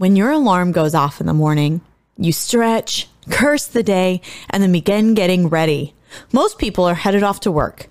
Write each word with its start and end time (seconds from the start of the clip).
When 0.00 0.16
your 0.16 0.30
alarm 0.30 0.72
goes 0.72 0.94
off 0.94 1.20
in 1.20 1.26
the 1.26 1.34
morning, 1.34 1.82
you 2.16 2.32
stretch, 2.32 3.06
curse 3.28 3.66
the 3.66 3.82
day, 3.82 4.22
and 4.48 4.62
then 4.62 4.72
begin 4.72 5.12
getting 5.12 5.48
ready. 5.48 5.92
Most 6.32 6.56
people 6.56 6.86
are 6.86 6.94
headed 6.94 7.22
off 7.22 7.40
to 7.40 7.52
work. 7.52 7.86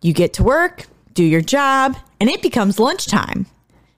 You 0.00 0.14
get 0.14 0.32
to 0.32 0.42
work, 0.42 0.86
do 1.12 1.22
your 1.22 1.42
job, 1.42 1.94
and 2.18 2.30
it 2.30 2.40
becomes 2.40 2.78
lunchtime. 2.78 3.44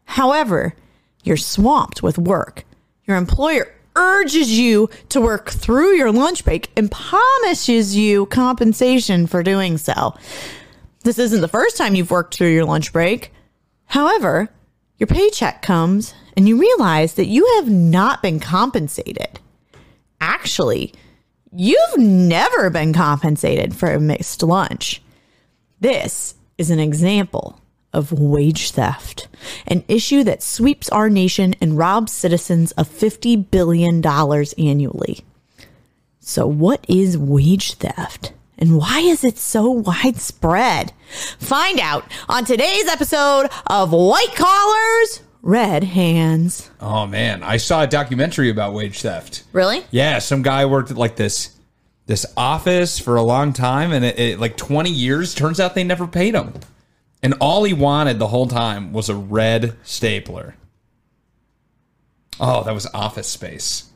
However, 0.04 0.74
you're 1.22 1.36
swamped 1.36 2.02
with 2.02 2.18
work. 2.18 2.64
Your 3.04 3.16
employer 3.16 3.72
urges 3.94 4.58
you 4.58 4.90
to 5.10 5.20
work 5.20 5.50
through 5.50 5.94
your 5.94 6.10
lunch 6.10 6.44
break 6.44 6.72
and 6.76 6.90
promises 6.90 7.94
you 7.94 8.26
compensation 8.26 9.28
for 9.28 9.44
doing 9.44 9.78
so. 9.78 10.16
This 11.04 11.20
isn't 11.20 11.40
the 11.40 11.46
first 11.46 11.76
time 11.76 11.94
you've 11.94 12.10
worked 12.10 12.34
through 12.36 12.52
your 12.52 12.64
lunch 12.64 12.92
break. 12.92 13.32
However, 13.86 14.48
your 14.98 15.06
paycheck 15.06 15.62
comes 15.62 16.14
and 16.36 16.48
you 16.48 16.58
realize 16.58 17.14
that 17.14 17.26
you 17.26 17.46
have 17.56 17.70
not 17.70 18.22
been 18.22 18.40
compensated. 18.40 19.40
Actually, 20.20 20.92
you've 21.52 21.98
never 21.98 22.70
been 22.70 22.92
compensated 22.92 23.74
for 23.74 23.90
a 23.90 24.00
mixed 24.00 24.42
lunch. 24.42 25.02
This 25.80 26.34
is 26.58 26.70
an 26.70 26.80
example 26.80 27.60
of 27.92 28.12
wage 28.12 28.72
theft, 28.72 29.28
an 29.66 29.84
issue 29.86 30.24
that 30.24 30.42
sweeps 30.42 30.88
our 30.88 31.08
nation 31.08 31.54
and 31.60 31.78
robs 31.78 32.12
citizens 32.12 32.72
of 32.72 32.88
$50 32.88 33.50
billion 33.50 34.04
annually. 34.04 35.20
So, 36.20 36.46
what 36.46 36.84
is 36.88 37.18
wage 37.18 37.74
theft? 37.74 38.32
And 38.58 38.78
why 38.78 39.00
is 39.00 39.24
it 39.24 39.36
so 39.36 39.70
widespread? 39.70 40.92
Find 41.38 41.78
out 41.80 42.04
on 42.28 42.44
today's 42.44 42.86
episode 42.88 43.48
of 43.66 43.92
White 43.92 44.34
Collars, 44.34 45.20
Red 45.46 45.84
Hands. 45.84 46.70
Oh 46.80 47.06
man, 47.06 47.42
I 47.42 47.58
saw 47.58 47.82
a 47.82 47.86
documentary 47.86 48.48
about 48.48 48.72
wage 48.72 49.02
theft. 49.02 49.44
Really? 49.52 49.84
Yeah, 49.90 50.18
some 50.18 50.40
guy 50.42 50.64
worked 50.64 50.90
at 50.90 50.96
like 50.96 51.16
this 51.16 51.54
this 52.06 52.24
office 52.34 52.98
for 52.98 53.16
a 53.16 53.22
long 53.22 53.52
time, 53.52 53.92
and 53.92 54.04
it, 54.06 54.18
it 54.18 54.40
like 54.40 54.56
twenty 54.56 54.90
years. 54.90 55.34
Turns 55.34 55.60
out 55.60 55.74
they 55.74 55.84
never 55.84 56.06
paid 56.06 56.34
him, 56.34 56.54
and 57.22 57.34
all 57.40 57.64
he 57.64 57.74
wanted 57.74 58.18
the 58.18 58.28
whole 58.28 58.46
time 58.48 58.94
was 58.94 59.10
a 59.10 59.14
red 59.14 59.76
stapler. 59.82 60.54
Oh, 62.40 62.64
that 62.64 62.72
was 62.72 62.86
Office 62.94 63.28
Space. 63.28 63.90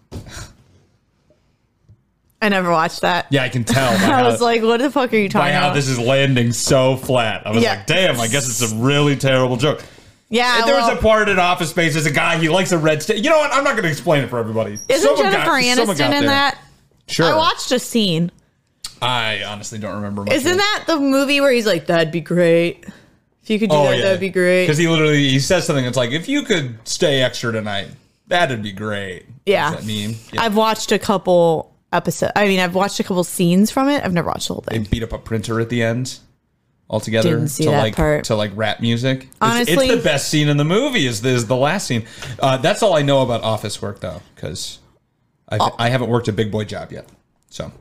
I 2.41 2.51
never 2.51 2.71
watched 2.71 3.01
that. 3.01 3.27
Yeah, 3.31 3.43
I 3.43 3.49
can 3.49 3.65
tell. 3.65 3.89
I 3.93 3.97
how- 3.97 4.25
was 4.27 4.41
like, 4.41 4.63
what 4.63 4.81
the 4.81 4.91
fuck 4.91 5.13
are 5.13 5.17
you 5.17 5.29
talking 5.31 5.53
how 5.55 5.69
about? 5.69 5.75
this 5.75 5.89
is 5.89 5.99
landing 5.99 6.53
so 6.53 6.97
flat. 6.97 7.47
I 7.47 7.51
was 7.51 7.63
Yeah. 7.63 7.77
like, 7.77 7.87
damn, 7.87 8.21
I 8.21 8.29
guess 8.29 8.49
it's 8.49 8.71
a 8.73 8.77
really 8.77 9.17
terrible 9.17 9.57
joke. 9.57 9.83
Yeah, 10.31 10.59
And 10.59 10.69
there 10.69 10.75
well, 10.75 10.89
was 10.89 10.99
a 10.99 11.03
part 11.03 11.29
in 11.29 11.39
Office 11.39 11.71
Space. 11.71 11.95
There's 11.95 12.07
a 12.07 12.11
guy. 12.11 12.39
He 12.39 12.49
likes 12.49 12.73
a 12.73 12.79
red 12.79 13.03
stick. 13.03 13.23
You 13.23 13.31
know 13.31 13.39
what? 13.39 13.53
I'm 13.53 13.65
not 13.65 13.73
going 13.73 13.85
to 13.85 13.91
explain 13.91 14.25
it 14.25 14.31
for 14.31 14.39
everybody. 14.39 14.75
isn't 14.89 15.01
Someone 15.01 15.33
Jennifer 15.33 15.47
got- 15.47 15.97
Aniston 15.97 16.19
in 16.19 16.27
that? 16.27 16.59
Sure. 17.07 17.33
I 17.33 17.37
watched 17.37 17.73
a 17.73 17.79
scene. 17.79 18.31
I 19.01 19.45
honestly 19.45 19.79
don't 19.79 19.95
remember. 19.95 20.25
Much 20.25 20.35
Isn't 20.35 20.57
that 20.57 20.85
the 20.87 20.99
movie 20.99 21.41
where 21.41 21.53
he's 21.53 21.67
like, 21.67 21.87
"That'd 21.87 22.11
be 22.13 22.21
great 22.21 22.85
if 23.43 23.49
you 23.49 23.59
could 23.59 23.71
do 23.71 23.77
oh, 23.77 23.85
that. 23.85 24.03
That'd 24.03 24.21
be 24.21 24.29
great." 24.29 24.65
Because 24.65 24.77
he 24.77 24.89
literally 24.89 25.29
he 25.29 25.39
says 25.39 25.65
something. 25.67 25.85
It's 25.85 25.97
like 25.97 26.11
if 26.11 26.29
you 26.29 26.43
could 26.43 26.77
stay 26.87 27.23
extra 27.23 27.53
tonight, 27.53 27.89
that'd 28.27 28.63
be 28.63 28.73
great. 28.73 29.27
Yeah. 29.47 29.71
That 29.71 29.85
mean? 29.85 30.17
Yeah. 30.33 30.43
I've 30.43 30.57
watched 30.57 30.93
a 30.93 30.99
couple 30.99 31.75
episodes. 31.93 32.33
I 32.37 32.47
mean, 32.47 32.61
I've 32.61 32.75
watched 32.75 33.01
a 33.01 33.05
couple 33.05 33.25
scenes 33.25 33.71
from 33.71 33.89
it. 33.89 34.05
I've 34.05 34.13
never 34.13 34.29
watched 34.29 34.49
the 34.49 34.55
whole 34.55 34.63
thing. 34.63 34.83
they 34.83 34.89
beat 34.89 35.03
up 35.03 35.13
a 35.13 35.19
printer 35.19 35.61
at 35.61 35.69
the 35.69 35.83
end. 35.83 36.19
Altogether 36.91 37.47
to 37.47 37.71
like 37.71 37.95
part. 37.97 38.25
to 38.25 38.35
like 38.35 38.51
rap 38.55 38.81
music. 38.81 39.19
It's- 39.25 39.37
Honestly- 39.41 39.89
it's, 39.89 39.97
the 39.97 40.03
best 40.03 40.29
scene 40.29 40.49
in 40.49 40.57
the 40.57 40.65
movie. 40.65 41.07
Is 41.07 41.23
is 41.25 41.47
the 41.47 41.57
last 41.57 41.87
scene? 41.87 42.05
Uh, 42.41 42.57
that's 42.57 42.83
all 42.83 42.97
I 42.97 43.03
know 43.03 43.21
about 43.23 43.43
office 43.43 43.83
work 43.83 44.01
though, 44.01 44.23
because 44.35 44.79
I 45.51 45.59
Oh. 45.61 45.75
I 45.79 45.91
haven't 45.91 46.09
worked 46.09 46.29
a 46.29 46.33
big 46.33 46.51
boy 46.51 46.65
job 46.65 46.91
yet. 46.93 47.07
So 47.51 47.73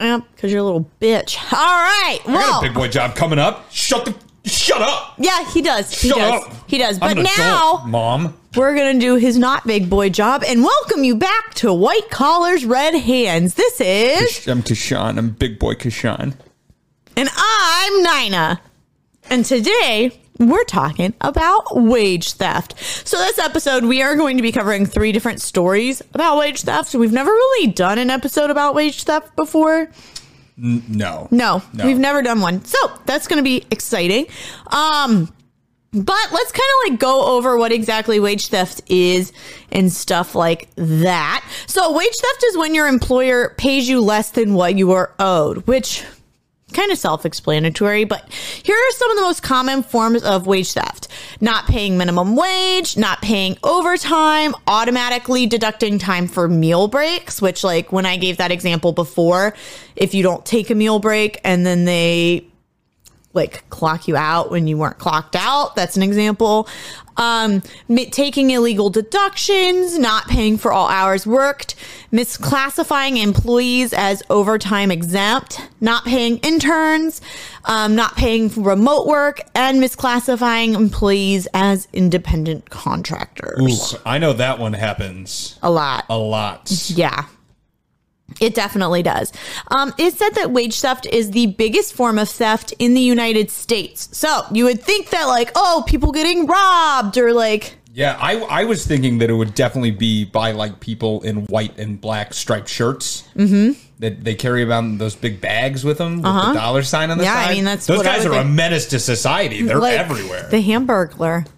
Yep, 0.00 0.22
because 0.34 0.50
you're 0.52 0.60
a 0.60 0.64
little 0.64 0.88
bitch. 1.00 1.36
All 1.52 1.58
right. 1.58 2.20
I 2.26 2.32
got 2.32 2.62
a 2.62 2.66
big 2.68 2.74
boy 2.74 2.88
job 2.88 3.14
coming 3.16 3.38
up. 3.38 3.70
Shut 3.70 4.04
the 4.06 4.14
shut 4.48 4.80
up. 4.80 5.14
yeah, 5.18 5.44
he 5.50 5.60
does. 5.60 5.90
He 6.00 6.08
Shut 6.08 6.16
does. 6.18 6.42
up. 6.44 6.52
He 6.68 6.78
does. 6.78 6.98
But 6.98 7.18
now 7.18 7.24
adult, 7.74 7.86
mom. 7.88 8.34
we're 8.56 8.74
gonna 8.74 8.98
do 8.98 9.16
his 9.16 9.36
not 9.36 9.66
big 9.66 9.90
boy 9.90 10.08
job 10.08 10.42
and 10.46 10.62
welcome 10.62 11.04
you 11.04 11.16
back 11.16 11.52
to 11.56 11.72
White 11.74 12.08
Collars, 12.10 12.64
Red 12.64 12.94
Hands. 12.94 13.52
This 13.52 13.80
is, 13.80 14.46
I'm 14.48 14.62
Kashan. 14.62 15.18
I'm 15.18 15.30
big 15.30 15.58
boy 15.58 15.74
Kashan. 15.74 16.34
And 17.18 17.28
I'm 17.36 18.02
Nina. 18.04 18.60
And 19.28 19.44
today 19.44 20.12
we're 20.38 20.62
talking 20.64 21.14
about 21.20 21.64
wage 21.76 22.34
theft. 22.34 22.78
So, 23.04 23.18
this 23.18 23.40
episode, 23.40 23.84
we 23.84 24.02
are 24.02 24.14
going 24.14 24.36
to 24.36 24.42
be 24.42 24.52
covering 24.52 24.86
three 24.86 25.10
different 25.10 25.40
stories 25.40 26.00
about 26.14 26.38
wage 26.38 26.62
theft. 26.62 26.90
So 26.90 26.98
we've 27.00 27.12
never 27.12 27.32
really 27.32 27.72
done 27.72 27.98
an 27.98 28.08
episode 28.08 28.50
about 28.50 28.76
wage 28.76 29.02
theft 29.02 29.34
before. 29.34 29.90
No. 30.56 31.26
No, 31.32 31.60
No. 31.72 31.86
we've 31.86 31.98
never 31.98 32.22
done 32.22 32.40
one. 32.40 32.64
So, 32.64 32.78
that's 33.04 33.26
going 33.26 33.38
to 33.38 33.44
be 33.44 33.66
exciting. 33.72 34.26
Um, 34.68 35.32
but 35.92 36.28
let's 36.32 36.52
kind 36.52 36.68
of 36.84 36.90
like 36.92 37.00
go 37.00 37.36
over 37.36 37.56
what 37.58 37.72
exactly 37.72 38.20
wage 38.20 38.46
theft 38.46 38.82
is 38.86 39.32
and 39.72 39.90
stuff 39.90 40.36
like 40.36 40.68
that. 40.76 41.44
So, 41.66 41.92
wage 41.92 42.14
theft 42.16 42.44
is 42.44 42.56
when 42.56 42.76
your 42.76 42.86
employer 42.86 43.56
pays 43.58 43.88
you 43.88 44.00
less 44.00 44.30
than 44.30 44.54
what 44.54 44.76
you 44.78 44.92
are 44.92 45.12
owed, 45.18 45.66
which 45.66 46.04
kind 46.72 46.92
of 46.92 46.98
self-explanatory, 46.98 48.04
but 48.04 48.30
here 48.32 48.76
are 48.76 48.92
some 48.92 49.10
of 49.10 49.16
the 49.16 49.22
most 49.22 49.42
common 49.42 49.82
forms 49.82 50.22
of 50.22 50.46
wage 50.46 50.72
theft. 50.72 51.08
Not 51.40 51.66
paying 51.66 51.96
minimum 51.96 52.36
wage, 52.36 52.96
not 52.96 53.22
paying 53.22 53.56
overtime, 53.64 54.54
automatically 54.66 55.46
deducting 55.46 55.98
time 55.98 56.26
for 56.26 56.48
meal 56.48 56.88
breaks, 56.88 57.40
which 57.40 57.64
like 57.64 57.92
when 57.92 58.06
I 58.06 58.16
gave 58.16 58.36
that 58.36 58.50
example 58.50 58.92
before, 58.92 59.54
if 59.96 60.14
you 60.14 60.22
don't 60.22 60.44
take 60.44 60.70
a 60.70 60.74
meal 60.74 60.98
break 60.98 61.40
and 61.44 61.64
then 61.64 61.84
they 61.84 62.46
like 63.38 63.68
clock 63.70 64.06
you 64.06 64.16
out 64.16 64.50
when 64.50 64.66
you 64.66 64.76
weren't 64.76 64.98
clocked 64.98 65.34
out. 65.36 65.74
That's 65.74 65.96
an 65.96 66.02
example. 66.02 66.68
Um, 67.16 67.62
taking 68.12 68.50
illegal 68.50 68.90
deductions, 68.90 69.98
not 69.98 70.28
paying 70.28 70.56
for 70.56 70.72
all 70.72 70.86
hours 70.86 71.26
worked, 71.26 71.74
misclassifying 72.12 73.20
employees 73.20 73.92
as 73.92 74.22
overtime 74.30 74.92
exempt, 74.92 75.60
not 75.80 76.04
paying 76.04 76.38
interns, 76.38 77.20
um, 77.64 77.96
not 77.96 78.14
paying 78.16 78.48
for 78.48 78.60
remote 78.60 79.06
work, 79.08 79.40
and 79.56 79.82
misclassifying 79.82 80.74
employees 80.76 81.48
as 81.54 81.88
independent 81.92 82.70
contractors. 82.70 83.94
Ooh, 83.94 83.98
I 84.06 84.18
know 84.18 84.32
that 84.34 84.60
one 84.60 84.74
happens 84.74 85.58
A 85.62 85.70
lot. 85.70 86.04
a 86.08 86.16
lot. 86.18 86.70
Yeah. 86.88 87.24
It 88.40 88.54
definitely 88.54 89.02
does. 89.02 89.32
Um, 89.70 89.92
it 89.98 90.14
said 90.14 90.30
that 90.34 90.50
wage 90.50 90.80
theft 90.80 91.06
is 91.06 91.30
the 91.32 91.46
biggest 91.46 91.94
form 91.94 92.18
of 92.18 92.28
theft 92.28 92.72
in 92.78 92.94
the 92.94 93.00
United 93.00 93.50
States. 93.50 94.08
So 94.12 94.42
you 94.52 94.64
would 94.64 94.82
think 94.82 95.10
that, 95.10 95.24
like, 95.24 95.50
oh, 95.56 95.82
people 95.86 96.12
getting 96.12 96.46
robbed 96.46 97.16
or 97.18 97.32
like, 97.32 97.76
Yeah, 97.94 98.16
I 98.20 98.36
I 98.36 98.64
was 98.64 98.86
thinking 98.86 99.18
that 99.18 99.30
it 99.30 99.32
would 99.34 99.54
definitely 99.54 99.90
be 99.92 100.24
by 100.24 100.52
like 100.52 100.78
people 100.78 101.20
in 101.22 101.46
white 101.46 101.76
and 101.78 102.00
black 102.00 102.32
striped 102.34 102.68
shirts. 102.68 103.24
Mm-hmm. 103.34 103.72
That 104.00 104.22
they 104.22 104.36
carry 104.36 104.62
around 104.62 104.98
those 104.98 105.16
big 105.16 105.40
bags 105.40 105.84
with 105.84 105.98
them 105.98 106.16
with 106.22 106.22
the 106.22 106.52
dollar 106.52 106.82
sign 106.84 107.10
on 107.10 107.18
the 107.18 107.24
Uh-huh. 107.24 107.34
Yeah, 107.34 107.48
I 107.48 107.54
mean, 107.54 107.64
that's 107.64 107.86
those 107.86 108.02
guys 108.04 108.24
are 108.24 108.32
a 108.34 108.44
menace 108.44 108.86
to 108.90 109.00
society. 109.00 109.62
They're 109.62 109.80
like 109.80 109.98
everywhere. 109.98 110.46
The 110.48 110.62
Hamburglar, 110.62 111.48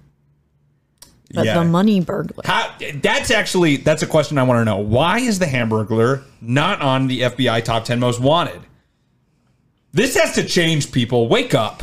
the, 1.30 1.44
yeah. 1.44 1.54
the 1.54 1.64
money 1.64 2.00
burglar. 2.00 2.42
How, 2.44 2.74
that's 2.94 3.30
actually 3.30 3.76
that's 3.76 4.02
a 4.02 4.06
question 4.06 4.38
I 4.38 4.42
want 4.42 4.60
to 4.60 4.64
know. 4.64 4.78
Why 4.78 5.20
is 5.20 5.38
the 5.38 5.46
Hamburglar 5.46 6.22
not 6.40 6.80
on 6.80 7.06
the 7.06 7.22
FBI 7.22 7.64
top 7.64 7.84
ten 7.84 8.00
most 8.00 8.20
wanted? 8.20 8.60
This 9.92 10.16
has 10.16 10.34
to 10.34 10.44
change. 10.44 10.92
People, 10.92 11.28
wake 11.28 11.54
up. 11.54 11.82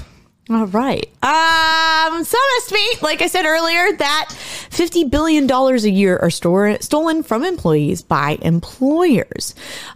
All 0.50 0.68
right. 0.68 1.06
Um, 1.22 2.24
so 2.24 2.38
Miss 2.56 2.72
me, 2.72 2.88
like 3.02 3.22
I 3.22 3.28
said 3.28 3.46
earlier, 3.46 3.92
that 3.98 4.28
$50 4.70 5.12
billion 5.12 5.52
a 5.52 5.76
year 5.90 6.18
are 6.18 6.30
store, 6.30 6.78
stolen 6.80 7.22
from 7.22 7.44
employees 7.44 8.02
by 8.02 8.38
employers. 8.42 9.56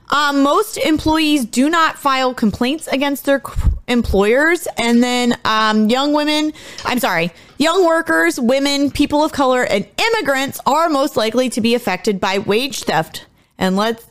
Um, 0.09 0.44
most 0.44 0.75
employees 0.77 1.45
do 1.45 1.69
not 1.69 1.98
file 1.98 2.33
complaints 2.33 2.88
against 2.88 3.24
their 3.24 3.42
employers. 3.88 4.68
And 4.77 5.01
then 5.01 5.38
um, 5.45 5.89
young 5.89 6.12
women, 6.12 6.51
I'm 6.83 7.00
sorry, 7.00 7.31
young 7.57 7.86
workers, 7.86 8.38
women, 8.38 8.92
people 8.92 9.24
of 9.24 9.31
color, 9.31 9.63
and 9.63 9.88
immigrants 9.98 10.59
are 10.65 10.89
most 10.89 11.15
likely 11.15 11.50
to 11.51 11.62
be 11.62 11.75
affected 11.75 12.19
by 12.19 12.39
wage 12.39 12.83
theft. 12.83 13.25
And 13.57 13.77
let's. 13.77 14.06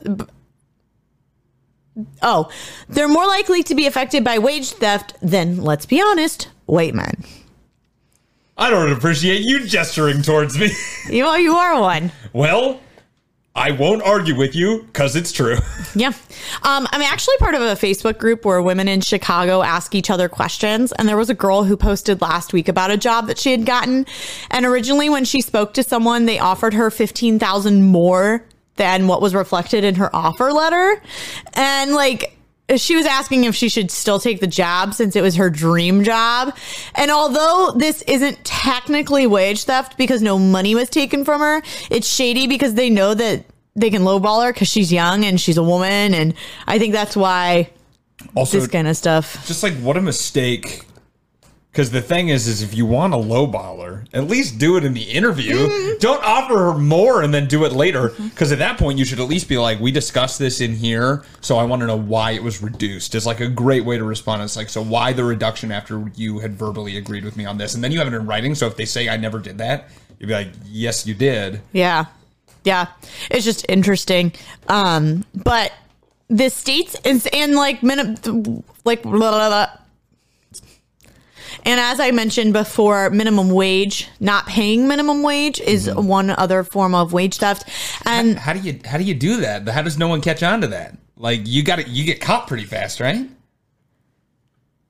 Oh, 2.21 2.49
they're 2.87 3.07
more 3.07 3.27
likely 3.27 3.63
to 3.63 3.75
be 3.75 3.85
affected 3.85 4.23
by 4.23 4.37
wage 4.39 4.71
theft 4.71 5.13
than, 5.21 5.61
let's 5.61 5.85
be 5.85 6.01
honest, 6.01 6.47
white 6.65 6.93
men. 6.95 7.23
I 8.57 8.69
don't 8.69 8.91
appreciate 8.91 9.41
you 9.41 9.65
gesturing 9.65 10.21
towards 10.21 10.57
me. 10.57 10.69
You 11.09 11.25
are, 11.25 11.39
you 11.39 11.53
are 11.55 11.81
one. 11.81 12.11
well, 12.31 12.79
I 13.53 13.71
won't 13.71 14.01
argue 14.03 14.37
with 14.37 14.55
you 14.55 14.83
because 14.83 15.15
it's 15.15 15.31
true. 15.31 15.57
Yeah. 15.93 16.13
Um, 16.63 16.87
I'm 16.91 17.01
actually 17.01 17.35
part 17.39 17.53
of 17.53 17.61
a 17.61 17.75
Facebook 17.75 18.17
group 18.17 18.45
where 18.45 18.61
women 18.61 18.87
in 18.87 19.01
Chicago 19.01 19.61
ask 19.61 19.93
each 19.93 20.09
other 20.09 20.29
questions. 20.29 20.93
And 20.93 21.05
there 21.05 21.17
was 21.17 21.29
a 21.29 21.33
girl 21.33 21.65
who 21.65 21.75
posted 21.75 22.21
last 22.21 22.53
week 22.53 22.69
about 22.69 22.91
a 22.91 22.95
job 22.97 23.27
that 23.27 23.37
she 23.37 23.51
had 23.51 23.65
gotten. 23.65 24.05
And 24.51 24.65
originally, 24.65 25.09
when 25.09 25.25
she 25.25 25.41
spoke 25.41 25.73
to 25.73 25.83
someone, 25.83 26.27
they 26.27 26.39
offered 26.39 26.73
her 26.75 26.89
15,000 26.89 27.83
more 27.83 28.45
than 28.81 29.05
what 29.07 29.21
was 29.21 29.35
reflected 29.35 29.83
in 29.83 29.93
her 29.95 30.13
offer 30.15 30.51
letter. 30.51 30.99
And 31.53 31.93
like, 31.93 32.35
she 32.77 32.95
was 32.95 33.05
asking 33.05 33.43
if 33.43 33.53
she 33.53 33.69
should 33.69 33.91
still 33.91 34.19
take 34.19 34.39
the 34.39 34.47
job 34.47 34.95
since 34.95 35.15
it 35.15 35.21
was 35.21 35.35
her 35.35 35.51
dream 35.51 36.03
job. 36.03 36.55
And 36.95 37.11
although 37.11 37.73
this 37.75 38.01
isn't 38.03 38.43
technically 38.43 39.27
wage 39.27 39.65
theft 39.65 39.97
because 39.97 40.23
no 40.23 40.39
money 40.39 40.73
was 40.73 40.89
taken 40.89 41.23
from 41.25 41.41
her, 41.41 41.61
it's 41.91 42.07
shady 42.07 42.47
because 42.47 42.73
they 42.73 42.89
know 42.89 43.13
that 43.13 43.45
they 43.75 43.91
can 43.91 44.01
lowball 44.01 44.43
her 44.45 44.51
because 44.51 44.67
she's 44.67 44.91
young 44.91 45.23
and 45.25 45.39
she's 45.39 45.57
a 45.57 45.63
woman. 45.63 46.15
And 46.15 46.33
I 46.65 46.79
think 46.79 46.93
that's 46.93 47.15
why 47.15 47.69
Also, 48.35 48.59
this 48.59 48.67
kind 48.67 48.87
of 48.87 48.97
stuff. 48.97 49.45
just 49.47 49.61
like 49.61 49.73
what 49.75 49.95
a 49.95 50.01
mistake. 50.01 50.81
Because 51.71 51.91
the 51.91 52.01
thing 52.01 52.27
is, 52.27 52.47
is 52.47 52.61
if 52.61 52.75
you 52.75 52.85
want 52.85 53.13
a 53.13 53.17
lowballer, 53.17 54.05
at 54.13 54.25
least 54.25 54.59
do 54.59 54.75
it 54.75 54.83
in 54.83 54.93
the 54.93 55.03
interview. 55.03 55.55
Mm-hmm. 55.55 55.99
Don't 55.99 56.21
offer 56.21 56.57
her 56.57 56.77
more 56.77 57.23
and 57.23 57.33
then 57.33 57.47
do 57.47 57.63
it 57.63 57.71
later. 57.71 58.09
Because 58.09 58.51
at 58.51 58.59
that 58.59 58.77
point, 58.77 58.99
you 58.99 59.05
should 59.05 59.21
at 59.21 59.29
least 59.29 59.47
be 59.47 59.57
like, 59.57 59.79
"We 59.79 59.89
discussed 59.89 60.37
this 60.37 60.59
in 60.59 60.75
here, 60.75 61.23
so 61.39 61.55
I 61.55 61.63
want 61.63 61.79
to 61.79 61.87
know 61.87 61.95
why 61.95 62.31
it 62.31 62.43
was 62.43 62.61
reduced." 62.61 63.15
It's 63.15 63.25
like 63.25 63.39
a 63.39 63.47
great 63.47 63.85
way 63.85 63.97
to 63.97 64.03
respond. 64.03 64.43
It's 64.43 64.57
like, 64.57 64.67
"So 64.67 64.83
why 64.83 65.13
the 65.13 65.23
reduction 65.23 65.71
after 65.71 66.11
you 66.15 66.39
had 66.39 66.55
verbally 66.55 66.97
agreed 66.97 67.23
with 67.23 67.37
me 67.37 67.45
on 67.45 67.57
this?" 67.57 67.73
And 67.73 67.81
then 67.81 67.93
you 67.93 67.99
have 67.99 68.07
it 68.07 68.13
in 68.13 68.25
writing. 68.25 68.53
So 68.53 68.67
if 68.67 68.75
they 68.75 68.85
say 68.85 69.07
I 69.07 69.15
never 69.15 69.39
did 69.39 69.57
that, 69.59 69.87
you'd 70.19 70.27
be 70.27 70.33
like, 70.33 70.49
"Yes, 70.65 71.07
you 71.07 71.13
did." 71.13 71.61
Yeah. 71.71 72.05
Yeah. 72.65 72.87
It's 73.29 73.45
just 73.45 73.65
interesting. 73.69 74.33
Um, 74.67 75.23
but 75.33 75.71
the 76.29 76.49
states 76.49 76.95
and, 77.05 77.25
and 77.33 77.55
like 77.55 77.81
like 77.81 79.03
blah, 79.03 79.13
blah, 79.13 79.47
blah. 79.49 79.67
And 81.65 81.79
as 81.79 81.99
I 81.99 82.11
mentioned 82.11 82.53
before, 82.53 83.09
minimum 83.09 83.49
wage, 83.49 84.09
not 84.19 84.45
paying 84.47 84.87
minimum 84.87 85.23
wage 85.23 85.59
is 85.59 85.87
mm-hmm. 85.87 86.07
one 86.07 86.29
other 86.31 86.63
form 86.63 86.95
of 86.95 87.13
wage 87.13 87.37
theft. 87.37 87.69
And 88.05 88.37
How 88.37 88.53
do 88.53 88.59
you 88.59 88.79
how 88.85 88.97
do 88.97 89.03
you 89.03 89.13
do 89.13 89.37
that? 89.37 89.67
How 89.67 89.81
does 89.81 89.97
no 89.97 90.07
one 90.07 90.21
catch 90.21 90.43
on 90.43 90.61
to 90.61 90.67
that? 90.67 90.97
Like 91.17 91.41
you 91.45 91.63
got 91.63 91.77
to 91.77 91.89
you 91.89 92.05
get 92.05 92.19
caught 92.21 92.47
pretty 92.47 92.65
fast, 92.65 92.99
right? 92.99 93.29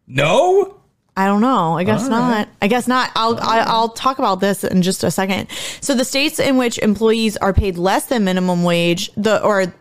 No. 0.07 0.77
I 1.17 1.25
don't 1.25 1.41
know. 1.41 1.77
I 1.77 1.83
guess 1.83 2.03
All 2.03 2.09
not. 2.09 2.47
I 2.61 2.67
guess 2.67 2.87
not. 2.87 3.11
I'll 3.15 3.37
I, 3.39 3.59
I'll 3.59 3.89
talk 3.89 4.17
about 4.17 4.39
this 4.39 4.63
in 4.63 4.81
just 4.81 5.03
a 5.03 5.11
second. 5.11 5.49
So 5.81 5.93
the 5.93 6.05
states 6.05 6.39
in 6.39 6.57
which 6.57 6.77
employees 6.79 7.35
are 7.37 7.53
paid 7.53 7.77
less 7.77 8.05
than 8.05 8.23
minimum 8.23 8.63
wage, 8.63 9.11
the 9.17 9.43
or 9.43 9.73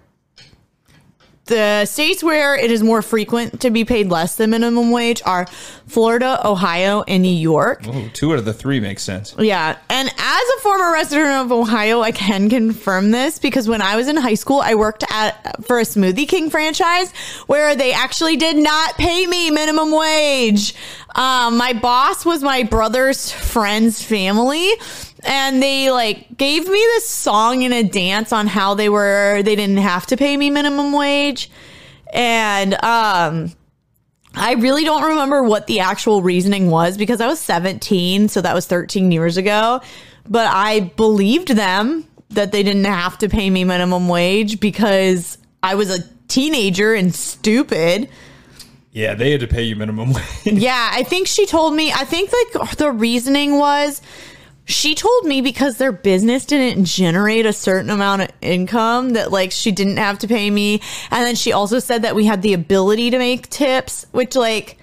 the 1.51 1.85
states 1.85 2.23
where 2.23 2.57
it 2.57 2.71
is 2.71 2.81
more 2.83 3.03
frequent 3.03 3.61
to 3.61 3.71
be 3.71 3.85
paid 3.85 4.09
less 4.09 4.37
than 4.37 4.51
minimum 4.51 4.93
wage 4.93 5.21
are 5.27 5.47
Florida, 5.89 6.41
Ohio, 6.47 7.03
and 7.03 7.25
New 7.25 7.29
York. 7.29 7.83
Oh, 7.87 8.09
two 8.15 8.33
out 8.33 8.39
of 8.39 8.45
the 8.45 8.55
three 8.55 8.79
makes 8.79 9.03
sense. 9.03 9.35
Yeah. 9.37 9.77
And 9.91 10.09
as 10.09 10.43
a 10.57 10.61
former 10.61 10.93
resident 10.93 11.29
of 11.29 11.51
Ohio, 11.51 12.01
I 12.01 12.13
can 12.13 12.49
confirm 12.49 13.11
this 13.11 13.41
because 13.41 13.69
when 13.69 13.83
I 13.83 13.97
was 13.97 14.07
in 14.07 14.17
high 14.17 14.35
school, 14.35 14.61
I 14.61 14.77
worked 14.77 15.03
at 15.11 15.65
for 15.67 15.81
a 15.81 15.83
Smoothie 15.83 16.29
King 16.29 16.51
franchise 16.51 17.11
where 17.49 17.75
they 17.75 17.93
actually 17.93 18.37
did 18.37 18.57
not 18.57 18.95
pay 18.95 19.27
me 19.27 19.51
minimum 19.51 19.91
wage. 19.91 20.75
Um, 21.17 21.57
my 21.57 21.73
boss 21.73 22.25
was 22.25 22.45
my 22.45 22.63
brother's 22.63 23.33
friend's 23.33 24.01
family 24.01 24.71
and 25.25 25.63
they 25.63 25.91
like 25.91 26.37
gave 26.37 26.65
me 26.67 26.79
this 26.79 27.09
song 27.09 27.65
and 27.65 27.75
a 27.75 27.83
dance 27.83 28.33
on 28.33 28.47
how 28.47 28.75
they 28.75 28.89
were 28.89 29.43
they 29.43 29.57
didn't 29.57 29.79
have 29.79 30.07
to 30.07 30.17
pay 30.17 30.37
me 30.37 30.51
minimum 30.51 30.93
wage. 30.93 31.51
And 32.13 32.75
um 32.83 33.53
I 34.35 34.55
really 34.55 34.85
don't 34.85 35.03
remember 35.03 35.43
what 35.43 35.67
the 35.67 35.81
actual 35.81 36.23
reasoning 36.23 36.71
was 36.71 36.97
because 36.97 37.21
I 37.21 37.27
was 37.27 37.41
17, 37.41 38.29
so 38.29 38.41
that 38.41 38.55
was 38.55 38.67
13 38.67 39.11
years 39.11 39.37
ago. 39.37 39.81
But 40.29 40.47
I 40.47 40.81
believed 40.81 41.49
them 41.49 42.07
that 42.31 42.53
they 42.53 42.63
didn't 42.63 42.85
have 42.85 43.19
to 43.19 43.29
pay 43.29 43.51
me 43.51 43.65
minimum 43.65 44.09
wage 44.09 44.61
because 44.61 45.37
I 45.63 45.75
was 45.75 45.91
a 45.91 46.03
teenager 46.29 46.95
and 46.95 47.13
stupid. 47.13 48.09
Yeah, 48.93 49.15
they 49.15 49.33
had 49.33 49.41
to 49.41 49.49
pay 49.49 49.65
you 49.65 49.75
minimum 49.75 50.13
wage. 50.45 50.45
Yeah, 50.45 50.91
I 50.93 51.03
think 51.03 51.27
she 51.27 51.47
told 51.47 51.75
me, 51.75 51.93
I 51.93 52.05
think 52.05 52.31
like 52.55 52.77
the 52.77 52.93
reasoning 52.93 53.59
was 53.59 54.01
she 54.71 54.95
told 54.95 55.25
me 55.25 55.41
because 55.41 55.77
their 55.77 55.93
business 55.93 56.45
didn't 56.47 56.85
generate 56.85 57.45
a 57.47 57.53
certain 57.53 57.91
amount 57.91 58.23
of 58.23 58.29
income 58.41 59.11
that 59.11 59.31
like 59.31 59.53
she 59.53 59.73
didn't 59.73 59.97
have 59.97 60.19
to 60.21 60.29
pay 60.29 60.51
me. 60.51 60.81
And 61.11 61.25
then 61.25 61.35
she 61.35 61.53
also 61.53 61.79
said 61.79 62.03
that 62.03 62.15
we 62.15 62.25
had 62.25 62.43
the 62.43 62.55
ability 62.55 63.11
to 63.11 63.19
make 63.19 63.49
tips, 63.51 64.07
which 64.13 64.37
like 64.37 64.79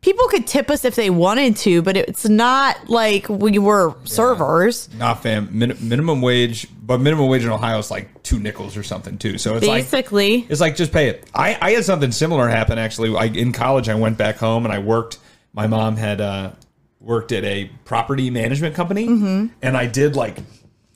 people 0.00 0.26
could 0.28 0.46
tip 0.46 0.70
us 0.70 0.84
if 0.84 0.94
they 0.94 1.10
wanted 1.10 1.56
to, 1.56 1.82
but 1.82 1.96
it's 1.96 2.28
not 2.28 2.88
like 2.88 3.28
we 3.28 3.58
were 3.58 3.94
servers. 4.04 4.92
Not 4.94 5.22
fam. 5.22 5.48
Min- 5.50 5.76
minimum 5.80 6.22
wage, 6.22 6.66
but 6.82 7.00
minimum 7.00 7.28
wage 7.28 7.44
in 7.44 7.50
Ohio 7.50 7.78
is 7.78 7.90
like 7.90 8.22
two 8.22 8.38
nickels 8.38 8.76
or 8.76 8.82
something 8.82 9.18
too. 9.18 9.38
So 9.38 9.56
it's 9.56 9.66
like 9.66 9.84
Basically. 9.84 10.46
it's 10.48 10.60
like 10.60 10.76
just 10.76 10.92
pay 10.92 11.08
it. 11.08 11.28
I, 11.34 11.56
I 11.60 11.70
had 11.72 11.84
something 11.84 12.12
similar 12.12 12.48
happen 12.48 12.78
actually. 12.78 13.16
I, 13.16 13.24
in 13.26 13.52
college, 13.52 13.88
I 13.88 13.94
went 13.94 14.18
back 14.18 14.36
home 14.36 14.64
and 14.64 14.72
I 14.74 14.78
worked. 14.78 15.18
My 15.52 15.66
mom 15.66 15.96
had 15.96 16.20
uh, 16.20 16.52
worked 17.00 17.32
at 17.32 17.44
a 17.44 17.70
property 17.84 18.30
management 18.30 18.74
company, 18.74 19.08
mm-hmm. 19.08 19.46
and 19.62 19.76
I 19.76 19.86
did 19.86 20.14
like 20.16 20.38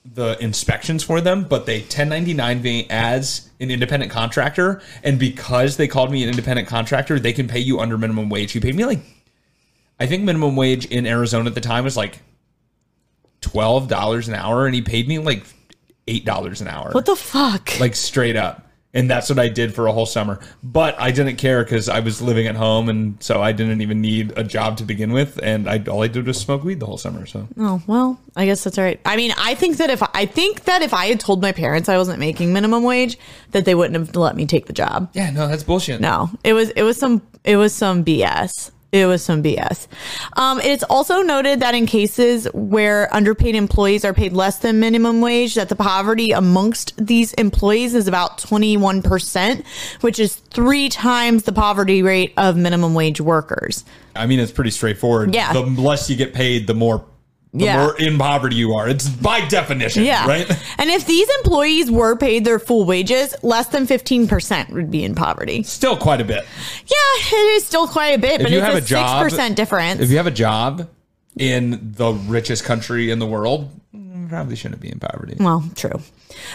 the 0.05 0.37
inspections 0.39 1.03
for 1.03 1.21
them, 1.21 1.45
but 1.45 1.67
they 1.67 1.79
1099 1.81 2.63
me 2.63 2.87
as 2.91 3.49
an 3.59 3.71
independent 3.71 4.13
contractor, 4.13 4.83
and 5.03 5.19
because 5.19 5.77
they 5.77 5.89
called 5.89 6.13
me 6.13 6.23
an 6.23 6.29
independent 6.29 6.69
contractor, 6.69 7.19
they 7.19 7.33
can 7.33 7.49
pay 7.49 7.59
you 7.59 7.81
under 7.81 7.97
minimum 7.97 8.29
wage. 8.29 8.53
He 8.53 8.61
paid 8.61 8.75
me 8.75 8.85
like, 8.85 9.01
I 9.99 10.07
think 10.07 10.23
minimum 10.23 10.57
wage 10.57 10.85
in 10.87 11.07
Arizona 11.07 11.49
at 11.49 11.55
the 11.55 11.61
time 11.61 11.85
was 11.85 11.97
like 11.97 12.21
twelve 13.41 13.89
dollars 13.89 14.29
an 14.29 14.35
hour, 14.35 14.67
and 14.67 14.75
he 14.75 14.83
paid 14.83 15.09
me 15.09 15.19
like 15.19 15.45
eight 16.07 16.25
dollars 16.25 16.61
an 16.61 16.69
hour 16.69 16.91
What 16.93 17.07
the 17.07 17.17
fuck? 17.17 17.81
like 17.81 17.95
straight 17.95 18.37
up. 18.37 18.64
And 18.95 19.11
that's 19.11 19.29
what 19.29 19.39
I 19.41 19.49
did 19.49 19.75
for 19.75 19.87
a 19.89 19.93
whole 19.93 20.07
summer. 20.07 20.39
But 20.63 20.95
I 21.01 21.11
didn't 21.11 21.37
care 21.37 21.65
because 21.65 21.89
I 21.89 22.01
was 22.01 22.23
living 22.23 22.47
at 22.47 22.55
home, 22.55 22.89
and 22.89 23.21
so 23.23 23.43
I 23.43 23.53
didn't 23.53 23.83
even 23.83 24.01
need 24.01 24.33
a 24.37 24.45
job 24.45 24.77
to 24.79 24.85
begin 24.85 25.13
with. 25.13 25.39
And 25.43 25.69
I 25.69 25.83
all 25.89 26.03
I 26.03 26.09
did 26.09 26.27
was 26.27 26.39
smoke 26.41 26.63
weed 26.65 26.79
the 26.81 26.87
whole 26.87 26.99
summer. 26.99 27.27
So 27.27 27.49
Oh, 27.59 27.83
well, 27.87 28.19
I 28.37 28.47
guess 28.47 28.63
that's 28.65 28.79
all 28.79 28.85
right. 28.85 29.01
I 29.05 29.17
mean, 29.17 29.33
I 29.37 29.55
think 29.57 29.79
that 29.79 29.91
if 29.91 30.03
I 30.15 30.27
think 30.27 30.65
that 30.65 30.81
if 30.83 30.95
I 30.95 31.07
had 31.07 31.19
told 31.21 31.43
my 31.43 31.53
parents 31.53 31.89
I 31.89 31.99
wasn't 31.99 32.21
making 32.21 32.53
minimum 32.53 32.85
wage, 32.85 33.19
that 33.51 33.65
they 33.65 33.75
wouldn't 33.75 33.97
have 33.99 34.15
let 34.17 34.37
me 34.37 34.47
take 34.47 34.67
the 34.67 34.73
job. 34.73 35.11
yeah, 35.13 35.31
no, 35.31 35.49
that's 35.49 35.65
bullshit. 35.65 36.01
No, 36.01 36.31
it 36.45 36.53
was 36.53 36.71
it 36.71 36.83
was 36.85 36.97
some 36.97 37.21
it 37.43 37.57
was 37.57 37.75
some 37.75 38.05
BS. 38.05 38.71
It 38.95 39.07
was 39.07 39.25
some 39.25 39.43
BS. 39.43 39.89
Um, 40.35 40.61
it's 40.61 40.85
also 40.85 41.21
noted 41.23 41.59
that 41.59 41.75
in 41.75 41.85
cases 41.85 42.47
where 42.55 43.13
underpaid 43.13 43.57
employees 43.57 44.05
are 44.05 44.15
paid 44.15 44.33
less 44.33 44.59
than 44.59 44.79
minimum 44.79 45.21
wage, 45.21 45.57
that 45.57 45.69
the 45.69 45.75
poverty 45.75 46.31
amongst 46.31 46.95
these 46.97 47.33
employees 47.33 47.97
is 47.97 48.07
about 48.07 48.39
21%, 48.39 49.67
which 50.03 50.21
is 50.21 50.37
three 50.37 50.89
times 50.89 51.43
the 51.43 51.51
poverty 51.51 52.05
rate 52.05 52.35
of 52.37 52.57
minimum 52.57 52.95
wage 52.95 53.21
workers. 53.21 53.85
I 54.15 54.27
mean 54.27 54.39
it's 54.39 54.53
pretty 54.53 54.71
straightforward. 54.71 55.35
Yeah. 55.35 55.53
the 55.53 55.63
less 55.63 56.09
you 56.09 56.15
get 56.15 56.33
paid, 56.33 56.69
the 56.69 56.75
more 56.75 57.05
the 57.55 57.65
Yeah. 57.67 57.77
more 57.85 57.97
in 57.99 58.19
poverty 58.19 58.57
you 58.57 58.75
are. 58.75 58.89
It's 58.89 59.09
by 59.09 59.41
definition, 59.47 60.05
Yeah. 60.05 60.27
right? 60.27 60.51
And 60.79 60.91
if 60.91 61.07
these 61.07 61.29
employees 61.39 61.91
were 61.91 62.17
paid 62.17 62.45
their 62.45 62.59
full 62.59 62.85
wages, 62.85 63.35
less 63.43 63.69
than 63.69 63.87
15% 63.87 64.71
would 64.73 64.91
be 64.91 65.05
in 65.05 65.15
poverty. 65.15 65.63
Still 65.63 65.97
quite 65.97 66.21
a 66.21 66.25
bit. 66.25 66.45
Yeah, 66.87 67.39
it 67.39 67.57
is 67.57 67.65
still 67.65 67.87
quite 67.87 68.15
a 68.15 68.19
bit, 68.19 68.41
If 68.41 68.43
but 68.43 68.51
you 68.51 68.59
it's 68.59 68.67
have 68.67 68.75
a, 68.75 68.79
a 68.79 68.81
job- 68.81 69.31
6% 69.31 69.55
difference. 69.55 70.01
If 70.01 70.11
you 70.11 70.17
have 70.17 70.27
a 70.27 70.33
job 70.33 70.89
in 71.39 71.93
the 71.97 72.13
richest 72.13 72.65
country 72.65 73.11
in 73.11 73.19
the 73.21 73.27
world, 73.27 73.71
Mm, 74.15 74.29
probably 74.29 74.55
shouldn't 74.55 74.81
be 74.81 74.93
in 74.93 75.01
poverty. 75.01 75.37
Well, 75.41 75.65
true. 75.75 76.01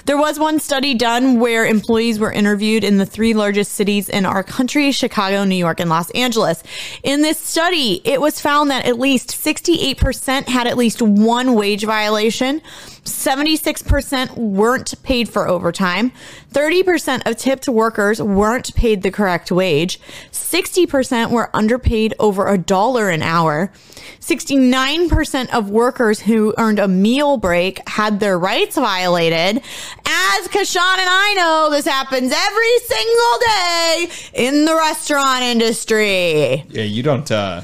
There 0.06 0.18
was 0.18 0.40
one 0.40 0.60
study 0.60 0.94
done 0.94 1.40
where 1.40 1.66
employees 1.66 2.18
were 2.18 2.32
interviewed 2.32 2.86
in 2.86 2.98
the 2.98 3.06
three 3.06 3.34
largest 3.34 3.74
cities 3.74 4.08
in 4.08 4.26
our 4.26 4.44
country 4.44 4.92
Chicago, 4.92 5.44
New 5.44 5.56
York, 5.56 5.82
and 5.82 5.90
Los 5.90 6.10
Angeles. 6.12 6.64
In 7.04 7.22
this 7.22 7.38
study, 7.38 8.02
it 8.06 8.22
was 8.22 8.40
found 8.40 8.72
that 8.72 8.86
at 8.86 8.98
least 8.98 9.30
68% 9.32 10.48
had 10.48 10.68
at 10.68 10.78
least 10.78 11.02
one 11.02 11.54
wage 11.54 11.84
violation, 11.84 12.62
76% 13.04 14.38
weren't 14.38 15.04
paid 15.04 15.28
for 15.28 15.48
overtime, 15.48 16.12
30% 16.52 17.26
of 17.26 17.36
tipped 17.36 17.68
workers 17.68 18.22
weren't 18.22 18.74
paid 18.76 19.02
the 19.02 19.12
correct 19.12 19.52
wage, 19.52 20.00
60% 20.32 21.32
were 21.32 21.50
underpaid 21.54 22.14
over 22.20 22.48
a 22.48 22.58
dollar 22.58 23.10
an 23.10 23.22
hour. 23.22 23.72
69% 24.20 25.50
of 25.50 25.70
workers 25.70 26.22
who 26.22 26.54
earned 26.58 26.78
a 26.78 26.88
meal 26.88 27.38
break 27.38 27.49
had 27.88 28.20
their 28.20 28.38
rights 28.38 28.76
violated. 28.76 29.58
As 30.06 30.48
Kashan 30.48 30.98
and 30.98 31.10
I 31.10 31.34
know, 31.38 31.70
this 31.72 31.86
happens 31.86 32.32
every 32.36 32.80
single 32.80 33.40
day 33.40 34.10
in 34.34 34.66
the 34.66 34.76
restaurant 34.76 35.42
industry. 35.44 36.64
Yeah, 36.70 36.84
you 36.84 37.04
don't 37.04 37.30
uh 37.32 37.62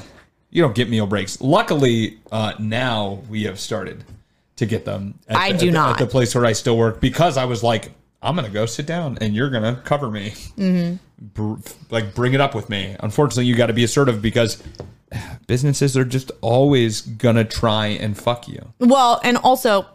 you 0.50 0.62
don't 0.62 0.74
get 0.74 0.88
meal 0.88 1.06
breaks. 1.06 1.40
Luckily, 1.40 2.18
uh 2.32 2.54
now 2.58 3.20
we 3.28 3.44
have 3.44 3.58
started 3.60 4.04
to 4.56 4.66
get 4.66 4.84
them. 4.84 5.18
At 5.28 5.36
I 5.36 5.52
the- 5.52 5.58
do 5.58 5.66
at 5.66 5.70
the- 5.70 5.72
not. 5.72 5.90
at 5.92 5.98
the 5.98 6.10
place 6.10 6.34
where 6.34 6.44
I 6.46 6.52
still 6.52 6.76
work 6.76 7.00
because 7.00 7.36
I 7.36 7.44
was 7.44 7.62
like, 7.62 7.92
I'm 8.22 8.34
gonna 8.34 8.48
go 8.48 8.66
sit 8.66 8.86
down 8.86 9.18
and 9.20 9.34
you're 9.34 9.50
gonna 9.50 9.80
cover 9.84 10.10
me, 10.10 10.30
mm-hmm. 10.56 10.96
Br- 11.18 11.60
like 11.90 12.14
bring 12.14 12.34
it 12.34 12.40
up 12.40 12.54
with 12.54 12.68
me. 12.68 12.96
Unfortunately, 13.00 13.44
you 13.46 13.54
got 13.56 13.66
to 13.66 13.72
be 13.72 13.84
assertive 13.84 14.20
because 14.20 14.62
businesses 15.46 15.96
are 15.96 16.04
just 16.04 16.30
always 16.40 17.00
gonna 17.00 17.44
try 17.44 17.86
and 17.86 18.16
fuck 18.16 18.48
you. 18.48 18.72
Well, 18.78 19.20
and 19.24 19.36
also, 19.38 19.86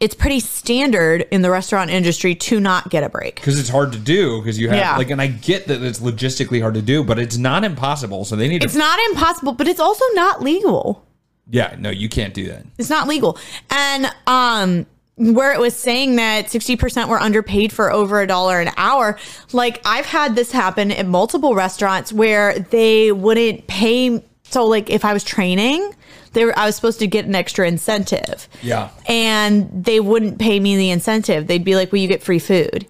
it's 0.00 0.14
pretty 0.14 0.40
standard 0.40 1.26
in 1.30 1.42
the 1.42 1.50
restaurant 1.50 1.90
industry 1.90 2.34
to 2.34 2.60
not 2.60 2.88
get 2.88 3.04
a 3.04 3.08
break. 3.08 3.34
because 3.36 3.58
it's 3.58 3.68
hard 3.68 3.92
to 3.92 3.98
do 3.98 4.40
because 4.40 4.58
you 4.58 4.68
have 4.70 4.78
Yeah. 4.78 4.96
like 4.96 5.10
and 5.10 5.20
i 5.20 5.26
get 5.26 5.66
that 5.66 5.82
it's 5.82 5.98
logistically 5.98 6.62
hard 6.62 6.72
to 6.74 6.80
do 6.82 7.04
but 7.04 7.18
it's 7.18 7.36
not 7.36 7.62
impossible 7.62 8.24
so 8.24 8.36
they 8.36 8.48
need 8.48 8.64
It's 8.64 8.72
to 8.72 8.78
not 8.78 8.98
impossible, 9.10 9.52
but 9.52 9.68
it's 9.68 9.78
also 9.80 10.04
not 10.14 10.40
legal. 10.42 11.04
yeah 11.50 11.76
no 11.78 11.90
you 11.90 12.08
can't 12.08 12.32
do 12.32 12.46
that 12.48 12.64
It's 12.78 12.88
not 12.88 13.06
legal. 13.06 13.38
And 13.68 14.06
um 14.26 14.86
where 15.16 15.52
it 15.52 15.58
was 15.58 15.74
saying 15.74 16.16
that 16.16 16.46
60% 16.46 17.08
were 17.08 17.18
underpaid 17.18 17.72
for 17.72 17.90
over 17.90 18.20
a 18.20 18.26
dollar 18.26 18.60
an 18.60 18.70
hour, 18.76 19.18
like 19.52 19.80
I've 19.84 20.06
had 20.06 20.36
this 20.36 20.52
happen 20.52 20.90
at 20.90 21.06
multiple 21.06 21.54
restaurants 21.54 22.12
where 22.12 22.58
they 22.58 23.12
wouldn't 23.12 23.66
pay 23.66 24.22
so 24.44 24.64
like 24.64 24.90
if 24.90 25.04
I 25.04 25.12
was 25.12 25.24
training, 25.24 25.92
they 26.32 26.44
were 26.44 26.56
I 26.56 26.66
was 26.66 26.76
supposed 26.76 26.98
to 27.00 27.06
get 27.06 27.24
an 27.24 27.34
extra 27.34 27.66
incentive. 27.66 28.48
Yeah. 28.62 28.90
And 29.06 29.84
they 29.84 30.00
wouldn't 30.00 30.38
pay 30.38 30.60
me 30.60 30.76
the 30.76 30.90
incentive. 30.90 31.46
They'd 31.46 31.64
be 31.64 31.74
like, 31.74 31.90
"Well, 31.90 32.00
you 32.00 32.08
get 32.08 32.22
free 32.22 32.38
food." 32.38 32.86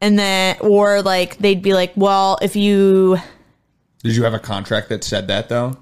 And 0.00 0.18
then 0.18 0.56
or 0.60 1.02
like 1.02 1.36
they'd 1.38 1.62
be 1.62 1.74
like, 1.74 1.92
"Well, 1.96 2.38
if 2.40 2.56
you 2.56 3.18
did 4.02 4.16
you 4.16 4.22
have 4.24 4.34
a 4.34 4.38
contract 4.38 4.88
that 4.88 5.04
said 5.04 5.28
that 5.28 5.48
though 5.48 5.76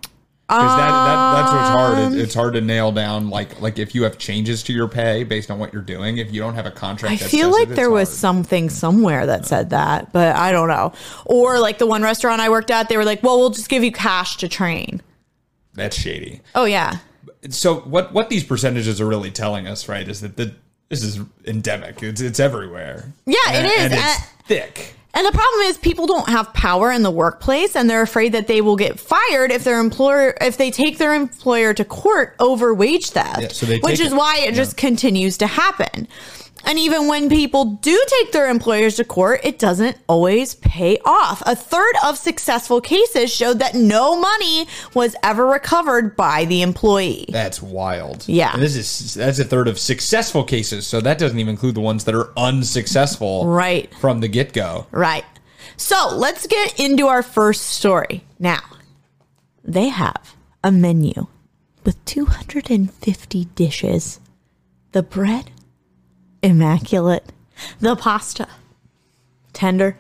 because 0.49 0.77
that, 0.77 0.91
that, 0.91 1.33
that's 1.35 1.53
what's 1.53 1.69
hard 1.71 1.99
Um, 1.99 2.13
It- 2.15 2.21
it's 2.21 2.35
hard 2.35 2.55
to 2.55 2.61
nail 2.61 2.93
down 2.93 3.31
like 3.31 3.61
like 3.61 3.79
if 3.79 3.95
you 3.95 4.03
have 4.03 4.19
changes 4.19 4.63
to 4.65 4.73
your 4.73 4.89
pay 4.89 5.25
based 5.25 5.51
on 5.51 5.59
what 5.59 5.73
you're 5.73 5.81
doing 5.83 6.19
if 6.19 6.33
you 6.33 6.41
don't 6.41 6.55
have 6.55 6.67
a 6.67 6.71
contract 6.71 7.15
I 7.23 7.27
feel 7.27 7.51
like 7.51 7.69
it, 7.71 7.75
there 7.77 7.91
was 7.91 8.09
hard. 8.09 8.19
something 8.19 8.69
somewhere 8.71 9.25
that 9.27 9.47
said 9.47 9.71
that, 9.71 10.13
but 10.13 10.37
I 10.37 10.53
don't 10.53 10.69
know. 10.69 10.93
Or 11.25 11.59
like 11.59 11.79
the 11.79 11.87
one 11.87 12.03
restaurant 12.03 12.41
I 12.43 12.51
worked 12.51 12.71
at, 12.71 12.89
they 12.89 12.97
were 12.99 13.05
like, 13.05 13.23
"Well, 13.23 13.39
we'll 13.39 13.51
just 13.51 13.69
give 13.71 13.83
you 13.83 13.93
cash 13.93 14.37
to 14.39 14.49
train." 14.49 15.01
that's 15.75 15.97
shady 15.97 16.43
Oh 16.55 16.67
yeah, 16.67 16.99
so 17.49 17.77
what 17.81 18.13
what 18.13 18.29
these 18.29 18.45
percentages 18.45 19.01
are 19.01 19.07
really 19.07 19.31
telling 19.31 19.67
us 19.67 19.89
right 19.89 20.07
is 20.07 20.21
that 20.21 20.37
the 20.37 20.55
this 20.91 21.03
is 21.03 21.19
endemic 21.47 22.03
it's 22.03 22.21
it's 22.21 22.39
everywhere 22.39 23.11
Yeah, 23.25 23.37
and, 23.53 23.67
is. 23.67 23.73
and 23.79 23.93
it's 23.95 24.03
Uh, 24.03 24.23
thick 24.47 24.95
and 25.15 25.27
the 25.27 25.33
problem 25.33 25.61
is 25.63 25.77
people 25.77 26.07
don't 26.07 26.29
have 26.29 26.53
power 26.55 26.91
in 26.91 27.03
the 27.03 27.11
workplace, 27.11 27.77
and 27.77 27.89
they're 27.89 28.03
afraid 28.03 28.33
that 28.33 28.47
they 28.47 28.61
will 28.61 28.77
get 28.77 28.99
fired 28.99 29.51
if 29.51 29.65
their 29.65 29.79
employer 29.79 30.35
if 30.41 30.57
they 30.57 30.71
take 30.71 30.99
their 30.99 31.15
employer 31.15 31.75
to 31.75 31.85
court 31.85 32.35
over 32.39 32.73
wage 32.73 33.11
theft. 33.11 33.41
Yeah, 33.41 33.49
so 33.49 33.67
which 33.67 34.01
is 34.01 34.13
it. 34.13 34.17
why 34.17 34.39
it 34.39 34.55
just 34.55 34.77
continues 34.77 35.39
to 35.39 35.47
happen. 35.47 36.09
And 36.65 36.79
even 36.79 37.09
when 37.09 37.29
people 37.29 37.65
do 37.65 38.03
take 38.09 38.33
their 38.33 38.49
employers 38.49 38.97
to 38.97 39.05
court, 39.05 39.41
it 39.45 39.59
doesn't 39.59 39.99
always 40.09 40.55
pay 40.55 40.99
off. 41.05 41.43
A 41.45 41.57
third 41.57 41.95
of 42.05 42.17
successful 42.17 42.81
cases 42.81 43.35
showed 43.35 43.59
that 43.59 43.75
no 43.75 44.19
money 44.19 44.67
was 44.95 45.17
ever 45.23 45.45
recovered 45.47 46.17
by 46.17 46.45
the 46.45 46.63
employee. 46.63 47.27
That's 47.29 47.61
wild. 47.61 48.27
Yeah. 48.29 48.53
And 48.55 48.63
this 48.63 48.77
is 48.77 49.15
that's 49.15 49.39
a 49.39 49.45
third 49.45 49.67
of 49.69 49.79
successful 49.79 50.45
cases, 50.45 50.87
so 50.87 51.01
that 51.01 51.19
doesn't 51.19 51.39
even 51.39 51.51
include 51.51 51.75
the 51.75 51.81
ones 51.81 52.05
that 52.05 52.15
are 52.15 52.33
unsuccessful 52.39 53.47
Right. 53.47 53.93
from 54.01 54.21
the 54.21 54.29
get 54.29 54.53
go. 54.53 54.87
Right. 54.93 55.25
So 55.77 56.11
let's 56.15 56.47
get 56.47 56.79
into 56.79 57.07
our 57.09 57.23
first 57.23 57.63
story. 57.63 58.25
Now, 58.39 58.61
they 59.65 59.89
have 59.89 60.35
a 60.63 60.71
menu 60.71 61.27
with 61.85 62.03
250 62.05 63.45
dishes. 63.57 64.21
The 64.93 65.03
bread, 65.03 65.51
immaculate. 66.43 67.33
The 67.81 67.97
pasta, 67.97 68.49
tender. 69.53 69.97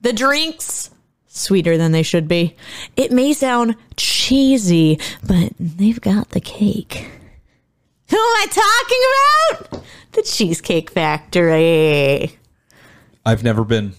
The 0.00 0.12
drinks, 0.12 0.90
sweeter 1.26 1.76
than 1.76 1.92
they 1.92 2.02
should 2.02 2.28
be. 2.28 2.56
It 2.96 3.10
may 3.12 3.32
sound 3.32 3.76
cheesy, 3.96 4.98
but 5.26 5.52
they've 5.58 6.00
got 6.00 6.30
the 6.30 6.40
cake. 6.40 7.10
Who 8.10 8.16
am 8.16 8.22
I 8.22 8.46
talking 9.60 9.70
about? 9.72 9.84
The 10.12 10.22
Cheesecake 10.22 10.90
Factory. 10.90 12.38
I've 13.26 13.42
never 13.42 13.64
been. 13.64 13.94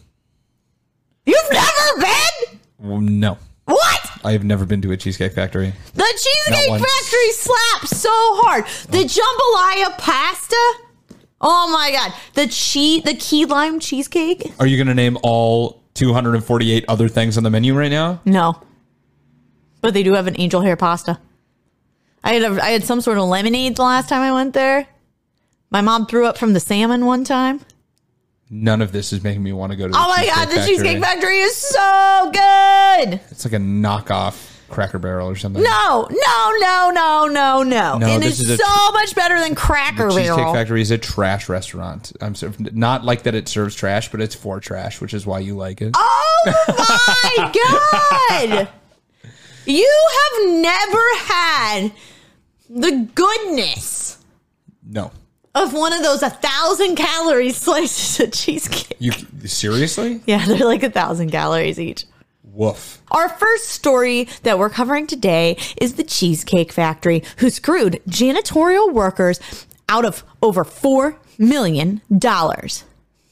You've 1.25 1.51
never 1.51 2.01
been? 2.01 2.59
Well, 2.77 3.01
no, 3.01 3.37
What? 3.65 4.11
I 4.23 4.31
have 4.33 4.43
never 4.43 4.65
been 4.65 4.81
to 4.83 4.91
a 4.91 4.97
cheesecake 4.97 5.33
factory. 5.33 5.73
The 5.95 6.03
Cheesecake. 6.03 6.69
Factory 6.69 7.31
slaps 7.31 7.97
so 7.99 8.09
hard. 8.11 8.65
The 8.89 9.03
jambalaya 9.03 9.97
pasta. 9.97 10.55
Oh 11.47 11.69
my 11.71 11.91
god. 11.91 12.11
The 12.33 12.47
cheese 12.47 13.03
the 13.03 13.13
key 13.13 13.45
lime 13.45 13.79
cheesecake? 13.79 14.51
Are 14.59 14.65
you 14.65 14.77
going 14.77 14.87
to 14.87 14.95
name 14.95 15.17
all 15.21 15.83
248 15.93 16.85
other 16.87 17.07
things 17.07 17.37
on 17.37 17.43
the 17.43 17.51
menu 17.51 17.77
right 17.77 17.91
now? 17.91 18.19
No. 18.25 18.61
But 19.81 19.93
they 19.93 20.01
do 20.01 20.13
have 20.13 20.25
an 20.25 20.35
angel 20.39 20.61
hair 20.61 20.75
pasta. 20.75 21.19
I 22.23 22.33
had 22.33 22.41
a, 22.41 22.63
I 22.63 22.69
had 22.71 22.83
some 22.83 22.99
sort 22.99 23.19
of 23.19 23.25
lemonade 23.25 23.75
the 23.75 23.83
last 23.83 24.09
time 24.09 24.21
I 24.21 24.33
went 24.33 24.55
there. 24.55 24.87
My 25.69 25.81
mom 25.81 26.07
threw 26.07 26.25
up 26.25 26.39
from 26.39 26.53
the 26.53 26.59
salmon 26.59 27.05
one 27.05 27.23
time. 27.23 27.61
None 28.49 28.81
of 28.81 28.91
this 28.91 29.13
is 29.13 29.23
making 29.23 29.43
me 29.43 29.53
want 29.53 29.71
to 29.71 29.75
go 29.75 29.85
to. 29.85 29.91
The 29.91 29.97
Oh 29.97 30.07
my 30.07 30.25
god, 30.25 30.49
the 30.49 30.65
Cheesecake 30.65 31.01
Factory 31.01 31.39
is 31.39 31.55
so 31.55 32.31
good. 32.31 33.19
It's 33.29 33.45
like 33.45 33.53
a 33.53 33.57
knockoff 33.57 34.54
Cracker 34.75 34.99
Barrel 34.99 35.29
or 35.29 35.37
something. 35.37 35.63
No, 35.63 36.05
no, 36.11 36.51
no, 36.59 36.91
no, 36.93 37.27
no, 37.27 37.63
no. 37.63 37.97
No, 37.97 38.07
and 38.07 38.21
it's 38.25 38.45
so 38.45 38.91
much 38.91 39.15
better 39.15 39.39
than 39.39 39.55
Cracker 39.55 40.09
The 40.09 40.15
Cheesecake 40.15 40.35
Barrel. 40.35 40.53
Factory 40.53 40.81
is 40.81 40.91
a 40.91 40.97
trash 40.97 41.47
restaurant. 41.47 42.11
I'm 42.19 42.35
so, 42.35 42.51
not 42.59 43.05
like 43.05 43.23
that 43.23 43.35
it 43.35 43.47
serves 43.47 43.73
trash, 43.73 44.11
but 44.11 44.19
it's 44.19 44.35
for 44.35 44.59
trash, 44.59 44.99
which 44.99 45.13
is 45.13 45.25
why 45.25 45.39
you 45.39 45.55
like 45.55 45.81
it. 45.81 45.95
Oh 45.97 46.53
my 46.67 47.51
god! 48.59 48.67
You 49.65 50.07
have 50.19 50.49
never 50.51 51.03
had 51.23 51.91
the 52.69 53.07
goodness 53.15 54.17
No, 54.85 55.11
of 55.55 55.73
one 55.73 55.93
of 55.93 56.03
those 56.03 56.21
a 56.21 56.29
thousand 56.29 56.97
calories 56.97 57.55
slices 57.55 58.19
of 58.19 58.33
cheesecake. 58.33 58.97
you 58.99 59.13
seriously? 59.45 60.21
Yeah, 60.25 60.45
they're 60.45 60.65
like 60.65 60.83
a 60.83 60.89
thousand 60.91 61.31
calories 61.31 61.79
each. 61.79 62.03
Woof. 62.55 63.01
Our 63.11 63.29
first 63.29 63.69
story 63.69 64.29
that 64.43 64.57
we're 64.57 64.69
covering 64.69 65.07
today 65.07 65.57
is 65.79 65.95
the 65.95 66.03
Cheesecake 66.03 66.71
Factory, 66.71 67.23
who 67.37 67.49
screwed 67.49 68.01
janitorial 68.07 68.91
workers 68.93 69.39
out 69.89 70.05
of 70.05 70.23
over 70.41 70.63
$4 70.63 71.17
million. 71.37 72.01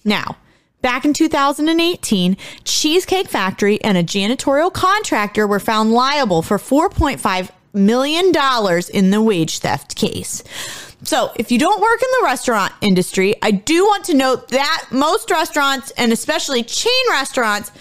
Now, 0.06 0.38
back 0.82 1.06
in 1.06 1.13
2018, 1.13 2.38
Cheesecake 2.65 3.30
Factory 3.30 3.82
and 3.82 3.98
a 3.98 4.03
janitorial 4.03 4.72
contractor 4.72 5.48
were 5.48 5.60
found 5.60 5.92
liable 5.92 6.42
for 6.42 6.58
$4.5 6.58 7.50
million 7.74 8.34
in 8.94 9.10
the 9.12 9.22
wage 9.22 9.60
theft 9.60 9.96
case. 9.96 10.44
So, 11.06 11.32
if 11.36 11.51
you 11.51 11.60
don't 11.60 11.82
work 11.82 12.01
in 12.01 12.08
the 12.20 12.25
restaurant 12.25 12.72
industry, 12.80 13.36
I 13.42 13.51
do 13.51 13.84
want 13.84 14.06
to 14.06 14.13
note 14.13 14.50
that 14.50 14.86
most 14.89 15.30
restaurants, 15.30 15.92
and 15.92 16.13
especially 16.13 16.63
chain 16.63 16.94
restaurants, 17.10 17.72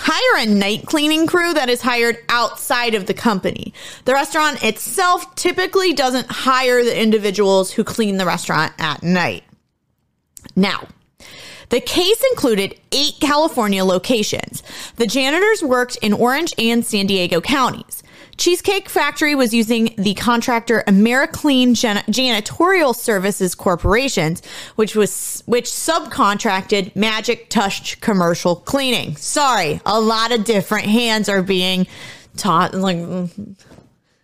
hire 0.00 0.46
a 0.46 0.46
night 0.46 0.86
cleaning 0.86 1.26
crew 1.26 1.52
that 1.54 1.68
is 1.68 1.82
hired 1.82 2.18
outside 2.28 2.94
of 2.94 3.06
the 3.06 3.14
company. 3.14 3.72
The 4.04 4.14
restaurant 4.14 4.62
itself 4.62 5.34
typically 5.34 5.92
doesn't 5.92 6.30
hire 6.30 6.84
the 6.84 7.00
individuals 7.00 7.72
who 7.72 7.84
clean 7.84 8.16
the 8.16 8.26
restaurant 8.26 8.72
at 8.78 9.02
night. 9.02 9.44
Now, 10.56 10.88
the 11.70 11.80
case 11.80 12.22
included 12.30 12.78
eight 12.92 13.14
California 13.20 13.84
locations. 13.84 14.62
The 14.96 15.06
janitors 15.06 15.62
worked 15.62 15.96
in 15.96 16.12
Orange 16.12 16.54
and 16.56 16.84
San 16.84 17.06
Diego 17.06 17.40
counties. 17.40 18.02
Cheesecake 18.38 18.88
Factory 18.88 19.34
was 19.34 19.52
using 19.52 19.94
the 19.98 20.14
contractor 20.14 20.84
AmeriClean 20.86 21.74
Jan- 21.74 22.04
Janitorial 22.04 22.94
Services 22.94 23.54
Corporations, 23.56 24.42
which 24.76 24.94
was 24.94 25.42
which 25.46 25.64
subcontracted 25.66 26.94
Magic 26.94 27.50
Touch 27.50 28.00
commercial 28.00 28.54
cleaning. 28.56 29.16
Sorry, 29.16 29.80
a 29.84 30.00
lot 30.00 30.32
of 30.32 30.44
different 30.44 30.86
hands 30.86 31.28
are 31.28 31.42
being 31.42 31.86
taught. 32.36 32.74
Like, 32.74 33.28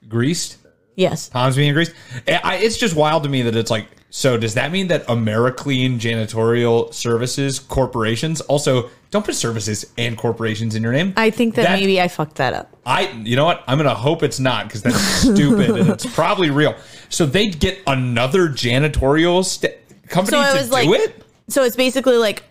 Greased. 0.09 0.59
yes, 0.95 1.29
Tom's 1.29 1.57
being 1.57 1.75
greased. 1.75 1.93
It's 2.27 2.77
just 2.77 2.95
wild 2.95 3.25
to 3.25 3.29
me 3.29 3.43
that 3.43 3.57
it's 3.57 3.71
like. 3.71 3.89
So 4.17 4.37
does 4.39 4.55
that 4.55 4.71
mean 4.71 4.87
that 4.89 5.09
AmeriClean 5.09 5.99
Janitorial 5.99 6.95
Services 6.95 7.59
corporations 7.59 8.41
also 8.43 8.89
don't 9.11 9.25
put 9.25 9.35
services 9.35 9.93
and 9.99 10.17
corporations 10.17 10.77
in 10.77 10.85
your 10.85 10.93
name? 10.93 11.15
I 11.17 11.31
think 11.31 11.57
that, 11.57 11.69
maybe 11.73 12.01
I 12.01 12.07
fucked 12.07 12.37
that 12.37 12.53
up. 12.55 12.77
I, 12.87 13.09
you 13.25 13.35
know 13.35 13.45
what? 13.45 13.65
I'm 13.67 13.77
gonna 13.77 13.93
hope 13.93 14.23
it's 14.23 14.39
not 14.39 14.69
because 14.69 14.85
that's 14.85 14.97
stupid 15.23 15.71
and 15.71 15.89
it's 15.91 16.07
probably 16.15 16.51
real. 16.51 16.77
So 17.09 17.27
they'd 17.27 17.59
get 17.59 17.81
another 17.89 18.49
janitorial 18.49 19.45
st- 19.45 19.75
company 20.09 20.37
So 20.45 20.53
to 20.53 20.59
was 20.61 20.69
do 20.69 20.73
like, 20.73 20.89
it. 20.91 21.23
so 21.49 21.65
it's 21.65 21.75
basically 21.75 22.17
like 22.17 22.45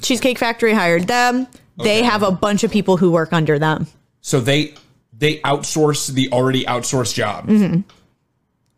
Cheesecake 0.00 0.38
Factory 0.38 0.72
hired 0.72 1.06
them. 1.06 1.48
They 1.76 1.98
Okay. 1.98 2.02
have 2.04 2.22
a 2.22 2.32
bunch 2.32 2.64
of 2.64 2.70
people 2.70 2.96
who 2.96 3.10
work 3.10 3.34
under 3.34 3.58
them. 3.58 3.88
So 4.22 4.40
they 4.40 4.72
they 5.18 5.36
outsource 5.40 6.08
the 6.08 6.30
already 6.32 6.64
outsourced 6.64 7.12
job. 7.12 7.46
Mm-hmm. 7.48 7.80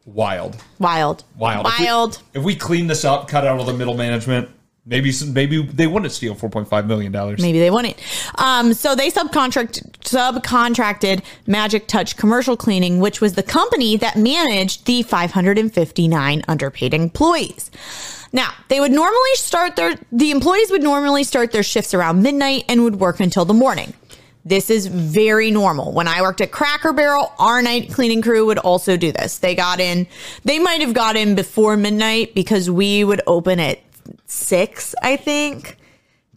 Wild, 0.07 0.63
Wild, 0.79 1.25
wild, 1.39 1.67
If 1.67 1.79
we- 1.79 1.85
wild. 1.87 2.23
If 2.35 2.43
we, 2.43 2.55
clean 2.57 2.87
this 2.87 3.05
up, 3.05 3.27
cut 3.29 3.47
out 3.47 3.59
all 3.59 3.65
the 3.65 3.73
middle 3.73 3.95
management, 3.97 4.51
maybe 4.87 5.11
some, 5.13 5.33
maybe 5.33 5.63
they 5.63 5.87
wouldn't 5.87 6.13
steal 6.13 6.35
4.5 6.35 6.87
million 6.87 7.11
dollars. 7.11 7.41
Maybe 7.41 7.59
they 7.59 7.71
wouldn't. 7.71 7.97
Um, 8.37 8.75
so 8.75 8.95
they 8.95 9.11
subcontract 9.11 9.81
subcontracted 10.03 11.23
Magic 11.47 11.87
Touch 11.87 12.17
Commercial 12.17 12.57
Cleaning, 12.57 13.01
which 13.01 13.21
was 13.23 13.33
the 13.35 13.43
company 13.43 13.97
that 13.97 14.17
managed 14.17 14.85
the 14.87 15.03
559 15.05 16.43
underpaid 16.49 16.93
employees. 16.95 17.71
Now, 18.33 18.51
they 18.69 18.81
would 18.81 18.93
normally 18.93 19.35
start 19.37 19.77
their 19.77 19.95
the 20.13 20.31
employees 20.33 20.71
would 20.71 20.83
normally 20.83 21.25
start 21.25 21.53
their 21.53 21.63
shifts 21.63 21.95
around 21.95 22.23
midnight 22.23 22.65
and 22.69 22.83
would 22.85 22.97
work 22.97 23.21
until 23.21 23.45
the 23.45 23.55
morning. 23.55 23.95
This 24.45 24.69
is 24.71 24.87
very 24.87 25.51
normal. 25.51 25.93
When 25.93 26.07
I 26.07 26.21
worked 26.21 26.41
at 26.41 26.53
Cracker 26.53 26.93
Barrel, 26.93 27.33
our 27.39 27.63
night 27.63 27.91
cleaning 27.93 28.21
crew 28.23 28.45
would 28.47 28.59
also 28.59 28.97
do 28.97 29.11
this. 29.11 29.39
They 29.39 29.55
got 29.55 29.81
in, 29.81 30.07
they 30.45 30.59
might 30.59 30.81
have 30.81 30.93
got 30.93 31.17
in 31.17 31.35
before 31.35 31.77
midnight 31.77 32.35
because 32.35 32.71
we 32.71 33.05
would 33.05 33.23
open 33.27 33.59
at 33.61 33.79
six, 34.27 34.95
I 35.03 35.17
think 35.17 35.79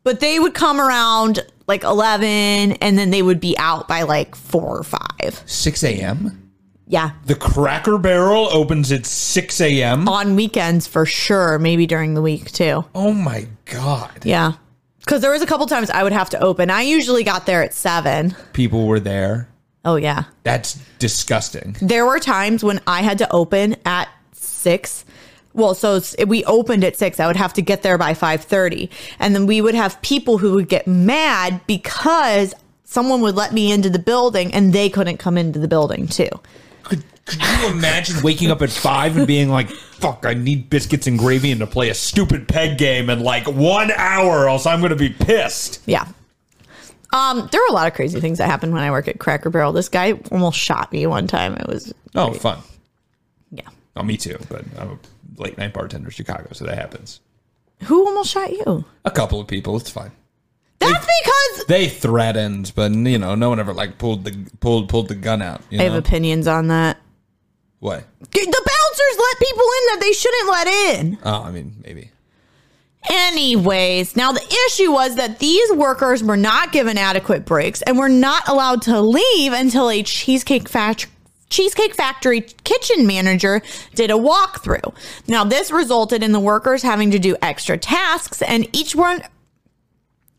but 0.07 0.21
they 0.21 0.39
would 0.39 0.53
come 0.53 0.79
around 0.79 1.45
like 1.67 1.83
11 1.83 2.27
and 2.27 2.97
then 2.97 3.09
they 3.09 3.21
would 3.21 3.41
be 3.41 3.57
out 3.57 3.89
by 3.89 4.03
like 4.03 4.35
4 4.37 4.77
or 4.77 4.81
5 4.83 5.43
6 5.45 5.83
a.m. 5.83 6.53
yeah 6.87 7.11
The 7.25 7.35
Cracker 7.35 7.97
Barrel 7.97 8.47
opens 8.53 8.89
at 8.93 9.05
6 9.05 9.59
a.m. 9.59 10.07
on 10.07 10.37
weekends 10.37 10.87
for 10.87 11.05
sure 11.05 11.59
maybe 11.59 11.85
during 11.85 12.13
the 12.13 12.21
week 12.21 12.53
too 12.53 12.85
Oh 12.95 13.11
my 13.11 13.47
god! 13.65 14.21
yeah 14.23 14.53
because 15.07 15.21
there 15.21 15.31
was 15.31 15.41
a 15.41 15.45
couple 15.45 15.65
times 15.65 15.89
i 15.89 16.03
would 16.03 16.11
have 16.11 16.29
to 16.29 16.39
open. 16.43 16.69
I 16.69 16.81
usually 16.81 17.23
got 17.23 17.45
there 17.45 17.63
at 17.63 17.73
7 17.73 18.35
People 18.53 18.85
were 18.87 18.99
there. 18.99 19.47
oh 19.85 19.95
yeah. 19.95 20.25
That's 20.43 20.73
disgusting. 20.99 21.75
there 21.81 22.05
were 22.05 22.19
times 22.19 22.63
when 22.63 22.81
i 22.85 23.01
had 23.01 23.17
to 23.19 23.31
open 23.31 23.75
at 23.85 24.09
6 24.33 25.05
well 25.53 25.73
so 25.73 25.95
it's- 25.95 26.15
we 26.27 26.43
opened 26.43 26.83
at 26.83 26.97
6 26.97 27.19
i 27.21 27.25
would 27.27 27.37
have 27.37 27.53
to 27.53 27.61
get 27.61 27.81
there 27.83 27.97
by 27.97 28.13
5.30 28.13 28.89
and 29.19 29.33
then 29.33 29.45
we 29.47 29.61
would 29.61 29.75
have 29.75 29.99
people 30.01 30.37
who 30.39 30.53
would 30.55 30.67
get 30.67 30.87
mad 30.87 31.61
because 31.67 32.53
someone 32.83 33.21
would 33.21 33.35
let 33.35 33.53
me 33.53 33.71
into 33.71 33.89
the 33.89 33.99
building 33.99 34.53
and 34.53 34.73
they 34.73 34.89
couldn't 34.89 35.17
come 35.17 35.37
into 35.37 35.57
the 35.59 35.67
building 35.67 36.07
too 36.07 36.29
Could 37.27 37.39
could 37.41 37.59
you 37.61 37.67
imagine 37.71 38.21
waking 38.23 38.51
up 38.51 38.61
at 38.61 38.69
five 38.71 39.17
and 39.17 39.27
being 39.27 39.49
like, 39.49 39.69
"Fuck, 39.69 40.25
I 40.25 40.33
need 40.33 40.69
biscuits 40.69 41.07
and 41.07 41.19
gravy 41.19 41.51
and 41.51 41.59
to 41.59 41.67
play 41.67 41.89
a 41.89 41.93
stupid 41.93 42.47
peg 42.47 42.77
game 42.77 43.09
in 43.09 43.19
like 43.21 43.45
one 43.47 43.91
hour, 43.91 44.47
else 44.47 44.65
I'm 44.65 44.81
gonna 44.81 44.95
be 44.95 45.09
pissed." 45.09 45.81
Yeah. 45.85 46.07
Um, 47.13 47.47
there 47.51 47.61
were 47.61 47.67
a 47.69 47.73
lot 47.73 47.87
of 47.87 47.93
crazy 47.93 48.19
things 48.19 48.37
that 48.37 48.47
happened 48.49 48.73
when 48.73 48.83
I 48.83 48.91
worked 48.91 49.07
at 49.07 49.17
Cracker 49.19 49.49
Barrel. 49.49 49.71
This 49.71 49.89
guy 49.89 50.13
almost 50.31 50.57
shot 50.59 50.91
me 50.91 51.05
one 51.07 51.25
time. 51.27 51.55
It 51.55 51.67
was 51.67 51.93
Oh, 52.15 52.33
fun. 52.33 52.59
yeah. 53.51 53.67
Oh, 53.95 54.03
me 54.03 54.17
too. 54.17 54.37
But 54.49 54.63
I'm 54.77 54.89
a 54.91 55.41
late 55.41 55.57
night 55.57 55.73
bartender 55.73 56.07
in 56.07 56.11
Chicago, 56.11 56.47
so 56.51 56.65
that 56.65 56.77
happens. 56.77 57.19
Who 57.83 58.05
almost 58.07 58.31
shot 58.31 58.51
you? 58.51 58.83
A 59.05 59.11
couple 59.11 59.39
of 59.39 59.47
people, 59.47 59.77
it's 59.77 59.89
fine. 59.89 60.11
That's 60.79 61.05
because 61.05 61.65
They 61.67 61.87
threatened, 61.89 62.71
but 62.75 62.91
you 62.93 63.17
know, 63.17 63.35
no 63.35 63.49
one 63.49 63.59
ever 63.59 63.73
like 63.73 63.97
pulled 63.97 64.23
the 64.25 64.35
pulled 64.59 64.89
pulled 64.89 65.07
the 65.07 65.15
gun 65.15 65.41
out. 65.41 65.61
You 65.69 65.79
I 65.79 65.83
have 65.83 65.93
know? 65.93 65.99
opinions 65.99 66.47
on 66.47 66.67
that. 66.67 66.97
What? 67.79 68.03
The 68.19 68.63
bouncers 68.65 69.17
let 69.19 69.39
people 69.39 69.63
in 69.63 69.85
that 69.87 69.97
they 70.01 70.11
shouldn't 70.13 70.49
let 70.49 70.67
in. 70.67 71.17
Oh, 71.23 71.43
I 71.43 71.51
mean, 71.51 71.75
maybe. 71.83 72.11
Anyways, 73.09 74.15
now 74.15 74.31
the 74.31 74.57
issue 74.67 74.91
was 74.91 75.15
that 75.15 75.39
these 75.39 75.71
workers 75.71 76.23
were 76.23 76.37
not 76.37 76.71
given 76.71 76.97
adequate 76.97 77.45
breaks 77.45 77.81
and 77.83 77.97
were 77.97 78.09
not 78.09 78.47
allowed 78.49 78.81
to 78.83 78.99
leave 78.99 79.53
until 79.53 79.89
a 79.89 80.03
cheesecake 80.03 80.67
factory 80.67 81.11
Cheesecake 81.49 81.95
Factory 81.95 82.41
kitchen 82.41 83.07
manager 83.07 83.61
did 83.95 84.11
a 84.11 84.15
walkthrough. 84.15 84.93
Now, 85.27 85.43
this 85.43 85.71
resulted 85.71 86.21
in 86.21 86.33
the 86.33 86.39
workers 86.39 86.83
having 86.83 87.11
to 87.11 87.19
do 87.19 87.37
extra 87.41 87.77
tasks, 87.77 88.41
and 88.41 88.67
each 88.75 88.95
one 88.95 89.23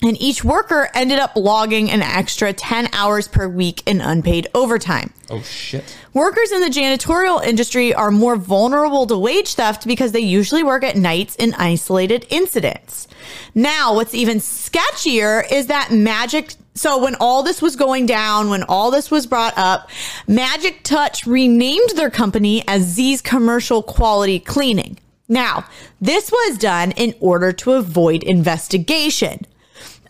and 0.03 0.21
each 0.21 0.45
worker 0.45 0.89
ended 0.95 1.19
up 1.19 1.33
logging 1.35 1.91
an 1.91 2.03
extra 2.03 2.53
10 2.53 2.89
hours 2.93 3.27
per 3.27 3.49
week 3.49 3.83
in 3.87 4.01
unpaid 4.01 4.47
overtime. 4.55 5.13
Oh 5.29 5.43
shit. 5.43 5.97
Workers 6.15 6.53
in 6.53 6.61
the 6.61 6.69
janitorial 6.69 7.45
industry 7.45 7.93
are 7.93 8.11
more 8.11 8.37
vulnerable 8.37 9.07
to 9.07 9.19
wage 9.19 9.55
theft 9.55 9.87
because 9.87 10.13
they 10.13 10.21
usually 10.21 10.63
work 10.63 10.85
at 10.85 10.97
nights 10.97 11.35
in 11.37 11.53
isolated 11.55 12.27
incidents. 12.31 13.09
Now, 13.55 13.95
what's 13.95 14.15
even 14.15 14.39
sketchier 14.39 15.51
is 15.51 15.67
that 15.67 15.91
Magic. 15.91 16.55
So, 16.75 17.03
when 17.03 17.17
all 17.17 17.43
this 17.43 17.61
was 17.61 17.75
going 17.75 18.07
down, 18.07 18.51
when 18.51 18.63
all 18.63 18.93
this 18.93 19.11
was 19.11 19.27
brought 19.27 19.55
up, 19.59 19.91
Magic 20.29 20.85
Touch 20.85 21.27
renamed 21.27 21.91
their 21.97 22.09
company 22.09 22.63
as 22.69 22.83
Z's 22.83 23.21
Commercial 23.21 23.83
Quality 23.83 24.39
Cleaning. 24.39 24.97
Now, 25.29 25.67
this 26.01 26.31
was 26.31 26.57
done 26.57 26.93
in 26.93 27.15
order 27.21 27.53
to 27.53 27.73
avoid 27.73 28.23
investigation. 28.23 29.45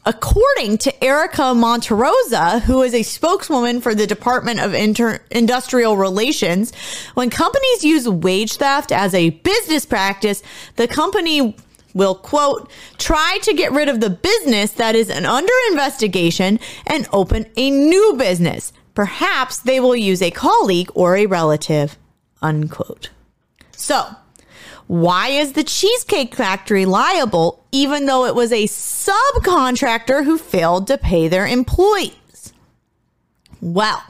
According 0.08 0.78
to 0.78 1.04
Erika 1.04 1.52
Monterroza, 1.52 2.62
who 2.62 2.80
is 2.80 2.94
a 2.94 3.02
spokeswoman 3.02 3.82
for 3.82 3.94
the 3.94 4.06
Department 4.06 4.58
of 4.58 4.72
Inter- 4.72 5.20
Industrial 5.30 5.98
Relations, 5.98 6.72
when 7.12 7.28
companies 7.28 7.84
use 7.84 8.08
wage 8.08 8.56
theft 8.56 8.90
as 8.90 9.12
a 9.12 9.28
business 9.28 9.84
practice, 9.84 10.42
the 10.76 10.88
company 10.88 11.54
will 11.92 12.14
quote 12.14 12.70
try 12.96 13.38
to 13.42 13.52
get 13.52 13.70
rid 13.72 13.90
of 13.90 14.00
the 14.00 14.08
business 14.08 14.70
that 14.72 14.94
is 14.94 15.10
an 15.10 15.26
under 15.26 15.52
investigation 15.68 16.58
and 16.86 17.06
open 17.12 17.44
a 17.58 17.70
new 17.70 18.14
business. 18.18 18.72
Perhaps 18.94 19.58
they 19.58 19.78
will 19.78 19.94
use 19.94 20.22
a 20.22 20.30
colleague 20.30 20.90
or 20.94 21.16
a 21.16 21.26
relative. 21.26 21.98
Unquote. 22.40 23.10
So, 23.72 24.06
why 24.88 25.28
is 25.28 25.52
the 25.52 25.64
Cheesecake 25.64 26.34
Factory 26.34 26.86
liable 26.86 27.64
even 27.70 28.06
though 28.06 28.24
it 28.24 28.34
was 28.34 28.50
a 28.52 28.64
subcontractor 28.64 30.24
who 30.24 30.38
failed 30.38 30.86
to 30.86 30.98
pay 30.98 31.28
their 31.28 31.46
employees? 31.46 32.52
Well, 33.60 34.02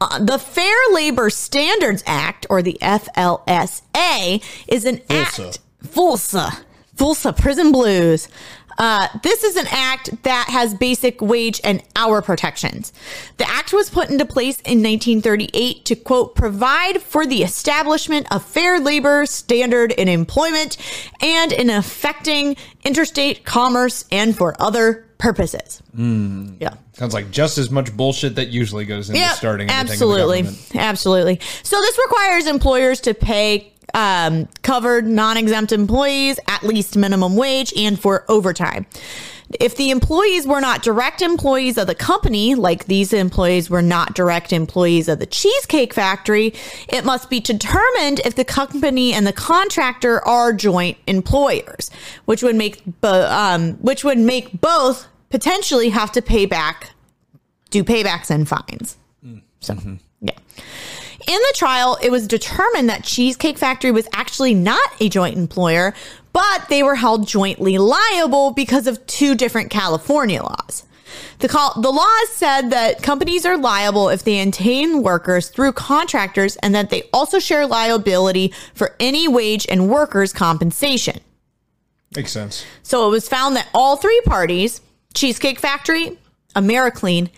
uh, 0.00 0.18
the 0.18 0.38
Fair 0.38 0.76
Labor 0.92 1.30
Standards 1.30 2.02
Act, 2.06 2.46
or 2.50 2.60
the 2.60 2.78
FLSA, 2.82 4.42
is 4.66 4.84
an 4.84 5.00
act. 5.10 5.60
FULSA. 5.84 6.62
FULSA, 6.96 7.36
Prison 7.36 7.70
Blues. 7.70 8.28
Uh, 8.78 9.08
this 9.22 9.42
is 9.42 9.56
an 9.56 9.66
act 9.70 10.22
that 10.22 10.48
has 10.48 10.72
basic 10.74 11.20
wage 11.20 11.60
and 11.64 11.82
hour 11.96 12.22
protections. 12.22 12.92
The 13.36 13.48
act 13.48 13.72
was 13.72 13.90
put 13.90 14.08
into 14.08 14.24
place 14.24 14.60
in 14.60 14.82
1938 14.82 15.84
to, 15.86 15.96
quote, 15.96 16.36
provide 16.36 17.02
for 17.02 17.26
the 17.26 17.42
establishment 17.42 18.30
of 18.32 18.44
fair 18.44 18.78
labor 18.78 19.26
standard 19.26 19.92
in 19.92 20.08
employment 20.08 20.76
and 21.20 21.52
in 21.52 21.70
affecting 21.70 22.56
interstate 22.84 23.44
commerce 23.44 24.04
and 24.12 24.36
for 24.36 24.54
other 24.62 25.06
purposes. 25.18 25.82
Yeah. 25.96 26.74
Sounds 26.92 27.14
like 27.14 27.30
just 27.30 27.58
as 27.58 27.70
much 27.70 27.96
bullshit 27.96 28.36
that 28.36 28.48
usually 28.48 28.84
goes 28.84 29.10
into 29.10 29.20
Yeah, 29.20 29.32
starting 29.32 29.68
absolutely, 29.68 30.44
absolutely. 30.74 31.40
So 31.64 31.80
this 31.80 31.98
requires 31.98 32.46
employers 32.46 33.00
to 33.02 33.14
pay 33.14 33.72
um, 33.94 34.48
covered 34.62 35.06
non-exempt 35.06 35.72
employees 35.72 36.38
at 36.46 36.62
least 36.62 36.96
minimum 36.96 37.36
wage 37.36 37.72
and 37.76 37.98
for 37.98 38.24
overtime. 38.28 38.86
If 39.58 39.76
the 39.76 39.90
employees 39.90 40.46
were 40.46 40.60
not 40.60 40.82
direct 40.82 41.22
employees 41.22 41.78
of 41.78 41.86
the 41.86 41.94
company, 41.94 42.54
like 42.54 42.84
these 42.84 43.14
employees 43.14 43.70
were 43.70 43.80
not 43.80 44.14
direct 44.14 44.52
employees 44.52 45.08
of 45.08 45.20
the 45.20 45.26
Cheesecake 45.26 45.94
Factory, 45.94 46.52
it 46.88 47.06
must 47.06 47.30
be 47.30 47.40
determined 47.40 48.20
if 48.26 48.34
the 48.34 48.44
company 48.44 49.14
and 49.14 49.26
the 49.26 49.32
contractor 49.32 50.22
are 50.26 50.52
joint 50.52 50.98
employers, 51.06 51.90
which 52.26 52.42
would 52.42 52.56
make 52.56 52.82
bo- 53.00 53.26
um, 53.30 53.74
which 53.76 54.04
would 54.04 54.18
make 54.18 54.60
both 54.60 55.06
potentially 55.30 55.88
have 55.88 56.12
to 56.12 56.20
pay 56.20 56.44
back 56.44 56.90
do 57.70 57.84
paybacks 57.84 58.30
and 58.30 58.48
fines. 58.48 58.96
So, 59.60 59.76
yeah. 60.20 60.32
In 61.28 61.34
the 61.34 61.54
trial, 61.54 61.98
it 62.00 62.10
was 62.10 62.26
determined 62.26 62.88
that 62.88 63.04
Cheesecake 63.04 63.58
Factory 63.58 63.90
was 63.90 64.08
actually 64.14 64.54
not 64.54 64.88
a 64.98 65.10
joint 65.10 65.36
employer, 65.36 65.92
but 66.32 66.66
they 66.70 66.82
were 66.82 66.94
held 66.94 67.28
jointly 67.28 67.76
liable 67.76 68.52
because 68.52 68.86
of 68.86 69.06
two 69.06 69.34
different 69.34 69.68
California 69.68 70.42
laws. 70.42 70.86
The, 71.40 71.48
call, 71.48 71.78
the 71.82 71.90
laws 71.90 72.28
said 72.30 72.70
that 72.70 73.02
companies 73.02 73.44
are 73.44 73.58
liable 73.58 74.08
if 74.08 74.24
they 74.24 74.40
entertain 74.40 75.02
workers 75.02 75.50
through 75.50 75.72
contractors 75.72 76.56
and 76.56 76.74
that 76.74 76.88
they 76.88 77.02
also 77.12 77.38
share 77.38 77.66
liability 77.66 78.54
for 78.72 78.96
any 78.98 79.28
wage 79.28 79.66
and 79.68 79.90
workers' 79.90 80.32
compensation. 80.32 81.20
Makes 82.16 82.32
sense. 82.32 82.64
So 82.82 83.06
it 83.06 83.10
was 83.10 83.28
found 83.28 83.54
that 83.56 83.68
all 83.74 83.96
three 83.96 84.22
parties, 84.24 84.80
Cheesecake 85.12 85.58
Factory, 85.58 86.16
AmeriClean, 86.56 87.28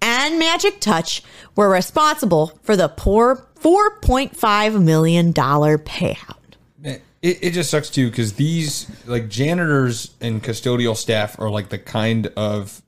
and 0.00 0.38
Magic 0.38 0.80
Touch, 0.80 1.22
were 1.54 1.68
responsible 1.68 2.58
for 2.62 2.76
the 2.76 2.88
poor 2.88 3.46
$4.5 3.60 4.82
million 4.82 5.32
payout. 5.32 6.36
It, 7.22 7.38
it 7.42 7.50
just 7.50 7.70
sucks 7.70 7.90
too 7.90 8.08
because 8.10 8.34
these 8.34 8.88
like 9.06 9.28
janitors 9.28 10.14
and 10.20 10.42
custodial 10.42 10.96
staff 10.96 11.40
are 11.40 11.50
like 11.50 11.70
the 11.70 11.78
kind 11.78 12.28
of 12.36 12.82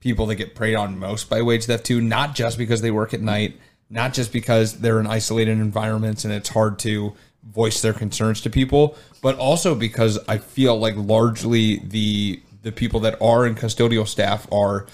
people 0.00 0.26
that 0.26 0.36
get 0.36 0.54
preyed 0.54 0.76
on 0.76 0.98
most 0.98 1.28
by 1.28 1.42
wage 1.42 1.66
theft 1.66 1.84
too. 1.84 2.00
Not 2.00 2.34
just 2.34 2.56
because 2.56 2.80
they 2.80 2.90
work 2.90 3.12
at 3.12 3.20
night, 3.20 3.58
not 3.90 4.14
just 4.14 4.32
because 4.32 4.78
they're 4.78 5.00
in 5.00 5.06
isolated 5.06 5.58
environments 5.58 6.24
and 6.24 6.32
it's 6.32 6.48
hard 6.48 6.78
to 6.80 7.14
voice 7.42 7.82
their 7.82 7.92
concerns 7.92 8.40
to 8.42 8.50
people, 8.50 8.96
but 9.20 9.36
also 9.36 9.74
because 9.74 10.18
I 10.28 10.38
feel 10.38 10.78
like 10.78 10.94
largely 10.96 11.80
the 11.80 12.40
the 12.62 12.72
people 12.72 13.00
that 13.00 13.20
are 13.20 13.46
in 13.46 13.54
custodial 13.54 14.08
staff 14.08 14.50
are, 14.52 14.86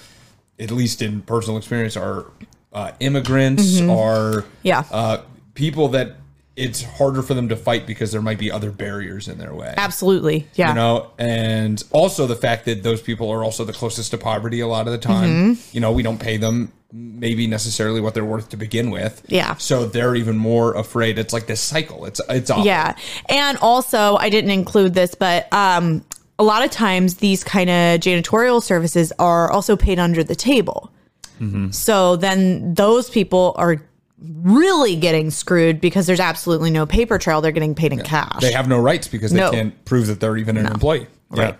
at 0.59 0.71
least 0.71 1.01
in 1.01 1.21
personal 1.21 1.57
experience, 1.57 1.97
are 1.97 2.25
uh, 2.71 2.91
immigrants, 2.99 3.79
are 3.81 4.45
Yeah. 4.63 4.83
uh, 4.91 5.17
people 5.53 5.89
that 5.89 6.15
it's 6.55 6.83
harder 6.83 7.23
for 7.23 7.33
them 7.33 7.49
to 7.49 7.55
fight 7.55 7.87
because 7.87 8.11
there 8.11 8.21
might 8.21 8.37
be 8.37 8.51
other 8.51 8.69
barriers 8.69 9.27
in 9.27 9.39
their 9.39 9.55
way. 9.55 9.73
Absolutely. 9.75 10.47
Yeah. 10.53 10.69
You 10.69 10.75
know, 10.75 11.11
and 11.17 11.83
also 11.91 12.27
the 12.27 12.35
fact 12.35 12.65
that 12.65 12.83
those 12.83 13.01
people 13.01 13.31
are 13.31 13.43
also 13.43 13.63
the 13.65 13.73
closest 13.73 14.11
to 14.11 14.19
poverty 14.19 14.59
a 14.59 14.67
lot 14.67 14.85
of 14.85 14.93
the 14.93 14.99
time. 14.99 15.29
Mm-hmm. 15.29 15.69
You 15.71 15.81
know, 15.81 15.91
we 15.91 16.03
don't 16.03 16.19
pay 16.19 16.37
them 16.37 16.71
maybe 16.91 17.47
necessarily 17.47 17.99
what 18.01 18.13
they're 18.13 18.23
worth 18.23 18.49
to 18.49 18.57
begin 18.57 18.91
with. 18.91 19.23
Yeah. 19.27 19.55
So 19.55 19.87
they're 19.87 20.13
even 20.13 20.37
more 20.37 20.75
afraid. 20.75 21.17
It's 21.17 21.33
like 21.33 21.47
this 21.47 21.59
cycle. 21.59 22.05
It's 22.05 22.21
it's 22.29 22.51
awful. 22.51 22.65
Yeah. 22.65 22.95
And 23.29 23.57
also, 23.57 24.15
I 24.17 24.29
didn't 24.29 24.51
include 24.51 24.93
this, 24.93 25.15
but 25.15 25.51
um, 25.51 26.05
a 26.43 26.45
lot 26.45 26.63
of 26.63 26.71
times 26.71 27.15
these 27.15 27.41
kind 27.41 27.69
of 27.69 28.01
janitorial 28.01 28.61
services 28.61 29.13
are 29.17 29.49
also 29.49 29.77
paid 29.77 29.97
under 29.97 30.25
the 30.25 30.35
table. 30.35 30.91
Mm-hmm. 31.39 31.71
So 31.71 32.17
then 32.17 32.73
those 32.73 33.09
people 33.09 33.55
are 33.57 33.77
really 34.19 34.97
getting 34.97 35.31
screwed 35.31 35.79
because 35.79 36.05
there's 36.05 36.19
absolutely 36.19 36.69
no 36.69 36.85
paper 36.85 37.17
trail. 37.17 37.39
They're 37.39 37.53
getting 37.53 37.75
paid 37.75 37.93
in 37.93 38.01
cash. 38.01 38.41
They 38.41 38.51
have 38.51 38.67
no 38.67 38.77
rights 38.77 39.07
because 39.07 39.31
they 39.31 39.39
No. 39.39 39.51
can't 39.51 39.85
prove 39.85 40.07
that 40.07 40.19
they're 40.19 40.35
even 40.37 40.57
an 40.57 40.65
employee. 40.65 41.07
Right. 41.29 41.57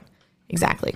Exactly. 0.49 0.95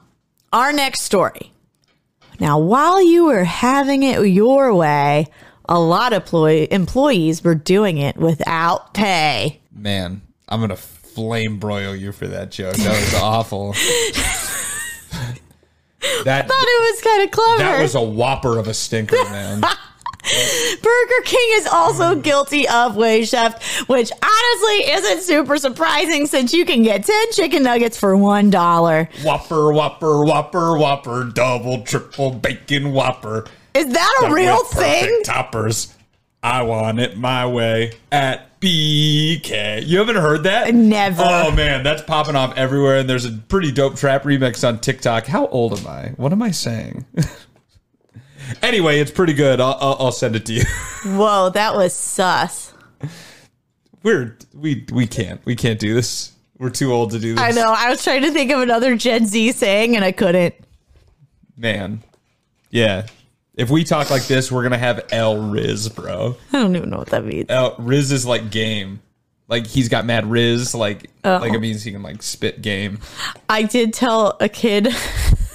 our 0.53 0.73
next 0.73 1.01
story. 1.01 1.51
Now, 2.39 2.57
while 2.59 3.03
you 3.03 3.25
were 3.25 3.43
having 3.43 4.03
it 4.03 4.19
your 4.25 4.73
way, 4.73 5.27
a 5.69 5.79
lot 5.79 6.11
of 6.13 6.25
ploy- 6.25 6.67
employees 6.71 7.43
were 7.43 7.55
doing 7.55 7.97
it 7.97 8.17
without 8.17 8.93
pay. 8.93 9.61
Man, 9.73 10.21
I'm 10.49 10.59
gonna 10.59 10.75
flame 10.75 11.59
broil 11.59 11.95
you 11.95 12.11
for 12.11 12.27
that 12.27 12.51
joke. 12.51 12.75
That 12.75 12.89
was 12.99 13.13
awful. 13.21 13.73
that 13.73 15.37
thought 16.47 16.65
it 16.67 16.93
was 16.95 17.01
kind 17.01 17.23
of 17.23 17.31
clever. 17.31 17.57
that 17.63 17.81
was 17.81 17.95
a 17.95 18.01
whopper 18.01 18.57
of 18.57 18.67
a 18.67 18.73
stinker, 18.73 19.15
man. 19.25 19.61
Burger 20.81 21.21
King 21.25 21.49
is 21.53 21.67
also 21.67 22.15
mm. 22.15 22.23
guilty 22.23 22.67
of 22.67 22.95
wage 22.95 23.31
theft, 23.31 23.63
which 23.89 24.11
honestly 24.11 24.91
isn't 24.91 25.21
super 25.21 25.57
surprising 25.57 26.27
since 26.27 26.53
you 26.53 26.65
can 26.65 26.83
get 26.83 27.05
10 27.05 27.31
chicken 27.31 27.63
nuggets 27.63 27.99
for 27.99 28.13
$1. 28.15 29.23
whopper, 29.25 29.71
whopper, 29.71 30.23
whopper, 30.23 30.77
whopper, 30.77 31.23
double, 31.25 31.81
triple 31.83 32.31
bacon 32.31 32.91
whopper. 32.91 33.45
Is 33.73 33.91
that 33.91 34.23
a 34.23 34.33
real 34.33 34.63
thing? 34.65 35.21
Toppers. 35.23 35.95
I 36.43 36.63
want 36.63 36.99
it 36.99 37.17
my 37.17 37.45
way 37.45 37.93
at 38.11 38.59
BK. 38.59 39.85
You 39.85 39.99
haven't 39.99 40.15
heard 40.15 40.43
that? 40.43 40.73
Never. 40.73 41.23
Oh 41.23 41.51
man, 41.51 41.83
that's 41.83 42.01
popping 42.01 42.35
off 42.35 42.57
everywhere, 42.57 42.97
and 42.99 43.09
there's 43.09 43.25
a 43.25 43.31
pretty 43.31 43.71
dope 43.71 43.95
trap 43.95 44.23
remix 44.23 44.67
on 44.67 44.79
TikTok. 44.79 45.25
How 45.25 45.47
old 45.47 45.79
am 45.79 45.87
I? 45.87 46.09
What 46.17 46.31
am 46.31 46.41
I 46.41 46.51
saying? 46.51 47.05
anyway, 48.61 48.99
it's 48.99 49.11
pretty 49.11 49.33
good. 49.33 49.59
I'll, 49.61 49.77
I'll, 49.79 49.97
I'll 49.99 50.11
send 50.11 50.35
it 50.35 50.45
to 50.47 50.53
you. 50.53 50.63
Whoa, 51.05 51.49
that 51.53 51.75
was 51.75 51.93
sus. 51.93 52.73
We're 54.03 54.37
we 54.53 54.85
we 54.91 55.05
can't 55.07 55.43
we 55.45 55.55
can't 55.55 55.79
do 55.79 55.93
this. 55.93 56.31
We're 56.57 56.69
too 56.71 56.91
old 56.93 57.11
to 57.11 57.19
do 57.19 57.35
this. 57.35 57.43
I 57.43 57.51
know. 57.51 57.71
I 57.75 57.89
was 57.89 58.03
trying 58.03 58.21
to 58.23 58.31
think 58.31 58.51
of 58.51 58.59
another 58.61 58.95
Gen 58.95 59.25
Z 59.25 59.51
saying 59.53 59.95
and 59.95 60.03
I 60.05 60.11
couldn't. 60.11 60.55
man. 61.57 62.01
Yeah, 62.71 63.07
if 63.55 63.69
we 63.69 63.83
talk 63.83 64.09
like 64.09 64.25
this, 64.27 64.51
we're 64.51 64.63
gonna 64.63 64.77
have 64.77 65.05
L 65.11 65.37
Riz, 65.49 65.89
bro. 65.89 66.37
I 66.53 66.61
don't 66.61 66.75
even 66.75 66.89
know 66.89 66.97
what 66.97 67.09
that 67.09 67.25
means. 67.25 67.47
L 67.49 67.75
Riz 67.77 68.11
is 68.11 68.25
like 68.25 68.49
game. 68.49 69.01
Like 69.47 69.67
he's 69.67 69.89
got 69.89 70.05
mad 70.05 70.25
Riz, 70.31 70.73
like 70.73 71.09
Oh. 71.25 71.37
like 71.37 71.53
it 71.53 71.59
means 71.59 71.83
he 71.83 71.91
can 71.91 72.01
like 72.01 72.23
spit 72.23 72.61
game. 72.61 72.99
I 73.49 73.63
did 73.63 73.93
tell 73.93 74.37
a 74.39 74.47
kid 74.49 74.87